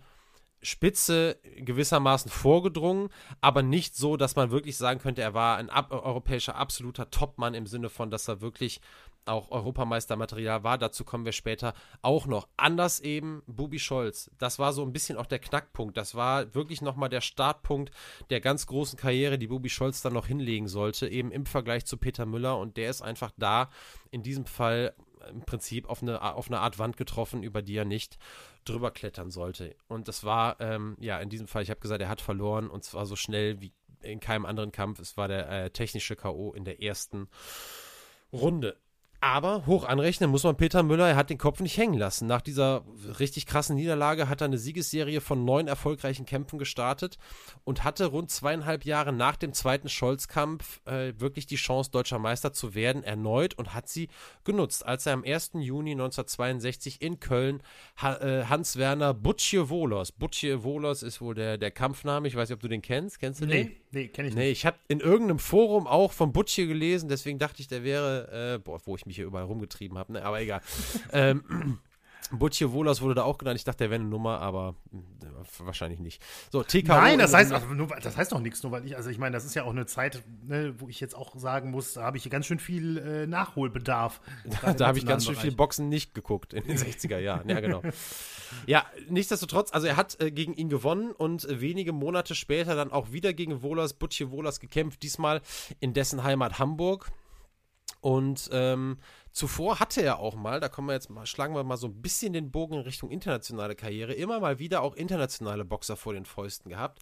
[0.62, 3.10] Spitze gewissermaßen vorgedrungen,
[3.42, 7.56] aber nicht so, dass man wirklich sagen könnte, er war ein ab europäischer absoluter Topmann
[7.56, 8.80] im Sinne von, dass er wirklich
[9.26, 10.77] auch Europameistermaterial war.
[10.77, 12.48] Dazu kommen wir später auch noch.
[12.57, 14.31] Anders eben Bubi Scholz.
[14.38, 15.98] Das war so ein bisschen auch der Knackpunkt.
[15.98, 17.91] Das war wirklich nochmal der Startpunkt
[18.30, 21.98] der ganz großen Karriere, die Bubi Scholz dann noch hinlegen sollte, eben im Vergleich zu
[21.98, 22.57] Peter Müller.
[22.57, 23.69] Und der ist einfach da
[24.10, 24.93] in diesem Fall
[25.30, 28.18] im Prinzip auf eine, auf eine Art Wand getroffen, über die er nicht
[28.65, 29.76] drüber klettern sollte.
[29.88, 32.84] Und das war, ähm, ja, in diesem Fall, ich habe gesagt, er hat verloren und
[32.84, 34.99] zwar so schnell wie in keinem anderen Kampf.
[34.99, 36.53] Es war der äh, technische K.O.
[36.53, 37.27] in der ersten
[38.34, 38.77] Runde.
[39.23, 42.26] Aber hoch anrechnen muss man Peter Müller, er hat den Kopf nicht hängen lassen.
[42.26, 42.84] Nach dieser
[43.19, 47.19] richtig krassen Niederlage hat er eine Siegesserie von neun erfolgreichen Kämpfen gestartet
[47.64, 52.52] und hatte rund zweieinhalb Jahre nach dem zweiten Scholz-Kampf äh, wirklich die Chance, deutscher Meister
[52.52, 54.10] zu werden, erneut und hat sie
[54.43, 55.52] genutzt, als er am 1.
[55.53, 57.61] Juni 1962 in Köln
[57.98, 62.69] ha äh, Hans-Werner Butchie-Wolos, Butchie-Wolos ist wohl der, der Kampfname, ich weiß nicht, ob du
[62.69, 63.81] den kennst, kennst du nee, den?
[63.92, 64.42] Nee, kenn ich nicht.
[64.42, 68.56] Nee, ich habe in irgendeinem Forum auch von Butchie gelesen, deswegen dachte ich, der wäre,
[68.56, 70.24] äh, boah, wo ich mich mich hier überall rumgetrieben habe, ne?
[70.24, 70.62] aber egal.
[71.12, 71.80] ähm,
[72.32, 73.58] Butche Wohlers wurde da auch genannt.
[73.58, 74.95] Ich dachte, der wäre eine Nummer, aber äh,
[75.60, 76.22] wahrscheinlich nicht.
[76.52, 76.94] So, TKO.
[76.94, 79.34] Nein, das heißt, also nur, das heißt doch nichts, nur weil ich, also ich meine,
[79.34, 82.18] das ist ja auch eine Zeit, ne, wo ich jetzt auch sagen muss, da habe
[82.18, 84.22] ich ganz schön viel äh, Nachholbedarf.
[84.78, 87.49] da habe ich ganz schön viel Boxen nicht geguckt in den 60er Jahren.
[87.49, 87.82] Ja, genau.
[88.66, 92.91] ja, nichtsdestotrotz, also er hat äh, gegen ihn gewonnen und äh, wenige Monate später dann
[92.91, 95.41] auch wieder gegen Wohlers, Butche Wohlers gekämpft, diesmal
[95.80, 97.12] in dessen Heimat Hamburg.
[98.02, 98.98] Und ähm,
[99.32, 102.02] Zuvor hatte er auch mal, da kommen wir jetzt mal, schlagen wir mal so ein
[102.02, 106.26] bisschen den Bogen in Richtung internationale Karriere, immer mal wieder auch internationale Boxer vor den
[106.26, 106.99] Fäusten gehabt.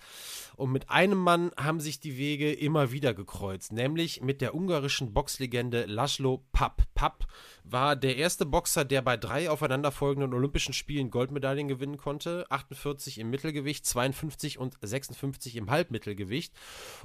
[0.55, 5.11] Und mit einem Mann haben sich die Wege immer wieder gekreuzt, nämlich mit der ungarischen
[5.13, 6.83] Boxlegende Laszlo Papp.
[6.93, 7.25] Papp
[7.63, 12.45] war der erste Boxer, der bei drei aufeinanderfolgenden Olympischen Spielen Goldmedaillen gewinnen konnte.
[12.49, 16.53] 48 im Mittelgewicht, 52 und 56 im Halbmittelgewicht.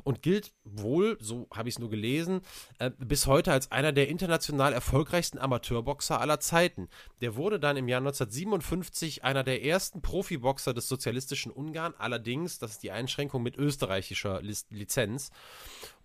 [0.02, 2.40] Und gilt wohl, so habe ich es nur gelesen,
[2.78, 6.88] äh, bis heute als einer der international erfolgreichsten erfolgreichsten Amateurboxer aller Zeiten.
[7.20, 12.72] Der wurde dann im Jahr 1957 einer der ersten Profiboxer des sozialistischen Ungarn, allerdings, das
[12.72, 15.30] ist die Einschränkung mit österreichischer Lizenz.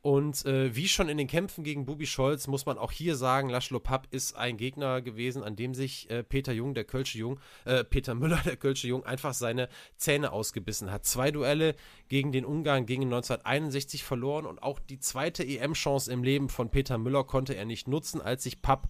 [0.02, 3.50] Und äh, wie schon in den Kämpfen gegen Bubi Scholz muss man auch hier sagen,
[3.50, 7.40] Laszlo Papp ist ein Gegner gewesen, an dem sich äh, Peter Jung, der Kölsche Jung,
[7.66, 9.68] äh, Peter Müller, der Kölsche Jung, einfach seine
[9.98, 11.06] Zähne ausgebissen hat.
[11.06, 11.76] Zwei Duelle
[12.08, 16.98] gegen den Ungarn gegen 1961 verloren und auch die zweite EM-Chance im Leben von Peter
[16.98, 18.88] Müller konnte er nicht nutzen, als sich Papp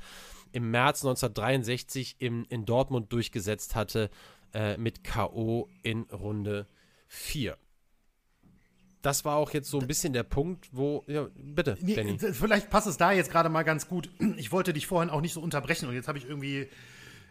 [0.52, 4.12] im März 1963 im, in Dortmund durchgesetzt hatte
[4.54, 5.70] äh, mit K.O.
[5.82, 6.68] in Runde
[7.08, 7.58] 4
[9.02, 12.18] das war auch jetzt so ein bisschen der Punkt, wo, ja, bitte, Danny.
[12.20, 14.10] Vielleicht passt es da jetzt gerade mal ganz gut.
[14.38, 16.68] Ich wollte dich vorhin auch nicht so unterbrechen und jetzt habe ich irgendwie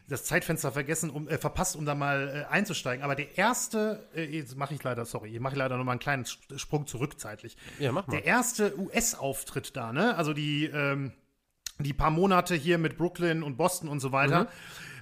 [0.08, 3.04] das Zeitfenster vergessen, um, äh, verpasst, um da mal äh, einzusteigen.
[3.04, 6.00] Aber der erste, äh, jetzt mache ich leider, sorry, ich mache leider noch mal einen
[6.00, 6.24] kleinen
[6.56, 7.56] Sprung zurück zeitlich.
[7.78, 8.12] Ja, mach mal.
[8.16, 10.16] Der erste US-Auftritt da, ne?
[10.16, 11.12] Also die, ähm,
[11.78, 14.44] die paar Monate hier mit Brooklyn und Boston und so weiter.
[14.44, 14.48] Mhm.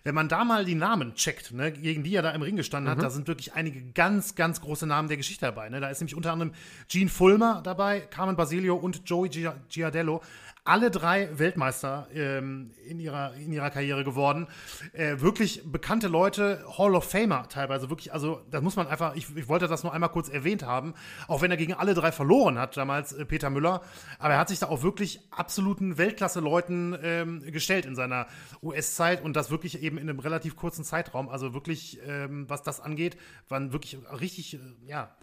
[0.07, 2.89] Wenn man da mal die Namen checkt, ne, gegen die er da im Ring gestanden
[2.89, 3.03] hat, mhm.
[3.03, 5.69] da sind wirklich einige ganz, ganz große Namen der Geschichte dabei.
[5.69, 5.81] Ne?
[5.81, 6.53] Da ist nämlich unter anderem
[6.87, 9.28] Gene Fulmer dabei, Carmen Basilio und Joey
[9.69, 10.23] Giardello
[10.66, 14.47] alle drei Weltmeister ähm, in, ihrer, in ihrer Karriere geworden.
[14.93, 19.34] Äh, wirklich bekannte Leute, Hall of Famer teilweise, wirklich, also das muss man einfach, ich,
[19.36, 20.94] ich wollte das nur einmal kurz erwähnt haben,
[21.28, 23.82] auch wenn er gegen alle drei verloren hat, damals äh, Peter Müller,
[24.18, 28.26] aber er hat sich da auch wirklich absoluten Weltklasse-Leuten ähm, gestellt in seiner
[28.62, 32.80] US-Zeit und das wirklich eben in einem relativ kurzen Zeitraum, also wirklich, ähm, was das
[32.80, 33.16] angeht,
[33.48, 35.16] waren wirklich richtig, äh, ja,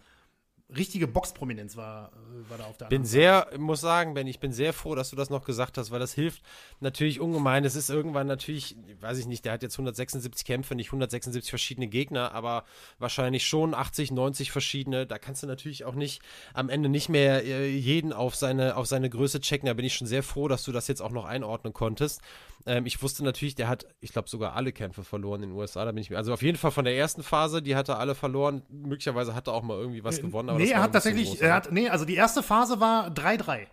[0.76, 4.52] richtige Boxprominenz war, äh, war da auf der Bin sehr, muss sagen, Ben, ich bin
[4.52, 6.42] sehr froh, dass du das noch gesagt hast, weil das hilft
[6.80, 7.64] natürlich ungemein.
[7.64, 11.88] Es ist irgendwann natürlich, weiß ich nicht, der hat jetzt 176 Kämpfe, nicht 176 verschiedene
[11.88, 12.64] Gegner, aber
[12.98, 15.06] wahrscheinlich schon 80, 90 verschiedene.
[15.06, 16.22] Da kannst du natürlich auch nicht
[16.52, 19.66] am Ende nicht mehr äh, jeden auf seine, auf seine Größe checken.
[19.66, 22.20] Da bin ich schon sehr froh, dass du das jetzt auch noch einordnen konntest.
[22.66, 25.84] Ähm, ich wusste natürlich, der hat, ich glaube, sogar alle Kämpfe verloren in den USA.
[25.84, 27.98] Da bin ich mir, also auf jeden Fall von der ersten Phase, die hat er
[27.98, 28.62] alle verloren.
[28.70, 30.48] Möglicherweise hat er auch mal irgendwie was äh, gewonnen.
[30.68, 33.66] Nee, er hat tatsächlich, er hat, nee, also die erste Phase war 3-3.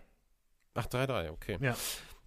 [0.74, 1.58] Ach, 3-3, okay.
[1.62, 1.76] Ja.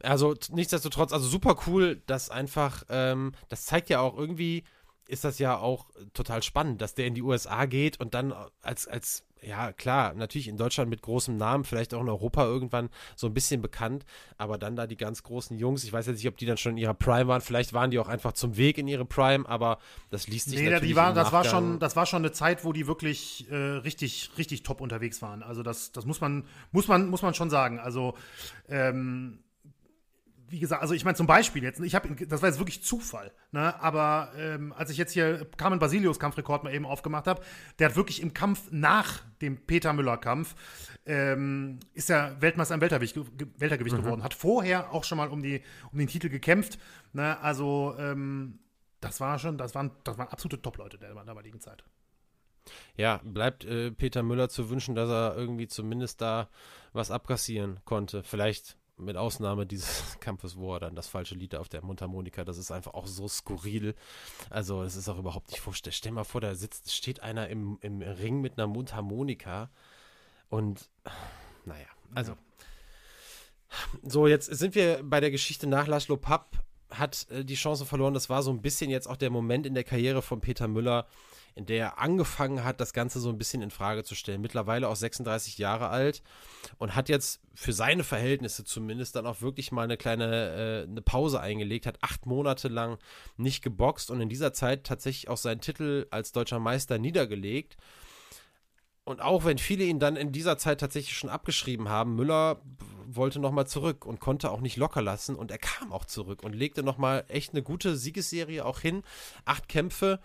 [0.02, 4.64] Also nichtsdestotrotz, also super cool, dass einfach, ähm, das zeigt ja auch irgendwie,
[5.08, 8.86] ist das ja auch total spannend, dass der in die USA geht und dann als,
[8.86, 13.26] als ja, klar, natürlich in Deutschland mit großem Namen, vielleicht auch in Europa irgendwann so
[13.26, 14.04] ein bisschen bekannt,
[14.38, 16.72] aber dann da die ganz großen Jungs, ich weiß jetzt nicht, ob die dann schon
[16.72, 19.78] in ihrer Prime waren, vielleicht waren die auch einfach zum Weg in ihre Prime, aber
[20.10, 22.64] das liest sich nee, natürlich die waren, das war schon, das war schon eine Zeit,
[22.64, 25.42] wo die wirklich äh, richtig, richtig top unterwegs waren.
[25.42, 27.78] Also das, das muss man, muss man, muss man schon sagen.
[27.78, 28.14] Also
[28.68, 29.40] ähm,
[30.48, 33.32] wie gesagt, also ich meine zum Beispiel jetzt, ich habe, das war jetzt wirklich Zufall,
[33.52, 33.80] ne?
[33.82, 37.42] aber ähm, als ich jetzt hier Carmen Basilios Kampfrekord mal eben aufgemacht habe,
[37.78, 40.54] der hat wirklich im Kampf nach dem Peter Müller Kampf
[41.06, 43.18] ähm, ist er Weltmeister im Weltergewicht,
[43.58, 44.02] Weltergewicht mhm.
[44.02, 45.62] geworden, hat vorher auch schon mal um die
[45.92, 46.78] um den Titel gekämpft,
[47.12, 47.38] ne?
[47.40, 48.58] also ähm,
[49.00, 51.84] das war schon, das waren, das waren absolute Top-Leute der damaligen Zeit.
[52.96, 56.48] Ja, bleibt äh, Peter Müller zu wünschen, dass er irgendwie zumindest da
[56.92, 58.22] was abkassieren konnte.
[58.22, 62.58] Vielleicht mit Ausnahme dieses Kampfes, wo er dann das falsche Lied auf der Mundharmonika, das
[62.58, 63.94] ist einfach auch so skurril.
[64.50, 65.96] Also, es ist auch überhaupt nicht vorstellbar.
[65.96, 69.70] Stell mal vor, da sitzt, steht einer im, im Ring mit einer Mundharmonika
[70.48, 70.88] und
[71.64, 72.36] naja, also.
[74.02, 76.64] So, jetzt sind wir bei der Geschichte nach Laszlo Papp
[76.98, 78.14] hat äh, die Chance verloren.
[78.14, 81.06] Das war so ein bisschen jetzt auch der Moment in der Karriere von Peter Müller,
[81.54, 84.40] in der er angefangen hat, das Ganze so ein bisschen in Frage zu stellen.
[84.40, 86.22] Mittlerweile auch 36 Jahre alt
[86.78, 91.02] und hat jetzt für seine Verhältnisse zumindest dann auch wirklich mal eine kleine äh, eine
[91.02, 92.98] Pause eingelegt, hat acht Monate lang
[93.36, 97.76] nicht geboxt und in dieser Zeit tatsächlich auch seinen Titel als deutscher Meister niedergelegt.
[99.04, 102.62] Und auch wenn viele ihn dann in dieser Zeit tatsächlich schon abgeschrieben haben, Müller
[103.08, 106.54] wollte nochmal zurück und konnte auch nicht locker lassen und er kam auch zurück und
[106.54, 109.02] legte nochmal echt eine gute Siegesserie auch hin.
[109.44, 110.20] Acht Kämpfe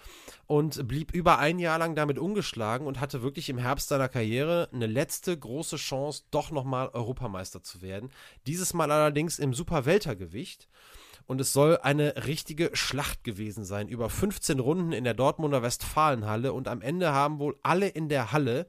[0.47, 4.69] und blieb über ein Jahr lang damit ungeschlagen und hatte wirklich im Herbst seiner Karriere
[4.73, 8.11] eine letzte große Chance, doch nochmal Europameister zu werden.
[8.47, 10.67] Dieses Mal allerdings im Superweltergewicht
[11.29, 13.87] und es soll eine richtige Schlacht gewesen sein.
[13.87, 18.31] Über 15 Runden in der Dortmunder Westfalenhalle und am Ende haben wohl alle in der
[18.31, 18.67] Halle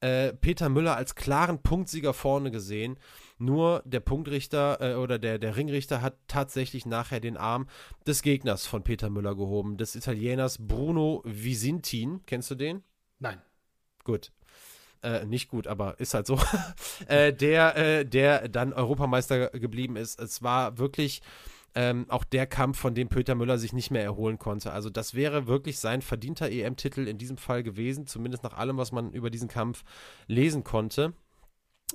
[0.00, 2.98] äh, Peter Müller als klaren Punktsieger vorne gesehen.
[3.38, 7.66] Nur der Punktrichter äh, oder der, der Ringrichter hat tatsächlich nachher den Arm
[8.06, 12.20] des Gegners von Peter Müller gehoben, des Italieners Bruno Visintin.
[12.26, 12.82] Kennst du den?
[13.18, 13.40] Nein.
[14.04, 14.32] Gut.
[15.02, 16.38] Äh, nicht gut, aber ist halt so,
[17.08, 20.20] äh, der, äh, der dann Europameister geblieben ist.
[20.20, 21.20] Es war wirklich
[21.74, 24.72] ähm, auch der Kampf, von dem Peter Müller sich nicht mehr erholen konnte.
[24.72, 28.92] Also das wäre wirklich sein verdienter EM-Titel in diesem Fall gewesen, zumindest nach allem, was
[28.92, 29.84] man über diesen Kampf
[30.26, 31.14] lesen konnte.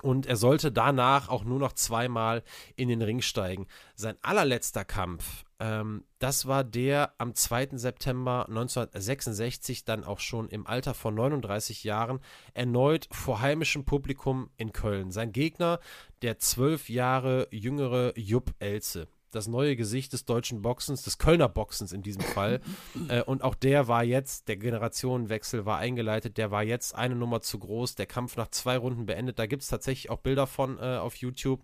[0.01, 2.43] Und er sollte danach auch nur noch zweimal
[2.75, 3.67] in den Ring steigen.
[3.95, 7.77] Sein allerletzter Kampf, ähm, das war der am 2.
[7.77, 12.19] September 1966, dann auch schon im Alter von 39 Jahren,
[12.53, 15.11] erneut vor heimischem Publikum in Köln.
[15.11, 15.79] Sein Gegner,
[16.21, 21.91] der zwölf Jahre jüngere Jupp Elze das neue Gesicht des deutschen Boxens, des Kölner Boxens
[21.91, 22.61] in diesem Fall.
[23.09, 27.41] äh, und auch der war jetzt, der Generationenwechsel war eingeleitet, der war jetzt eine Nummer
[27.41, 29.39] zu groß, der Kampf nach zwei Runden beendet.
[29.39, 31.61] Da gibt es tatsächlich auch Bilder von äh, auf YouTube.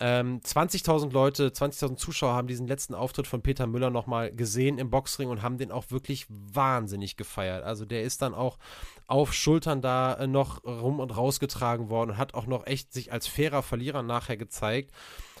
[0.00, 4.90] Ähm, 20.000 Leute, 20.000 Zuschauer haben diesen letzten Auftritt von Peter Müller nochmal gesehen im
[4.90, 7.64] Boxring und haben den auch wirklich wahnsinnig gefeiert.
[7.64, 8.58] Also der ist dann auch
[9.08, 13.10] auf Schultern da äh, noch rum und rausgetragen worden und hat auch noch echt sich
[13.12, 14.92] als fairer Verlierer nachher gezeigt.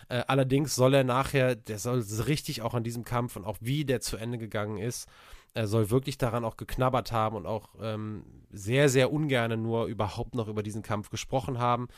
[0.08, 3.84] Äh, allerdings soll er nachher, der soll richtig auch an diesem Kampf und auch wie
[3.84, 5.08] der zu Ende gegangen ist,
[5.54, 10.34] Er soll wirklich daran auch geknabbert haben und auch ähm, sehr, sehr ungern nur überhaupt
[10.34, 11.88] noch über diesen Kampf gesprochen haben.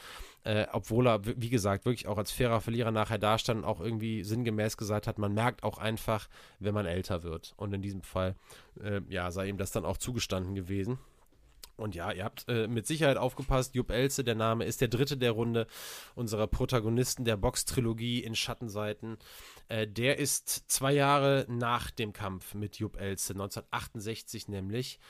[0.44, 4.22] Äh, obwohl er, wie gesagt, wirklich auch als fairer Verlierer nachher dastand und auch irgendwie
[4.24, 6.28] sinngemäß gesagt hat, man merkt auch einfach,
[6.58, 7.52] wenn man älter wird.
[7.56, 8.34] Und in diesem Fall,
[8.82, 10.98] äh, ja, sei ihm das dann auch zugestanden gewesen.
[11.80, 13.74] Und ja, ihr habt äh, mit Sicherheit aufgepasst.
[13.74, 15.66] Jupp Elze, der Name, ist der dritte der Runde
[16.14, 19.16] unserer Protagonisten der Box-Trilogie in Schattenseiten.
[19.68, 25.00] Äh, der ist zwei Jahre nach dem Kampf mit Jupp Elze, 1968 nämlich,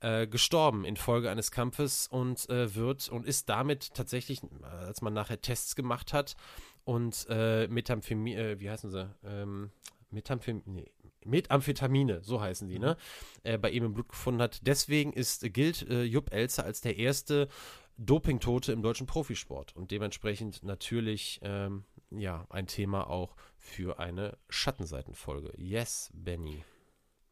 [0.00, 5.12] äh, gestorben infolge eines Kampfes und äh, wird und ist damit tatsächlich, äh, als man
[5.12, 6.36] nachher Tests gemacht hat
[6.84, 9.14] und äh, Methamphemie, wie heißen sie?
[9.24, 9.72] Ähm,
[10.10, 10.90] Methamphemie, nee,
[11.24, 12.96] Methamphetamine, so heißen die, ne?
[13.44, 13.50] Mhm.
[13.50, 14.66] Äh, bei ihm im Blut gefunden hat.
[14.66, 17.48] Deswegen ist, gilt äh, Jupp Elzer als der erste
[17.96, 25.52] Dopingtote im deutschen Profisport und dementsprechend natürlich ähm, ja ein Thema auch für eine Schattenseitenfolge.
[25.58, 26.64] Yes, Benny.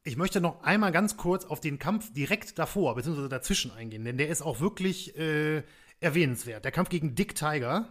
[0.04, 3.28] Ich möchte noch einmal ganz kurz auf den Kampf direkt davor bzw.
[3.28, 5.62] dazwischen eingehen, denn der ist auch wirklich äh,
[6.00, 6.64] erwähnenswert.
[6.64, 7.88] Der Kampf gegen Dick Tiger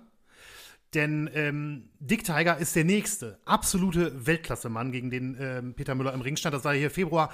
[0.94, 6.22] denn ähm, Dick Tiger ist der nächste absolute Weltklasse-Mann, gegen den ähm, Peter Müller im
[6.22, 6.56] Ring stand.
[6.56, 7.32] Das war hier Februar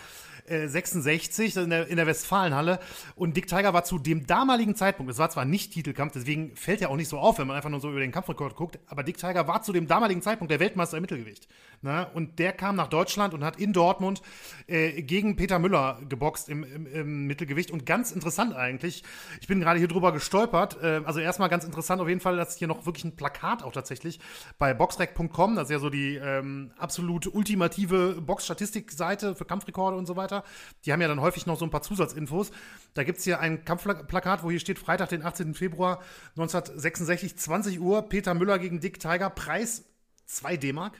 [0.48, 2.80] äh, 66 in der, in der Westfalenhalle.
[3.16, 6.82] Und Dick Tiger war zu dem damaligen Zeitpunkt, es war zwar nicht Titelkampf, deswegen fällt
[6.82, 9.04] er auch nicht so auf, wenn man einfach nur so über den Kampfrekord guckt, aber
[9.04, 11.48] Dick Tiger war zu dem damaligen Zeitpunkt der Weltmeister im Mittelgewicht.
[11.84, 12.04] Na?
[12.04, 14.24] Und der kam nach Deutschland und hat in Dortmund
[14.66, 17.70] äh, gegen Peter Müller geboxt im, im, im, Mittelgewicht.
[17.70, 19.04] Und ganz interessant eigentlich,
[19.42, 20.82] ich bin gerade hier drüber gestolpert.
[20.82, 23.64] Äh, also erstmal ganz interessant auf jeden Fall, dass hier noch wirklich ein Plakat Plakat
[23.64, 24.20] auch tatsächlich
[24.58, 30.16] bei boxrec.com, das ist ja so die ähm, absolut ultimative Box-Statistik-Seite für Kampfrekorde und so
[30.16, 30.44] weiter.
[30.86, 32.52] Die haben ja dann häufig noch so ein paar Zusatzinfos.
[32.94, 35.54] Da gibt es hier ein Kampfplakat, wo hier steht Freitag, den 18.
[35.54, 36.00] Februar
[36.38, 39.86] 1966, 20 Uhr, Peter Müller gegen Dick Tiger, Preis
[40.26, 40.94] 2 D-Mark.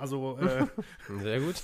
[0.00, 0.66] Also äh,
[1.22, 1.56] sehr gut.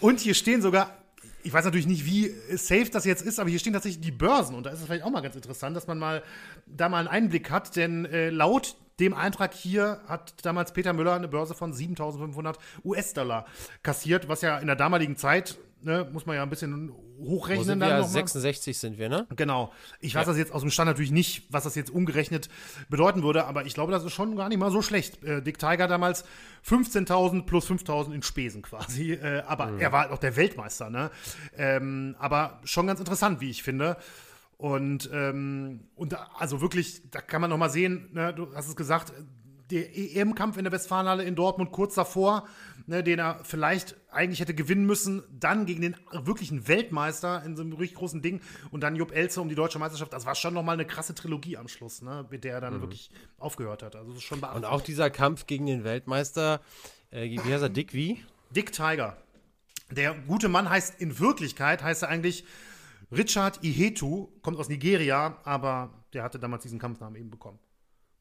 [0.00, 0.96] Und hier stehen sogar
[1.42, 4.56] ich weiß natürlich nicht, wie safe das jetzt ist, aber hier stehen tatsächlich die Börsen
[4.56, 6.22] und da ist es vielleicht auch mal ganz interessant, dass man mal
[6.66, 11.14] da mal einen Einblick hat, denn äh, laut dem Eintrag hier hat damals Peter Müller
[11.14, 13.46] eine Börse von 7500 US-Dollar
[13.82, 17.58] kassiert, was ja in der damaligen Zeit, ne, muss man ja ein bisschen hochrechnen.
[17.58, 18.02] Wo sind wir?
[18.02, 19.26] 66 sind wir, ne?
[19.36, 19.72] Genau.
[20.00, 20.32] Ich weiß ja.
[20.32, 22.48] das jetzt aus dem Stand natürlich nicht, was das jetzt umgerechnet
[22.88, 25.22] bedeuten würde, aber ich glaube, das ist schon gar nicht mal so schlecht.
[25.24, 26.24] Äh, Dick Tiger damals
[26.68, 29.80] 15.000 plus 5.000 in Spesen quasi, äh, aber mhm.
[29.80, 31.10] er war halt auch der Weltmeister, ne?
[31.56, 33.96] Ähm, aber schon ganz interessant, wie ich finde.
[34.58, 38.68] Und, ähm, und da, also wirklich, da kann man noch mal sehen, ne, du hast
[38.68, 39.12] es gesagt,
[39.70, 42.46] der EM-Kampf in der Westfalenhalle in Dortmund kurz davor,
[42.86, 47.62] ne, den er vielleicht eigentlich hätte gewinnen müssen, dann gegen den wirklichen Weltmeister in so
[47.62, 48.40] einem richtig großen Ding
[48.70, 50.12] und dann Jupp Elze um die deutsche Meisterschaft.
[50.12, 52.76] Das war schon noch mal eine krasse Trilogie am Schluss, ne, mit der er dann
[52.76, 52.82] mhm.
[52.82, 53.96] wirklich aufgehört hat.
[53.96, 56.60] Also schon Und auch dieser Kampf gegen den Weltmeister,
[57.10, 58.24] äh, wie heißt er, Dick wie?
[58.50, 59.16] Dick Tiger.
[59.90, 62.44] Der gute Mann heißt in Wirklichkeit, heißt er eigentlich
[63.12, 67.58] Richard Ihetu kommt aus Nigeria, aber der hatte damals diesen Kampfnamen eben bekommen.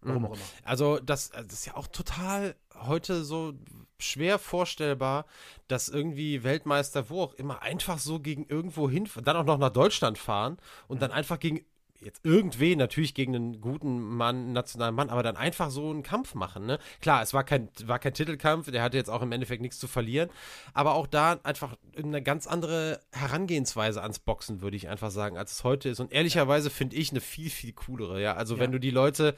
[0.01, 0.27] Warum mhm.
[0.27, 0.45] auch immer.
[0.63, 3.53] Also das, das ist ja auch total heute so
[3.97, 5.26] schwer vorstellbar,
[5.67, 9.69] dass irgendwie Weltmeister, wo auch immer, einfach so gegen irgendwo hin, dann auch noch nach
[9.69, 10.57] Deutschland fahren
[10.88, 11.65] und dann einfach gegen
[12.06, 16.36] jetzt irgendwen natürlich gegen einen guten Mann, nationalen Mann, aber dann einfach so einen Kampf
[16.36, 16.77] machen, ne?
[17.02, 19.88] Klar, es war kein, war kein Titelkampf, der hatte jetzt auch im Endeffekt nichts zu
[19.88, 20.30] verlieren,
[20.73, 25.52] aber auch da einfach eine ganz andere Herangehensweise ans Boxen, würde ich einfach sagen, als
[25.53, 25.99] es heute ist.
[25.99, 28.36] Und ehrlicherweise finde ich eine viel, viel coolere, ja.
[28.36, 28.61] Also ja.
[28.61, 29.36] wenn du die Leute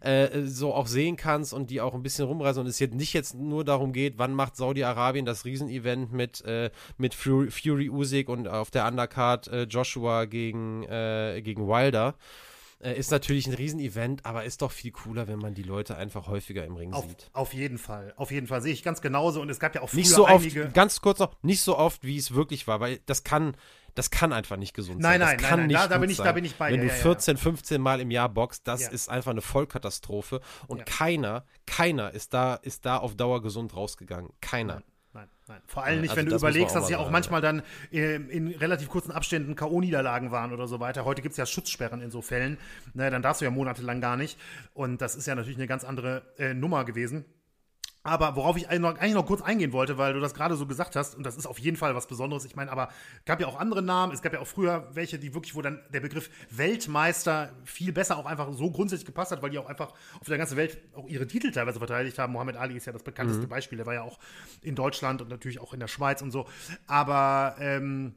[0.00, 3.12] äh, so auch sehen kannst und die auch ein bisschen rumreisen und es jetzt nicht
[3.12, 8.30] jetzt nur darum geht, wann macht Saudi-Arabien das Riesenevent mit, äh, mit Fury, Fury Usyk
[8.30, 12.05] und auf der Undercard äh, Joshua gegen, äh, gegen Wilder
[12.80, 16.28] äh, ist natürlich ein Riesenevent, aber ist doch viel cooler, wenn man die Leute einfach
[16.28, 17.30] häufiger im Ring auf, sieht.
[17.32, 18.12] Auf jeden Fall.
[18.16, 19.40] Auf jeden Fall sehe ich ganz genauso.
[19.40, 21.78] Und es gab ja auch früher nicht so einige oft, Ganz kurz noch, nicht so
[21.78, 23.56] oft, wie es wirklich war, weil das kann,
[23.94, 25.28] das kann einfach nicht gesund nein, sein.
[25.28, 26.88] Nein, das kann nein, nicht da, da, bin ich, da bin ich bei Wenn ja,
[26.88, 28.88] du 14, 15 Mal im Jahr boxt, das ja.
[28.90, 30.40] ist einfach eine Vollkatastrophe.
[30.66, 34.30] Und keiner, keiner ist da, ist da auf Dauer gesund rausgegangen.
[34.42, 34.82] Keiner.
[35.16, 35.28] Nein.
[35.48, 35.62] Nein.
[35.66, 38.90] Vor allem nicht, also wenn du überlegst, dass ja auch manchmal dann äh, in relativ
[38.90, 41.06] kurzen Abständen K.O.-Niederlagen waren oder so weiter.
[41.06, 42.58] Heute gibt es ja Schutzsperren in so Fällen.
[42.92, 44.38] Ne, dann darfst du ja monatelang gar nicht.
[44.74, 47.24] Und das ist ja natürlich eine ganz andere äh, Nummer gewesen.
[48.06, 51.16] Aber worauf ich eigentlich noch kurz eingehen wollte, weil du das gerade so gesagt hast,
[51.16, 52.44] und das ist auf jeden Fall was Besonderes.
[52.44, 52.88] Ich meine, aber
[53.18, 54.12] es gab ja auch andere Namen.
[54.12, 58.16] Es gab ja auch früher welche, die wirklich, wo dann der Begriff Weltmeister viel besser
[58.16, 61.08] auch einfach so grundsätzlich gepasst hat, weil die auch einfach auf der ganzen Welt auch
[61.08, 62.32] ihre Titel teilweise verteidigt haben.
[62.32, 63.48] Mohammed Ali ist ja das bekannteste mhm.
[63.48, 63.76] Beispiel.
[63.76, 64.18] Der war ja auch
[64.62, 66.46] in Deutschland und natürlich auch in der Schweiz und so.
[66.86, 68.14] Aber ähm,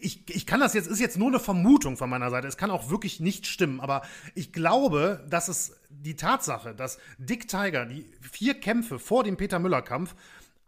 [0.00, 2.46] ich, ich kann das jetzt, ist jetzt nur eine Vermutung von meiner Seite.
[2.46, 4.02] Es kann auch wirklich nicht stimmen, aber
[4.34, 9.58] ich glaube, dass es die Tatsache, dass Dick Tiger die vier Kämpfe vor dem Peter
[9.58, 10.14] Müller-Kampf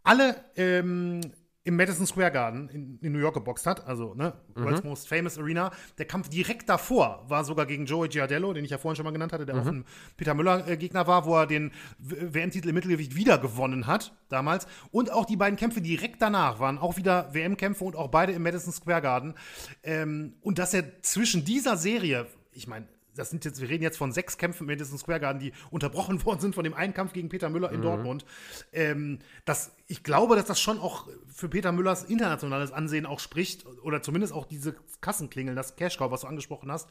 [0.03, 1.21] alle ähm,
[1.63, 4.63] im Madison Square Garden in, in New York geboxt hat, also ne, mhm.
[4.63, 5.71] World's Most Famous Arena.
[5.97, 9.11] Der Kampf direkt davor war sogar gegen Joey Giardello, den ich ja vorhin schon mal
[9.11, 9.61] genannt hatte, der mhm.
[9.61, 9.85] auch ein
[10.17, 14.65] Peter Müller-Gegner war, wo er den WM-Titel im Mittelgewicht wieder gewonnen hat, damals.
[14.91, 18.41] Und auch die beiden Kämpfe direkt danach waren auch wieder WM-Kämpfe und auch beide im
[18.41, 19.35] Madison Square Garden.
[19.83, 23.97] Ähm, und dass er zwischen dieser Serie, ich meine, das sind jetzt, wir reden jetzt
[23.97, 27.13] von sechs Kämpfen im Madison Square Garden, die unterbrochen worden sind von dem einen Kampf
[27.13, 27.83] gegen Peter Müller in mhm.
[27.83, 28.25] Dortmund.
[28.71, 33.65] Ähm, das, ich glaube, dass das schon auch für Peter Müllers internationales Ansehen auch spricht,
[33.83, 36.87] oder zumindest auch diese Kassenklingeln, das Cash-Cow, was du angesprochen hast,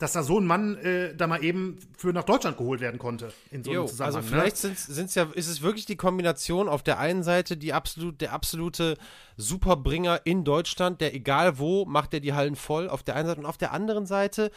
[0.00, 3.34] dass da so ein Mann äh, da mal eben für nach Deutschland geholt werden konnte
[3.50, 4.16] in so einem Zusammenhang.
[4.16, 4.74] Also vielleicht ne?
[4.74, 8.96] sind's, ja, ist es wirklich die Kombination auf der einen Seite die absolut, der absolute
[9.36, 13.40] Superbringer in Deutschland, der egal wo, macht er die Hallen voll, auf der einen Seite
[13.40, 14.50] und auf der anderen Seite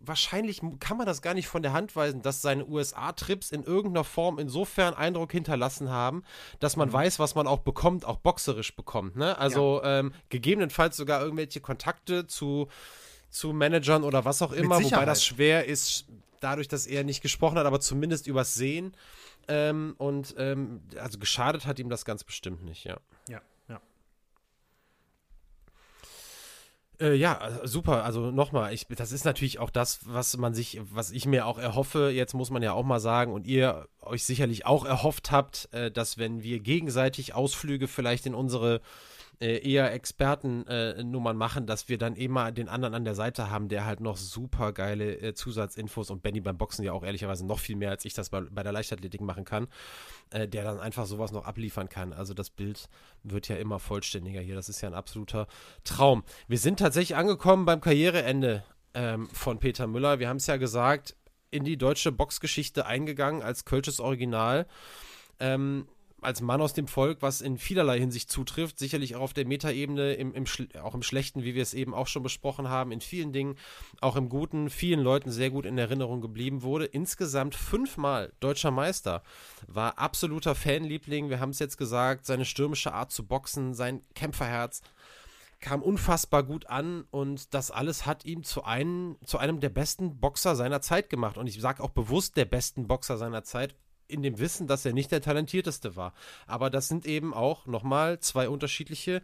[0.00, 4.04] wahrscheinlich kann man das gar nicht von der Hand weisen, dass seine USA-Trips in irgendeiner
[4.04, 6.24] Form insofern Eindruck hinterlassen haben,
[6.60, 6.94] dass man mhm.
[6.94, 9.16] weiß, was man auch bekommt, auch boxerisch bekommt.
[9.16, 9.38] Ne?
[9.38, 10.00] Also ja.
[10.00, 12.68] ähm, gegebenenfalls sogar irgendwelche Kontakte zu,
[13.30, 16.06] zu Managern oder was auch immer, wobei das schwer ist,
[16.40, 18.94] dadurch, dass er nicht gesprochen hat, aber zumindest übers Sehen.
[19.48, 22.98] Ähm, und ähm, also geschadet hat ihm das ganz bestimmt nicht, ja.
[23.28, 23.40] Ja.
[27.00, 28.04] Äh, ja, super.
[28.04, 31.58] Also nochmal, ich, das ist natürlich auch das, was man sich, was ich mir auch
[31.58, 32.10] erhoffe.
[32.10, 35.90] Jetzt muss man ja auch mal sagen und ihr euch sicherlich auch erhofft habt, äh,
[35.90, 38.80] dass wenn wir gegenseitig Ausflüge vielleicht in unsere
[39.40, 43.84] eher Expertennummern äh, machen, dass wir dann immer den anderen an der Seite haben, der
[43.84, 47.76] halt noch super geile äh, Zusatzinfos und Benny beim Boxen ja auch ehrlicherweise noch viel
[47.76, 49.68] mehr, als ich das bei, bei der Leichtathletik machen kann,
[50.30, 52.12] äh, der dann einfach sowas noch abliefern kann.
[52.12, 52.88] Also das Bild
[53.22, 54.56] wird ja immer vollständiger hier.
[54.56, 55.46] Das ist ja ein absoluter
[55.84, 56.24] Traum.
[56.48, 60.18] Wir sind tatsächlich angekommen beim Karriereende ähm, von Peter Müller.
[60.18, 61.14] Wir haben es ja gesagt,
[61.50, 64.66] in die deutsche Boxgeschichte eingegangen als Kölsches Original.
[65.38, 65.86] Ähm,
[66.20, 70.14] als Mann aus dem Volk, was in vielerlei Hinsicht zutrifft, sicherlich auch auf der Metaebene,
[70.14, 70.44] im, im,
[70.82, 73.56] auch im Schlechten, wie wir es eben auch schon besprochen haben, in vielen Dingen,
[74.00, 76.86] auch im Guten, vielen Leuten sehr gut in Erinnerung geblieben wurde.
[76.86, 79.22] Insgesamt fünfmal deutscher Meister,
[79.66, 84.82] war absoluter Fanliebling, wir haben es jetzt gesagt, seine stürmische Art zu boxen, sein Kämpferherz
[85.60, 90.20] kam unfassbar gut an und das alles hat ihm zu einem, zu einem der besten
[90.20, 91.36] Boxer seiner Zeit gemacht.
[91.36, 93.74] Und ich sage auch bewusst der besten Boxer seiner Zeit,
[94.08, 96.14] in dem Wissen, dass er nicht der talentierteste war.
[96.46, 99.22] Aber das sind eben auch nochmal zwei unterschiedliche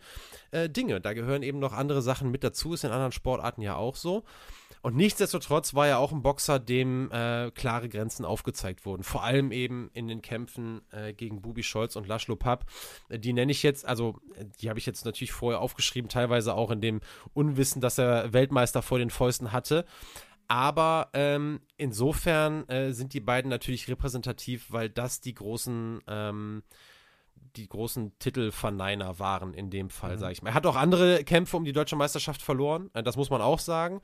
[0.50, 1.00] äh, Dinge.
[1.00, 4.24] Da gehören eben noch andere Sachen mit dazu, ist in anderen Sportarten ja auch so.
[4.82, 9.02] Und nichtsdestotrotz war er auch ein Boxer, dem äh, klare Grenzen aufgezeigt wurden.
[9.02, 12.66] Vor allem eben in den Kämpfen äh, gegen Bubi Scholz und Laszlo Papp.
[13.08, 14.20] Die nenne ich jetzt, also
[14.60, 17.00] die habe ich jetzt natürlich vorher aufgeschrieben, teilweise auch in dem
[17.32, 19.86] Unwissen, dass er Weltmeister vor den Fäusten hatte.
[20.48, 26.62] Aber ähm, insofern äh, sind die beiden natürlich repräsentativ, weil das die großen, ähm,
[27.56, 30.20] die großen Titelverneiner waren in dem Fall, mhm.
[30.20, 30.50] sage ich mal.
[30.50, 33.58] Er hat auch andere Kämpfe um die deutsche Meisterschaft verloren, äh, das muss man auch
[33.58, 34.00] sagen.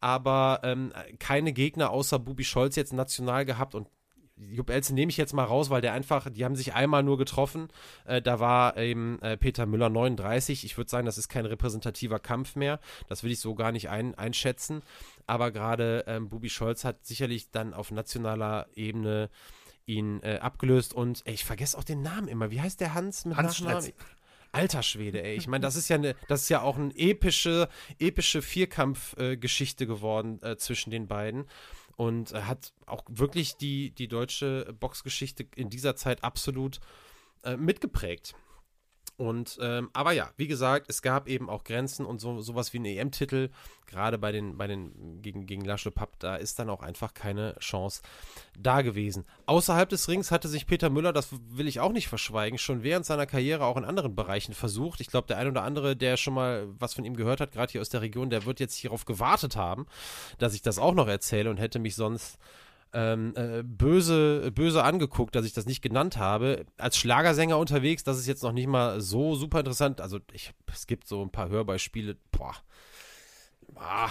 [0.00, 3.88] Aber ähm, keine Gegner außer Bubi Scholz jetzt national gehabt und
[4.36, 7.18] Jupp Elze nehme ich jetzt mal raus, weil der einfach, die haben sich einmal nur
[7.18, 7.68] getroffen.
[8.04, 10.64] Äh, da war eben äh, Peter Müller 39.
[10.64, 12.80] Ich würde sagen, das ist kein repräsentativer Kampf mehr.
[13.08, 14.82] Das will ich so gar nicht ein, einschätzen.
[15.26, 19.30] Aber gerade ähm, Bubi Scholz hat sicherlich dann auf nationaler Ebene
[19.86, 20.94] ihn äh, abgelöst.
[20.94, 22.50] Und ey, ich vergesse auch den Namen immer.
[22.50, 23.92] Wie heißt der Hans mit Hans Nachnamen?
[24.54, 25.34] Alter Schwede, ey.
[25.34, 29.86] Ich meine, das ist ja eine, das ist ja auch eine epische, epische Vierkampfgeschichte äh,
[29.86, 31.46] geworden äh, zwischen den beiden
[31.96, 36.80] und äh, hat auch wirklich die, die deutsche Boxgeschichte in dieser Zeit absolut
[37.44, 38.34] äh, mitgeprägt.
[39.16, 42.78] Und ähm, aber ja, wie gesagt, es gab eben auch Grenzen und so sowas wie
[42.78, 43.50] einen EM-Titel,
[43.86, 47.54] gerade bei den bei den gegen gegen Lasche Papp, da ist dann auch einfach keine
[47.60, 48.02] Chance
[48.58, 49.24] da gewesen.
[49.46, 53.06] Außerhalb des Rings hatte sich Peter Müller, das will ich auch nicht verschweigen, schon während
[53.06, 55.00] seiner Karriere auch in anderen Bereichen versucht.
[55.00, 57.70] Ich glaube, der ein oder andere, der schon mal was von ihm gehört hat, gerade
[57.70, 59.86] hier aus der Region, der wird jetzt hierauf gewartet haben,
[60.38, 62.38] dass ich das auch noch erzähle und hätte mich sonst
[62.94, 66.64] ähm, äh, böse, böse angeguckt, dass ich das nicht genannt habe.
[66.78, 70.00] Als Schlagersänger unterwegs, das ist jetzt noch nicht mal so super interessant.
[70.00, 72.54] Also ich, es gibt so ein paar Hörbeispiele, boah.
[73.74, 74.10] Ah,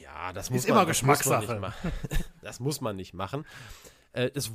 [0.00, 1.46] ja, das muss ist man, immer Geschmackssache.
[1.46, 3.44] Das muss man nicht, das muss man nicht machen.
[4.12, 4.50] Äh, es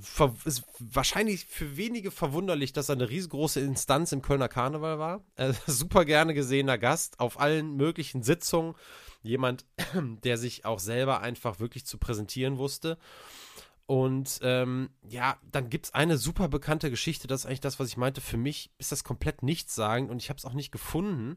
[0.45, 5.23] ist wahrscheinlich für wenige verwunderlich, dass er eine riesengroße Instanz im Kölner Karneval war.
[5.35, 8.75] Äh, super gerne gesehener Gast auf allen möglichen Sitzungen
[9.23, 9.65] jemand,
[10.23, 12.97] der sich auch selber einfach wirklich zu präsentieren wusste.
[13.85, 17.89] Und ähm, ja, dann gibt es eine super bekannte Geschichte, das ist eigentlich das, was
[17.89, 18.21] ich meinte.
[18.21, 21.35] Für mich ist das komplett nichtssagend und ich habe es auch nicht gefunden,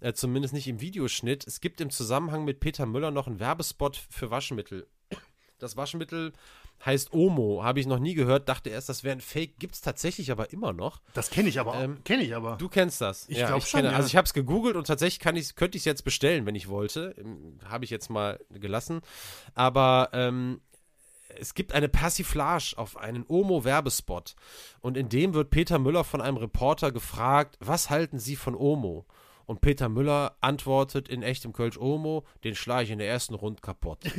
[0.00, 1.46] äh, zumindest nicht im Videoschnitt.
[1.46, 4.86] Es gibt im Zusammenhang mit Peter Müller noch einen Werbespot für Waschmittel.
[5.58, 6.34] Das Waschmittel
[6.84, 9.80] heißt Omo, habe ich noch nie gehört, dachte erst, das wäre ein Fake, gibt es
[9.80, 11.00] tatsächlich aber immer noch.
[11.14, 12.56] Das kenne ich aber, ähm, kenne ich aber.
[12.56, 13.28] Du kennst das.
[13.28, 13.80] Ich ja, glaube schon.
[13.80, 13.96] Kenne, ja.
[13.96, 16.54] Also ich habe es gegoogelt und tatsächlich kann ich's, könnte ich es jetzt bestellen, wenn
[16.54, 17.14] ich wollte.
[17.18, 19.00] Ähm, habe ich jetzt mal gelassen.
[19.54, 20.60] Aber ähm,
[21.38, 24.34] es gibt eine Persiflage auf einen Omo-Werbespot.
[24.80, 29.06] Und in dem wird Peter Müller von einem Reporter gefragt, was halten Sie von Omo?
[29.46, 33.60] Und Peter Müller antwortet in echtem Kölsch Omo, den schlage ich in der ersten Runde
[33.60, 34.00] kaputt.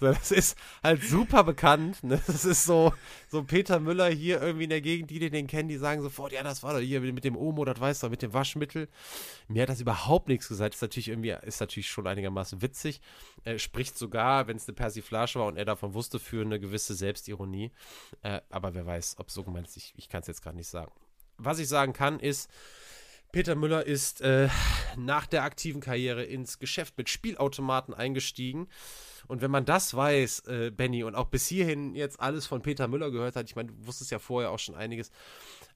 [0.00, 2.04] so, das ist halt super bekannt.
[2.04, 2.20] Ne?
[2.26, 2.92] Das ist so,
[3.28, 6.42] so Peter Müller hier irgendwie in der Gegend, die den kennen, die sagen sofort, ja,
[6.42, 8.88] das war doch hier mit dem Omo, das weißt du, mit dem Waschmittel.
[9.48, 10.74] Mir hat das überhaupt nichts gesagt.
[10.74, 13.00] Ist natürlich irgendwie, ist natürlich schon einigermaßen witzig.
[13.44, 16.94] Er spricht sogar, wenn es eine Persiflage war und er davon wusste, für eine gewisse
[16.94, 17.72] Selbstironie.
[18.22, 20.56] Äh, aber wer weiß, ob es so gemeint ist, ich, ich kann es jetzt gerade
[20.56, 20.92] nicht sagen
[21.38, 22.50] was ich sagen kann, ist,
[23.30, 24.48] Peter Müller ist äh,
[24.96, 28.68] nach der aktiven Karriere ins Geschäft mit Spielautomaten eingestiegen.
[29.26, 32.88] Und wenn man das weiß, äh, Benny, und auch bis hierhin jetzt alles von Peter
[32.88, 35.10] Müller gehört hat, ich meine, du wusstest ja vorher auch schon einiges,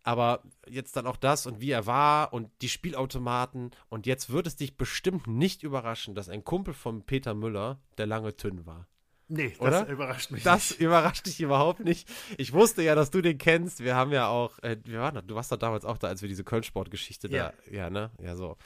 [0.02, 4.46] aber jetzt dann auch das und wie er war und die Spielautomaten und jetzt wird
[4.46, 8.88] es dich bestimmt nicht überraschen, dass ein Kumpel von Peter Müller der lange Tünn war.
[9.28, 9.82] Nee, Oder?
[9.82, 10.80] das überrascht mich Das nicht.
[10.80, 12.08] überrascht dich überhaupt nicht.
[12.36, 13.82] Ich wusste ja, dass du den kennst.
[13.82, 16.28] Wir haben ja auch, äh, wir waren, du warst doch damals auch da, als wir
[16.28, 17.52] diese Köln-Sport-Geschichte ja.
[17.66, 18.10] da, ja, ne?
[18.22, 18.56] Ja, so.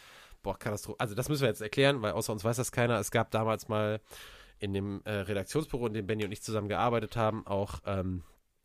[0.43, 0.99] Boah, Katastrophe.
[1.01, 2.99] Also, das müssen wir jetzt erklären, weil außer uns weiß das keiner.
[2.99, 4.01] Es gab damals mal
[4.59, 8.23] in dem äh, Redaktionsbüro, in dem Benny und ich zusammen gearbeitet haben, auch ähm,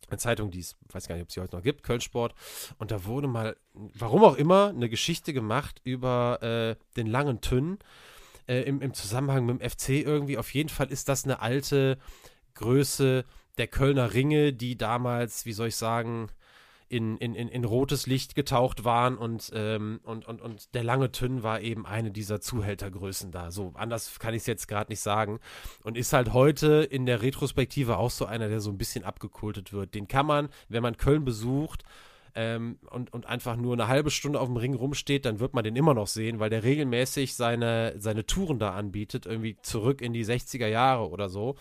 [0.10, 2.34] eine Zeitung, die es, weiß gar nicht, ob es sie heute noch gibt, Köln-Sport.
[2.78, 7.80] Und da wurde mal, warum auch immer, eine Geschichte gemacht über äh, den langen Tünn
[8.48, 10.38] äh, im, im Zusammenhang mit dem FC irgendwie.
[10.38, 11.98] Auf jeden Fall ist das eine alte
[12.56, 13.26] Größe
[13.58, 16.30] der Kölner Ringe, die damals, wie soll ich sagen,
[16.92, 21.10] in, in, in, in rotes Licht getaucht waren und, ähm, und, und, und der lange
[21.14, 23.50] Tünn war eben eine dieser Zuhältergrößen da.
[23.50, 25.40] So, anders kann ich es jetzt gerade nicht sagen.
[25.84, 29.72] Und ist halt heute in der Retrospektive auch so einer, der so ein bisschen abgekultet
[29.72, 29.96] wird.
[29.96, 31.86] Den kann man, wenn man Köln besucht,
[32.36, 35.64] ähm, und, und einfach nur eine halbe Stunde auf dem Ring rumsteht, dann wird man
[35.64, 40.14] den immer noch sehen, weil der regelmäßig seine, seine Touren da anbietet, irgendwie zurück in
[40.14, 41.56] die 60er Jahre oder so.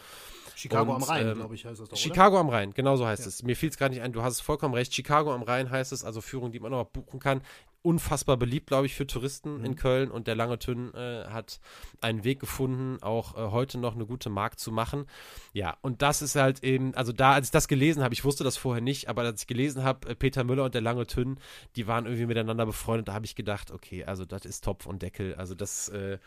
[0.55, 1.97] Chicago und, am Rhein, ähm, glaube ich, heißt das doch.
[1.97, 2.40] Chicago oder?
[2.40, 3.28] am Rhein, genau so heißt ja.
[3.28, 3.42] es.
[3.42, 4.94] Mir fiel es gerade nicht ein, du hast es vollkommen recht.
[4.94, 7.40] Chicago am Rhein heißt es, also Führung, die man noch buchen kann
[7.82, 9.65] unfassbar beliebt, glaube ich, für Touristen mhm.
[9.65, 11.61] in Köln und der Lange Tünn äh, hat
[12.01, 15.07] einen Weg gefunden, auch äh, heute noch eine gute Mark zu machen.
[15.52, 18.44] Ja, und das ist halt eben, also da, als ich das gelesen habe, ich wusste
[18.44, 21.39] das vorher nicht, aber als ich gelesen habe, äh, Peter Müller und der Lange Tünn,
[21.77, 25.02] die waren irgendwie miteinander befreundet, da habe ich gedacht, okay, also das ist Topf und
[25.02, 26.19] Deckel, also das, äh,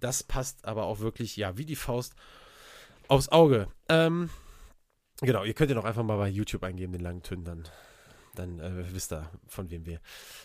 [0.00, 2.14] das passt aber auch wirklich, ja, wie die Faust
[3.08, 3.68] aufs Auge.
[3.88, 4.30] Ähm,
[5.20, 7.68] genau, ihr könnt ja noch einfach mal bei YouTube eingeben, den Langen Tünn, dann
[8.34, 10.00] dann äh, wisst ihr, von wem wir,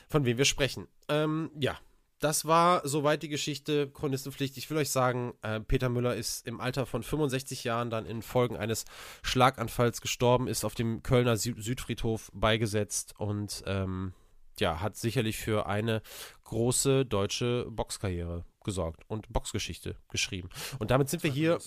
[0.10, 0.88] von wem wir sprechen.
[1.10, 1.78] Ähm, ja,
[2.20, 4.58] das war soweit die Geschichte Chronistenpflicht.
[4.58, 8.22] Ich will euch sagen, äh, Peter Müller ist im Alter von 65 Jahren dann in
[8.22, 8.86] Folgen eines
[9.22, 14.14] Schlaganfalls gestorben, ist auf dem Kölner Süd Südfriedhof beigesetzt und ähm,
[14.60, 16.02] ja, hat sicherlich für eine
[16.44, 20.50] große deutsche Boxkarriere gesorgt und Boxgeschichte geschrieben.
[20.78, 21.58] Und damit sind wir hier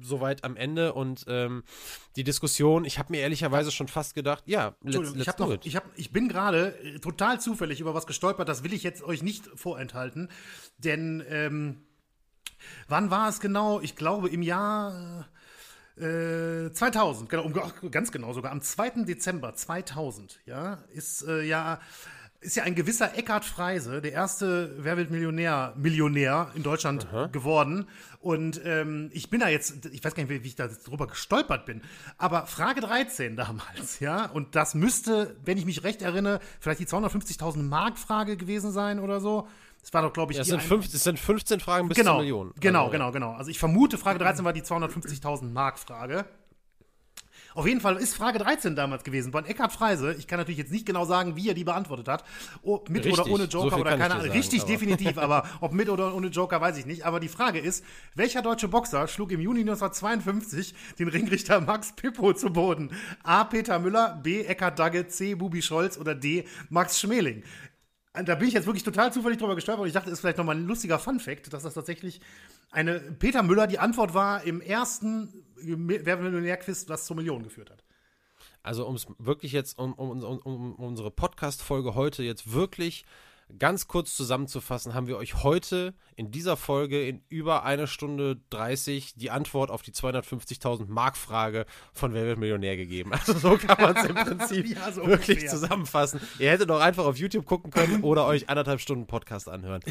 [0.00, 1.64] soweit am Ende und ähm,
[2.16, 5.58] die Diskussion, ich habe mir ehrlicherweise schon fast gedacht, ja, let's, let's ich, hab noch,
[5.62, 9.02] ich, hab, ich bin gerade äh, total zufällig über was gestolpert, das will ich jetzt
[9.02, 10.30] euch nicht vorenthalten,
[10.78, 11.82] denn ähm,
[12.88, 13.80] wann war es genau?
[13.82, 15.28] Ich glaube im Jahr
[15.98, 19.04] äh, 2000, genau, um, ganz genau sogar, am 2.
[19.04, 21.80] Dezember 2000, ja, ist äh, ja
[22.46, 27.26] ist ja ein gewisser Eckhard Freise, der erste Wer wird Millionär, Millionär in Deutschland Aha.
[27.26, 27.88] geworden.
[28.20, 31.66] Und ähm, ich bin da jetzt, ich weiß gar nicht, wie ich da drüber gestolpert
[31.66, 31.82] bin,
[32.18, 36.86] aber Frage 13 damals, ja, und das müsste, wenn ich mich recht erinnere, vielleicht die
[36.86, 39.48] 250.000 Mark Frage gewesen sein oder so.
[39.82, 42.14] Das war doch, glaube ich, ja, es, sind fünf, es sind 15 Fragen bis genau,
[42.14, 42.52] zur Million.
[42.58, 43.32] Genau, also, genau, genau.
[43.34, 46.24] Also ich vermute, Frage 13 war die 250.000 Mark Frage.
[47.56, 50.14] Auf jeden Fall ist Frage 13 damals gewesen von Eckhard Freise.
[50.18, 52.22] Ich kann natürlich jetzt nicht genau sagen, wie er die beantwortet hat.
[52.60, 53.14] Oh, mit Richtig.
[53.14, 54.30] oder ohne Joker so oder keine Ahnung.
[54.30, 54.70] Richtig, aber.
[54.70, 57.06] definitiv, aber ob mit oder ohne Joker, weiß ich nicht.
[57.06, 57.82] Aber die Frage ist,
[58.14, 62.90] welcher deutsche Boxer schlug im Juni 1952 den Ringrichter Max Pippo zu Boden?
[63.22, 63.44] A.
[63.44, 64.42] Peter Müller, B.
[64.42, 65.34] Eckhard Dagge, C.
[65.34, 66.44] Bubi Scholz oder D.
[66.68, 67.42] Max Schmeling?
[68.24, 70.38] da bin ich jetzt wirklich total zufällig drüber gestolpert und ich dachte, das ist vielleicht
[70.38, 72.20] nochmal ein lustiger Fun-Fact, dass das tatsächlich
[72.70, 77.84] eine Peter Müller die Antwort war im ersten Wer Millionär-Quiz, was zur Million geführt hat.
[78.62, 83.04] Also, um es wirklich jetzt, um, um, um, um unsere Podcast-Folge heute jetzt wirklich
[83.58, 89.14] ganz kurz zusammenzufassen, haben wir euch heute in dieser Folge in über eine Stunde 30
[89.14, 93.12] die Antwort auf die 250.000 Mark Frage von Wer wird Millionär gegeben.
[93.26, 95.50] Also so kann man es im Prinzip ja, so wirklich ungefähr.
[95.50, 96.20] zusammenfassen.
[96.38, 99.82] Ihr hättet doch einfach auf YouTube gucken können oder euch anderthalb Stunden Podcast anhören.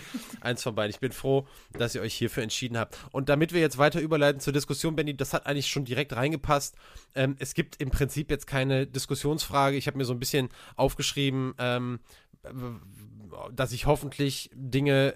[0.41, 0.91] Eins von beiden.
[0.91, 2.98] Ich bin froh, dass ihr euch hierfür entschieden habt.
[3.11, 6.76] Und damit wir jetzt weiter überleiten zur Diskussion, Benny, das hat eigentlich schon direkt reingepasst.
[7.14, 9.76] Ähm, es gibt im Prinzip jetzt keine Diskussionsfrage.
[9.76, 11.99] Ich habe mir so ein bisschen aufgeschrieben, ähm,
[13.53, 15.16] dass ich hoffentlich Dinge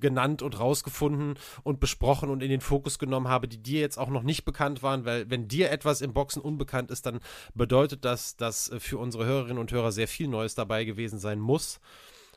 [0.00, 4.08] genannt und rausgefunden und besprochen und in den Fokus genommen habe, die dir jetzt auch
[4.08, 7.20] noch nicht bekannt waren, weil wenn dir etwas im Boxen unbekannt ist, dann
[7.54, 11.80] bedeutet das, dass für unsere Hörerinnen und Hörer sehr viel Neues dabei gewesen sein muss.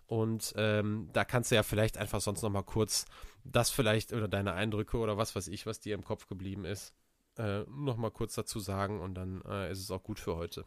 [0.05, 3.05] Und ähm, da kannst du ja vielleicht einfach sonst noch mal kurz
[3.43, 6.93] das vielleicht oder deine Eindrücke oder was weiß ich, was dir im Kopf geblieben ist,
[7.37, 10.65] äh, noch mal kurz dazu sagen und dann äh, ist es auch gut für heute.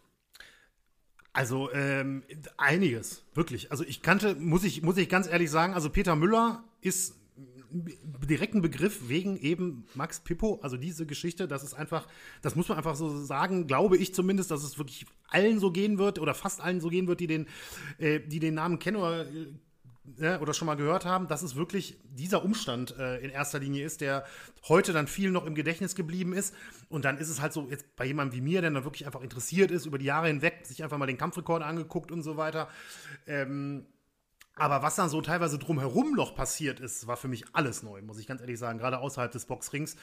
[1.36, 2.22] Also ähm,
[2.56, 3.70] einiges, wirklich.
[3.70, 7.14] Also ich kannte, muss ich, muss ich ganz ehrlich sagen, also Peter Müller ist
[7.70, 12.08] direkt ein Begriff wegen eben Max Pippo, also diese Geschichte, das ist einfach,
[12.40, 15.98] das muss man einfach so sagen, glaube ich zumindest, dass es wirklich allen so gehen
[15.98, 17.46] wird oder fast allen so gehen wird, die den,
[17.98, 19.26] äh, die den Namen kennen oder
[20.18, 23.84] ja, oder schon mal gehört haben, dass es wirklich dieser Umstand äh, in erster Linie
[23.84, 24.24] ist, der
[24.68, 26.54] heute dann viel noch im Gedächtnis geblieben ist.
[26.88, 29.22] Und dann ist es halt so, jetzt bei jemandem wie mir, der dann wirklich einfach
[29.22, 32.68] interessiert ist, über die Jahre hinweg, sich einfach mal den Kampfrekord angeguckt und so weiter.
[33.26, 33.86] Ähm,
[34.58, 38.18] aber was dann so teilweise drumherum noch passiert ist, war für mich alles neu, muss
[38.18, 39.96] ich ganz ehrlich sagen, gerade außerhalb des Boxrings.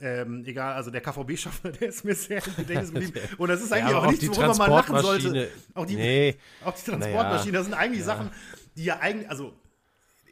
[0.00, 3.28] Ähm, egal, also der KVB-Schaffner, der ist mir sehr im Gedächtnis geblieben.
[3.38, 5.50] Und das ist eigentlich ja, auch, auch nichts, worüber man lachen sollte.
[5.74, 6.36] Auch die, nee.
[6.64, 8.06] auch die Transportmaschine, das sind eigentlich ja.
[8.06, 8.30] Sachen,
[8.76, 9.52] die ja eigentlich, also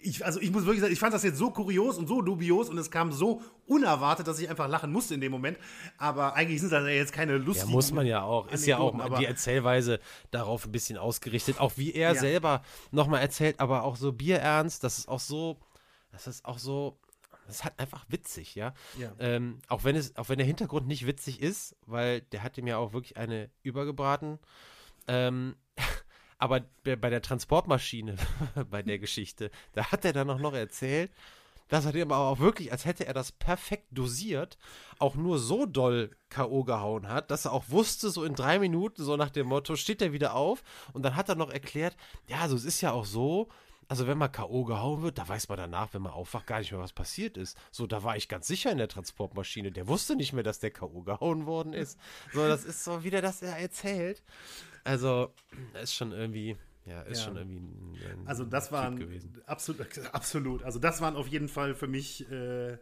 [0.03, 2.69] ich, also ich muss wirklich sagen, ich fand das jetzt so kurios und so dubios
[2.69, 5.59] und es kam so unerwartet, dass ich einfach lachen musste in dem Moment.
[5.99, 7.71] Aber eigentlich sind das ja jetzt keine lustigen.
[7.71, 8.51] Ja, muss man ja auch.
[8.51, 10.01] Ist ja auch die Erzählweise
[10.31, 11.61] darauf ein bisschen ausgerichtet.
[11.61, 12.21] Auch wie er ja.
[12.21, 15.59] selber nochmal erzählt, aber auch so bierernst, das ist auch so,
[16.13, 16.99] das ist auch so,
[17.47, 18.75] das ist halt einfach witzig, ja.
[18.99, 19.13] ja.
[19.19, 22.67] Ähm, auch, wenn es, auch wenn der Hintergrund nicht witzig ist, weil der hat ihm
[22.67, 24.39] ja auch wirklich eine übergebraten.
[25.09, 25.57] Ähm,
[26.39, 28.17] aber bei der Transportmaschine,
[28.71, 31.11] bei der Geschichte, da hat er dann auch noch erzählt,
[31.69, 34.57] dass er dem aber auch wirklich, als hätte er das perfekt dosiert,
[34.99, 36.65] auch nur so doll K.O.
[36.65, 40.01] gehauen hat, dass er auch wusste, so in drei Minuten, so nach dem Motto, steht
[40.01, 41.97] er wieder auf und dann hat er noch erklärt,
[42.29, 43.49] ja, also es ist ja auch so,
[43.89, 44.65] also wenn man K.O.
[44.65, 47.57] gehauen wird, da weiß man danach, wenn man aufwacht, gar nicht mehr, was passiert ist.
[47.71, 49.71] So, da war ich ganz sicher in der Transportmaschine.
[49.71, 51.03] Der wusste nicht mehr, dass der K.O.
[51.03, 51.97] gehauen worden ist.
[52.33, 54.23] So, das ist so wieder, dass er erzählt.
[54.87, 55.35] Also,
[55.73, 57.25] das ist schon irgendwie, ja, ist ja.
[57.25, 59.43] schon irgendwie ein, ein Also das waren gewesen.
[59.47, 60.63] absolut, absolut.
[60.63, 62.79] Also das waren auf jeden Fall für mich äh,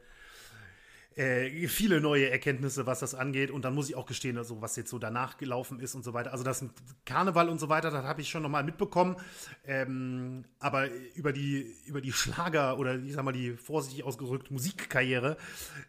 [1.16, 3.50] äh, viele neue Erkenntnisse, was das angeht.
[3.50, 6.12] Und dann muss ich auch gestehen, also was jetzt so danach gelaufen ist und so
[6.12, 6.32] weiter.
[6.32, 6.64] Also das
[7.06, 9.16] Karneval und so weiter, das habe ich schon nochmal mitbekommen.
[9.64, 15.38] Ähm, aber über die, über die Schlager oder ich sag mal die vorsichtig ausgerückt Musikkarriere,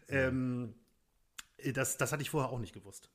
[0.08, 0.74] ähm,
[1.74, 3.10] das, das hatte ich vorher auch nicht gewusst.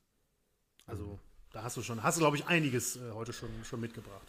[0.86, 1.04] Also.
[1.06, 1.31] Mhm.
[1.52, 4.26] Da hast du schon, hast du, glaube ich, einiges äh, heute schon, schon mitgebracht.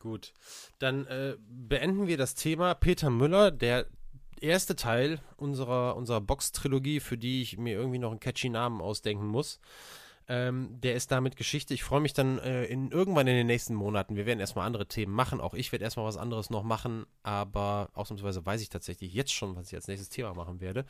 [0.00, 0.32] Gut.
[0.78, 2.74] Dann äh, beenden wir das Thema.
[2.74, 3.86] Peter Müller, der
[4.40, 9.26] erste Teil unserer, unserer Box-Trilogie, für die ich mir irgendwie noch einen catchy Namen ausdenken
[9.26, 9.60] muss.
[10.28, 11.72] Ähm, der ist damit Geschichte.
[11.72, 14.14] Ich freue mich dann äh, in, irgendwann in den nächsten Monaten.
[14.14, 15.40] Wir werden erstmal andere Themen machen.
[15.40, 17.06] Auch ich werde erstmal was anderes noch machen.
[17.22, 20.84] Aber ausnahmsweise weiß ich tatsächlich jetzt schon, was ich als nächstes Thema machen werde.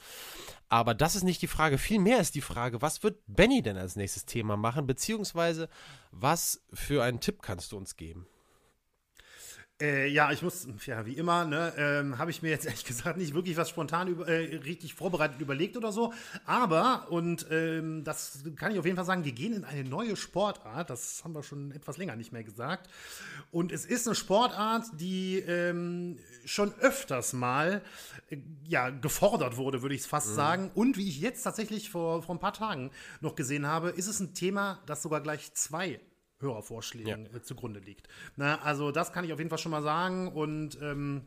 [0.69, 1.79] Aber das ist nicht die Frage.
[1.79, 4.89] Vielmehr ist die Frage, was wird Benny denn als nächstes Thema machen?
[4.89, 5.69] Beziehungsweise,
[6.11, 8.27] was für einen Tipp kannst du uns geben?
[9.81, 13.17] Äh, ja, ich muss, ja, wie immer, ne, ähm, habe ich mir jetzt ehrlich gesagt
[13.17, 16.13] nicht wirklich was spontan über, äh, richtig vorbereitet überlegt oder so.
[16.47, 20.17] Aber, und ähm, das kann ich auf jeden Fall sagen, wir gehen in eine neue
[20.17, 20.91] Sportart.
[20.91, 22.91] Das haben wir schon etwas länger nicht mehr gesagt.
[23.53, 27.83] Und es ist eine Sportart, die ähm, schon öfters mal
[28.31, 30.35] äh, ja, gefordert wurde, würde ich es fast mhm.
[30.35, 30.71] sagen.
[30.75, 32.91] Und wie ich jetzt tatsächlich vor, vor ein paar Tagen
[33.21, 36.01] noch gesehen habe, ist es ein Thema, das sogar gleich zwei
[36.41, 37.37] Hörervorschlägen ja.
[37.37, 38.09] äh, zugrunde liegt.
[38.37, 41.23] Na, also das kann ich auf jeden Fall schon mal sagen und ähm,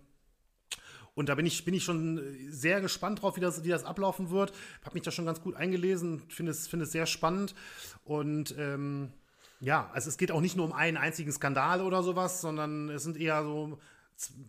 [1.13, 4.29] und da bin ich, bin ich schon sehr gespannt drauf, wie das, wie das ablaufen
[4.29, 4.53] wird.
[4.83, 7.53] Habe mich da schon ganz gut eingelesen, finde es, find es sehr spannend.
[8.05, 9.11] Und ähm,
[9.59, 13.03] ja, also es geht auch nicht nur um einen einzigen Skandal oder sowas, sondern es
[13.03, 13.77] sind eher so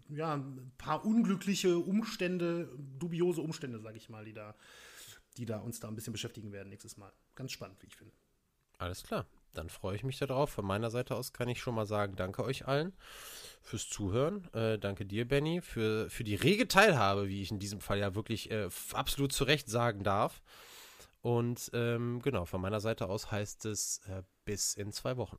[0.09, 2.69] ja, ein paar unglückliche Umstände,
[2.99, 4.55] dubiose Umstände, sage ich mal, die da,
[5.39, 7.13] die da uns da ein bisschen beschäftigen werden nächstes Mal.
[7.35, 8.15] Ganz spannend, wie ich finde.
[8.79, 10.51] Alles klar dann freue ich mich darauf.
[10.51, 12.93] Von meiner Seite aus kann ich schon mal sagen, danke euch allen
[13.63, 14.53] fürs Zuhören.
[14.53, 18.15] Äh, danke dir, Benny, für, für die rege Teilhabe, wie ich in diesem Fall ja
[18.15, 20.43] wirklich äh, absolut zu Recht sagen darf.
[21.21, 25.39] Und ähm, genau, von meiner Seite aus heißt es äh, bis in zwei Wochen.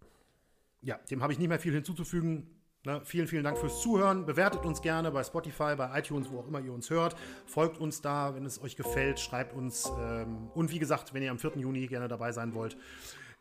[0.81, 2.59] Ja, dem habe ich nicht mehr viel hinzuzufügen.
[2.85, 4.25] Ne, vielen, vielen Dank fürs Zuhören.
[4.25, 7.15] Bewertet uns gerne bei Spotify, bei iTunes, wo auch immer ihr uns hört.
[7.45, 9.21] Folgt uns da, wenn es euch gefällt.
[9.21, 9.89] Schreibt uns.
[9.97, 11.53] Ähm, und wie gesagt, wenn ihr am 4.
[11.55, 12.75] Juni gerne dabei sein wollt,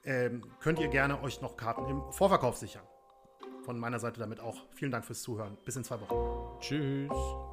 [0.05, 2.85] ähm, könnt ihr gerne euch noch Karten im Vorverkauf sichern.
[3.65, 5.57] Von meiner Seite damit auch vielen Dank fürs Zuhören.
[5.65, 6.61] Bis in zwei Wochen.
[6.61, 7.52] Tschüss.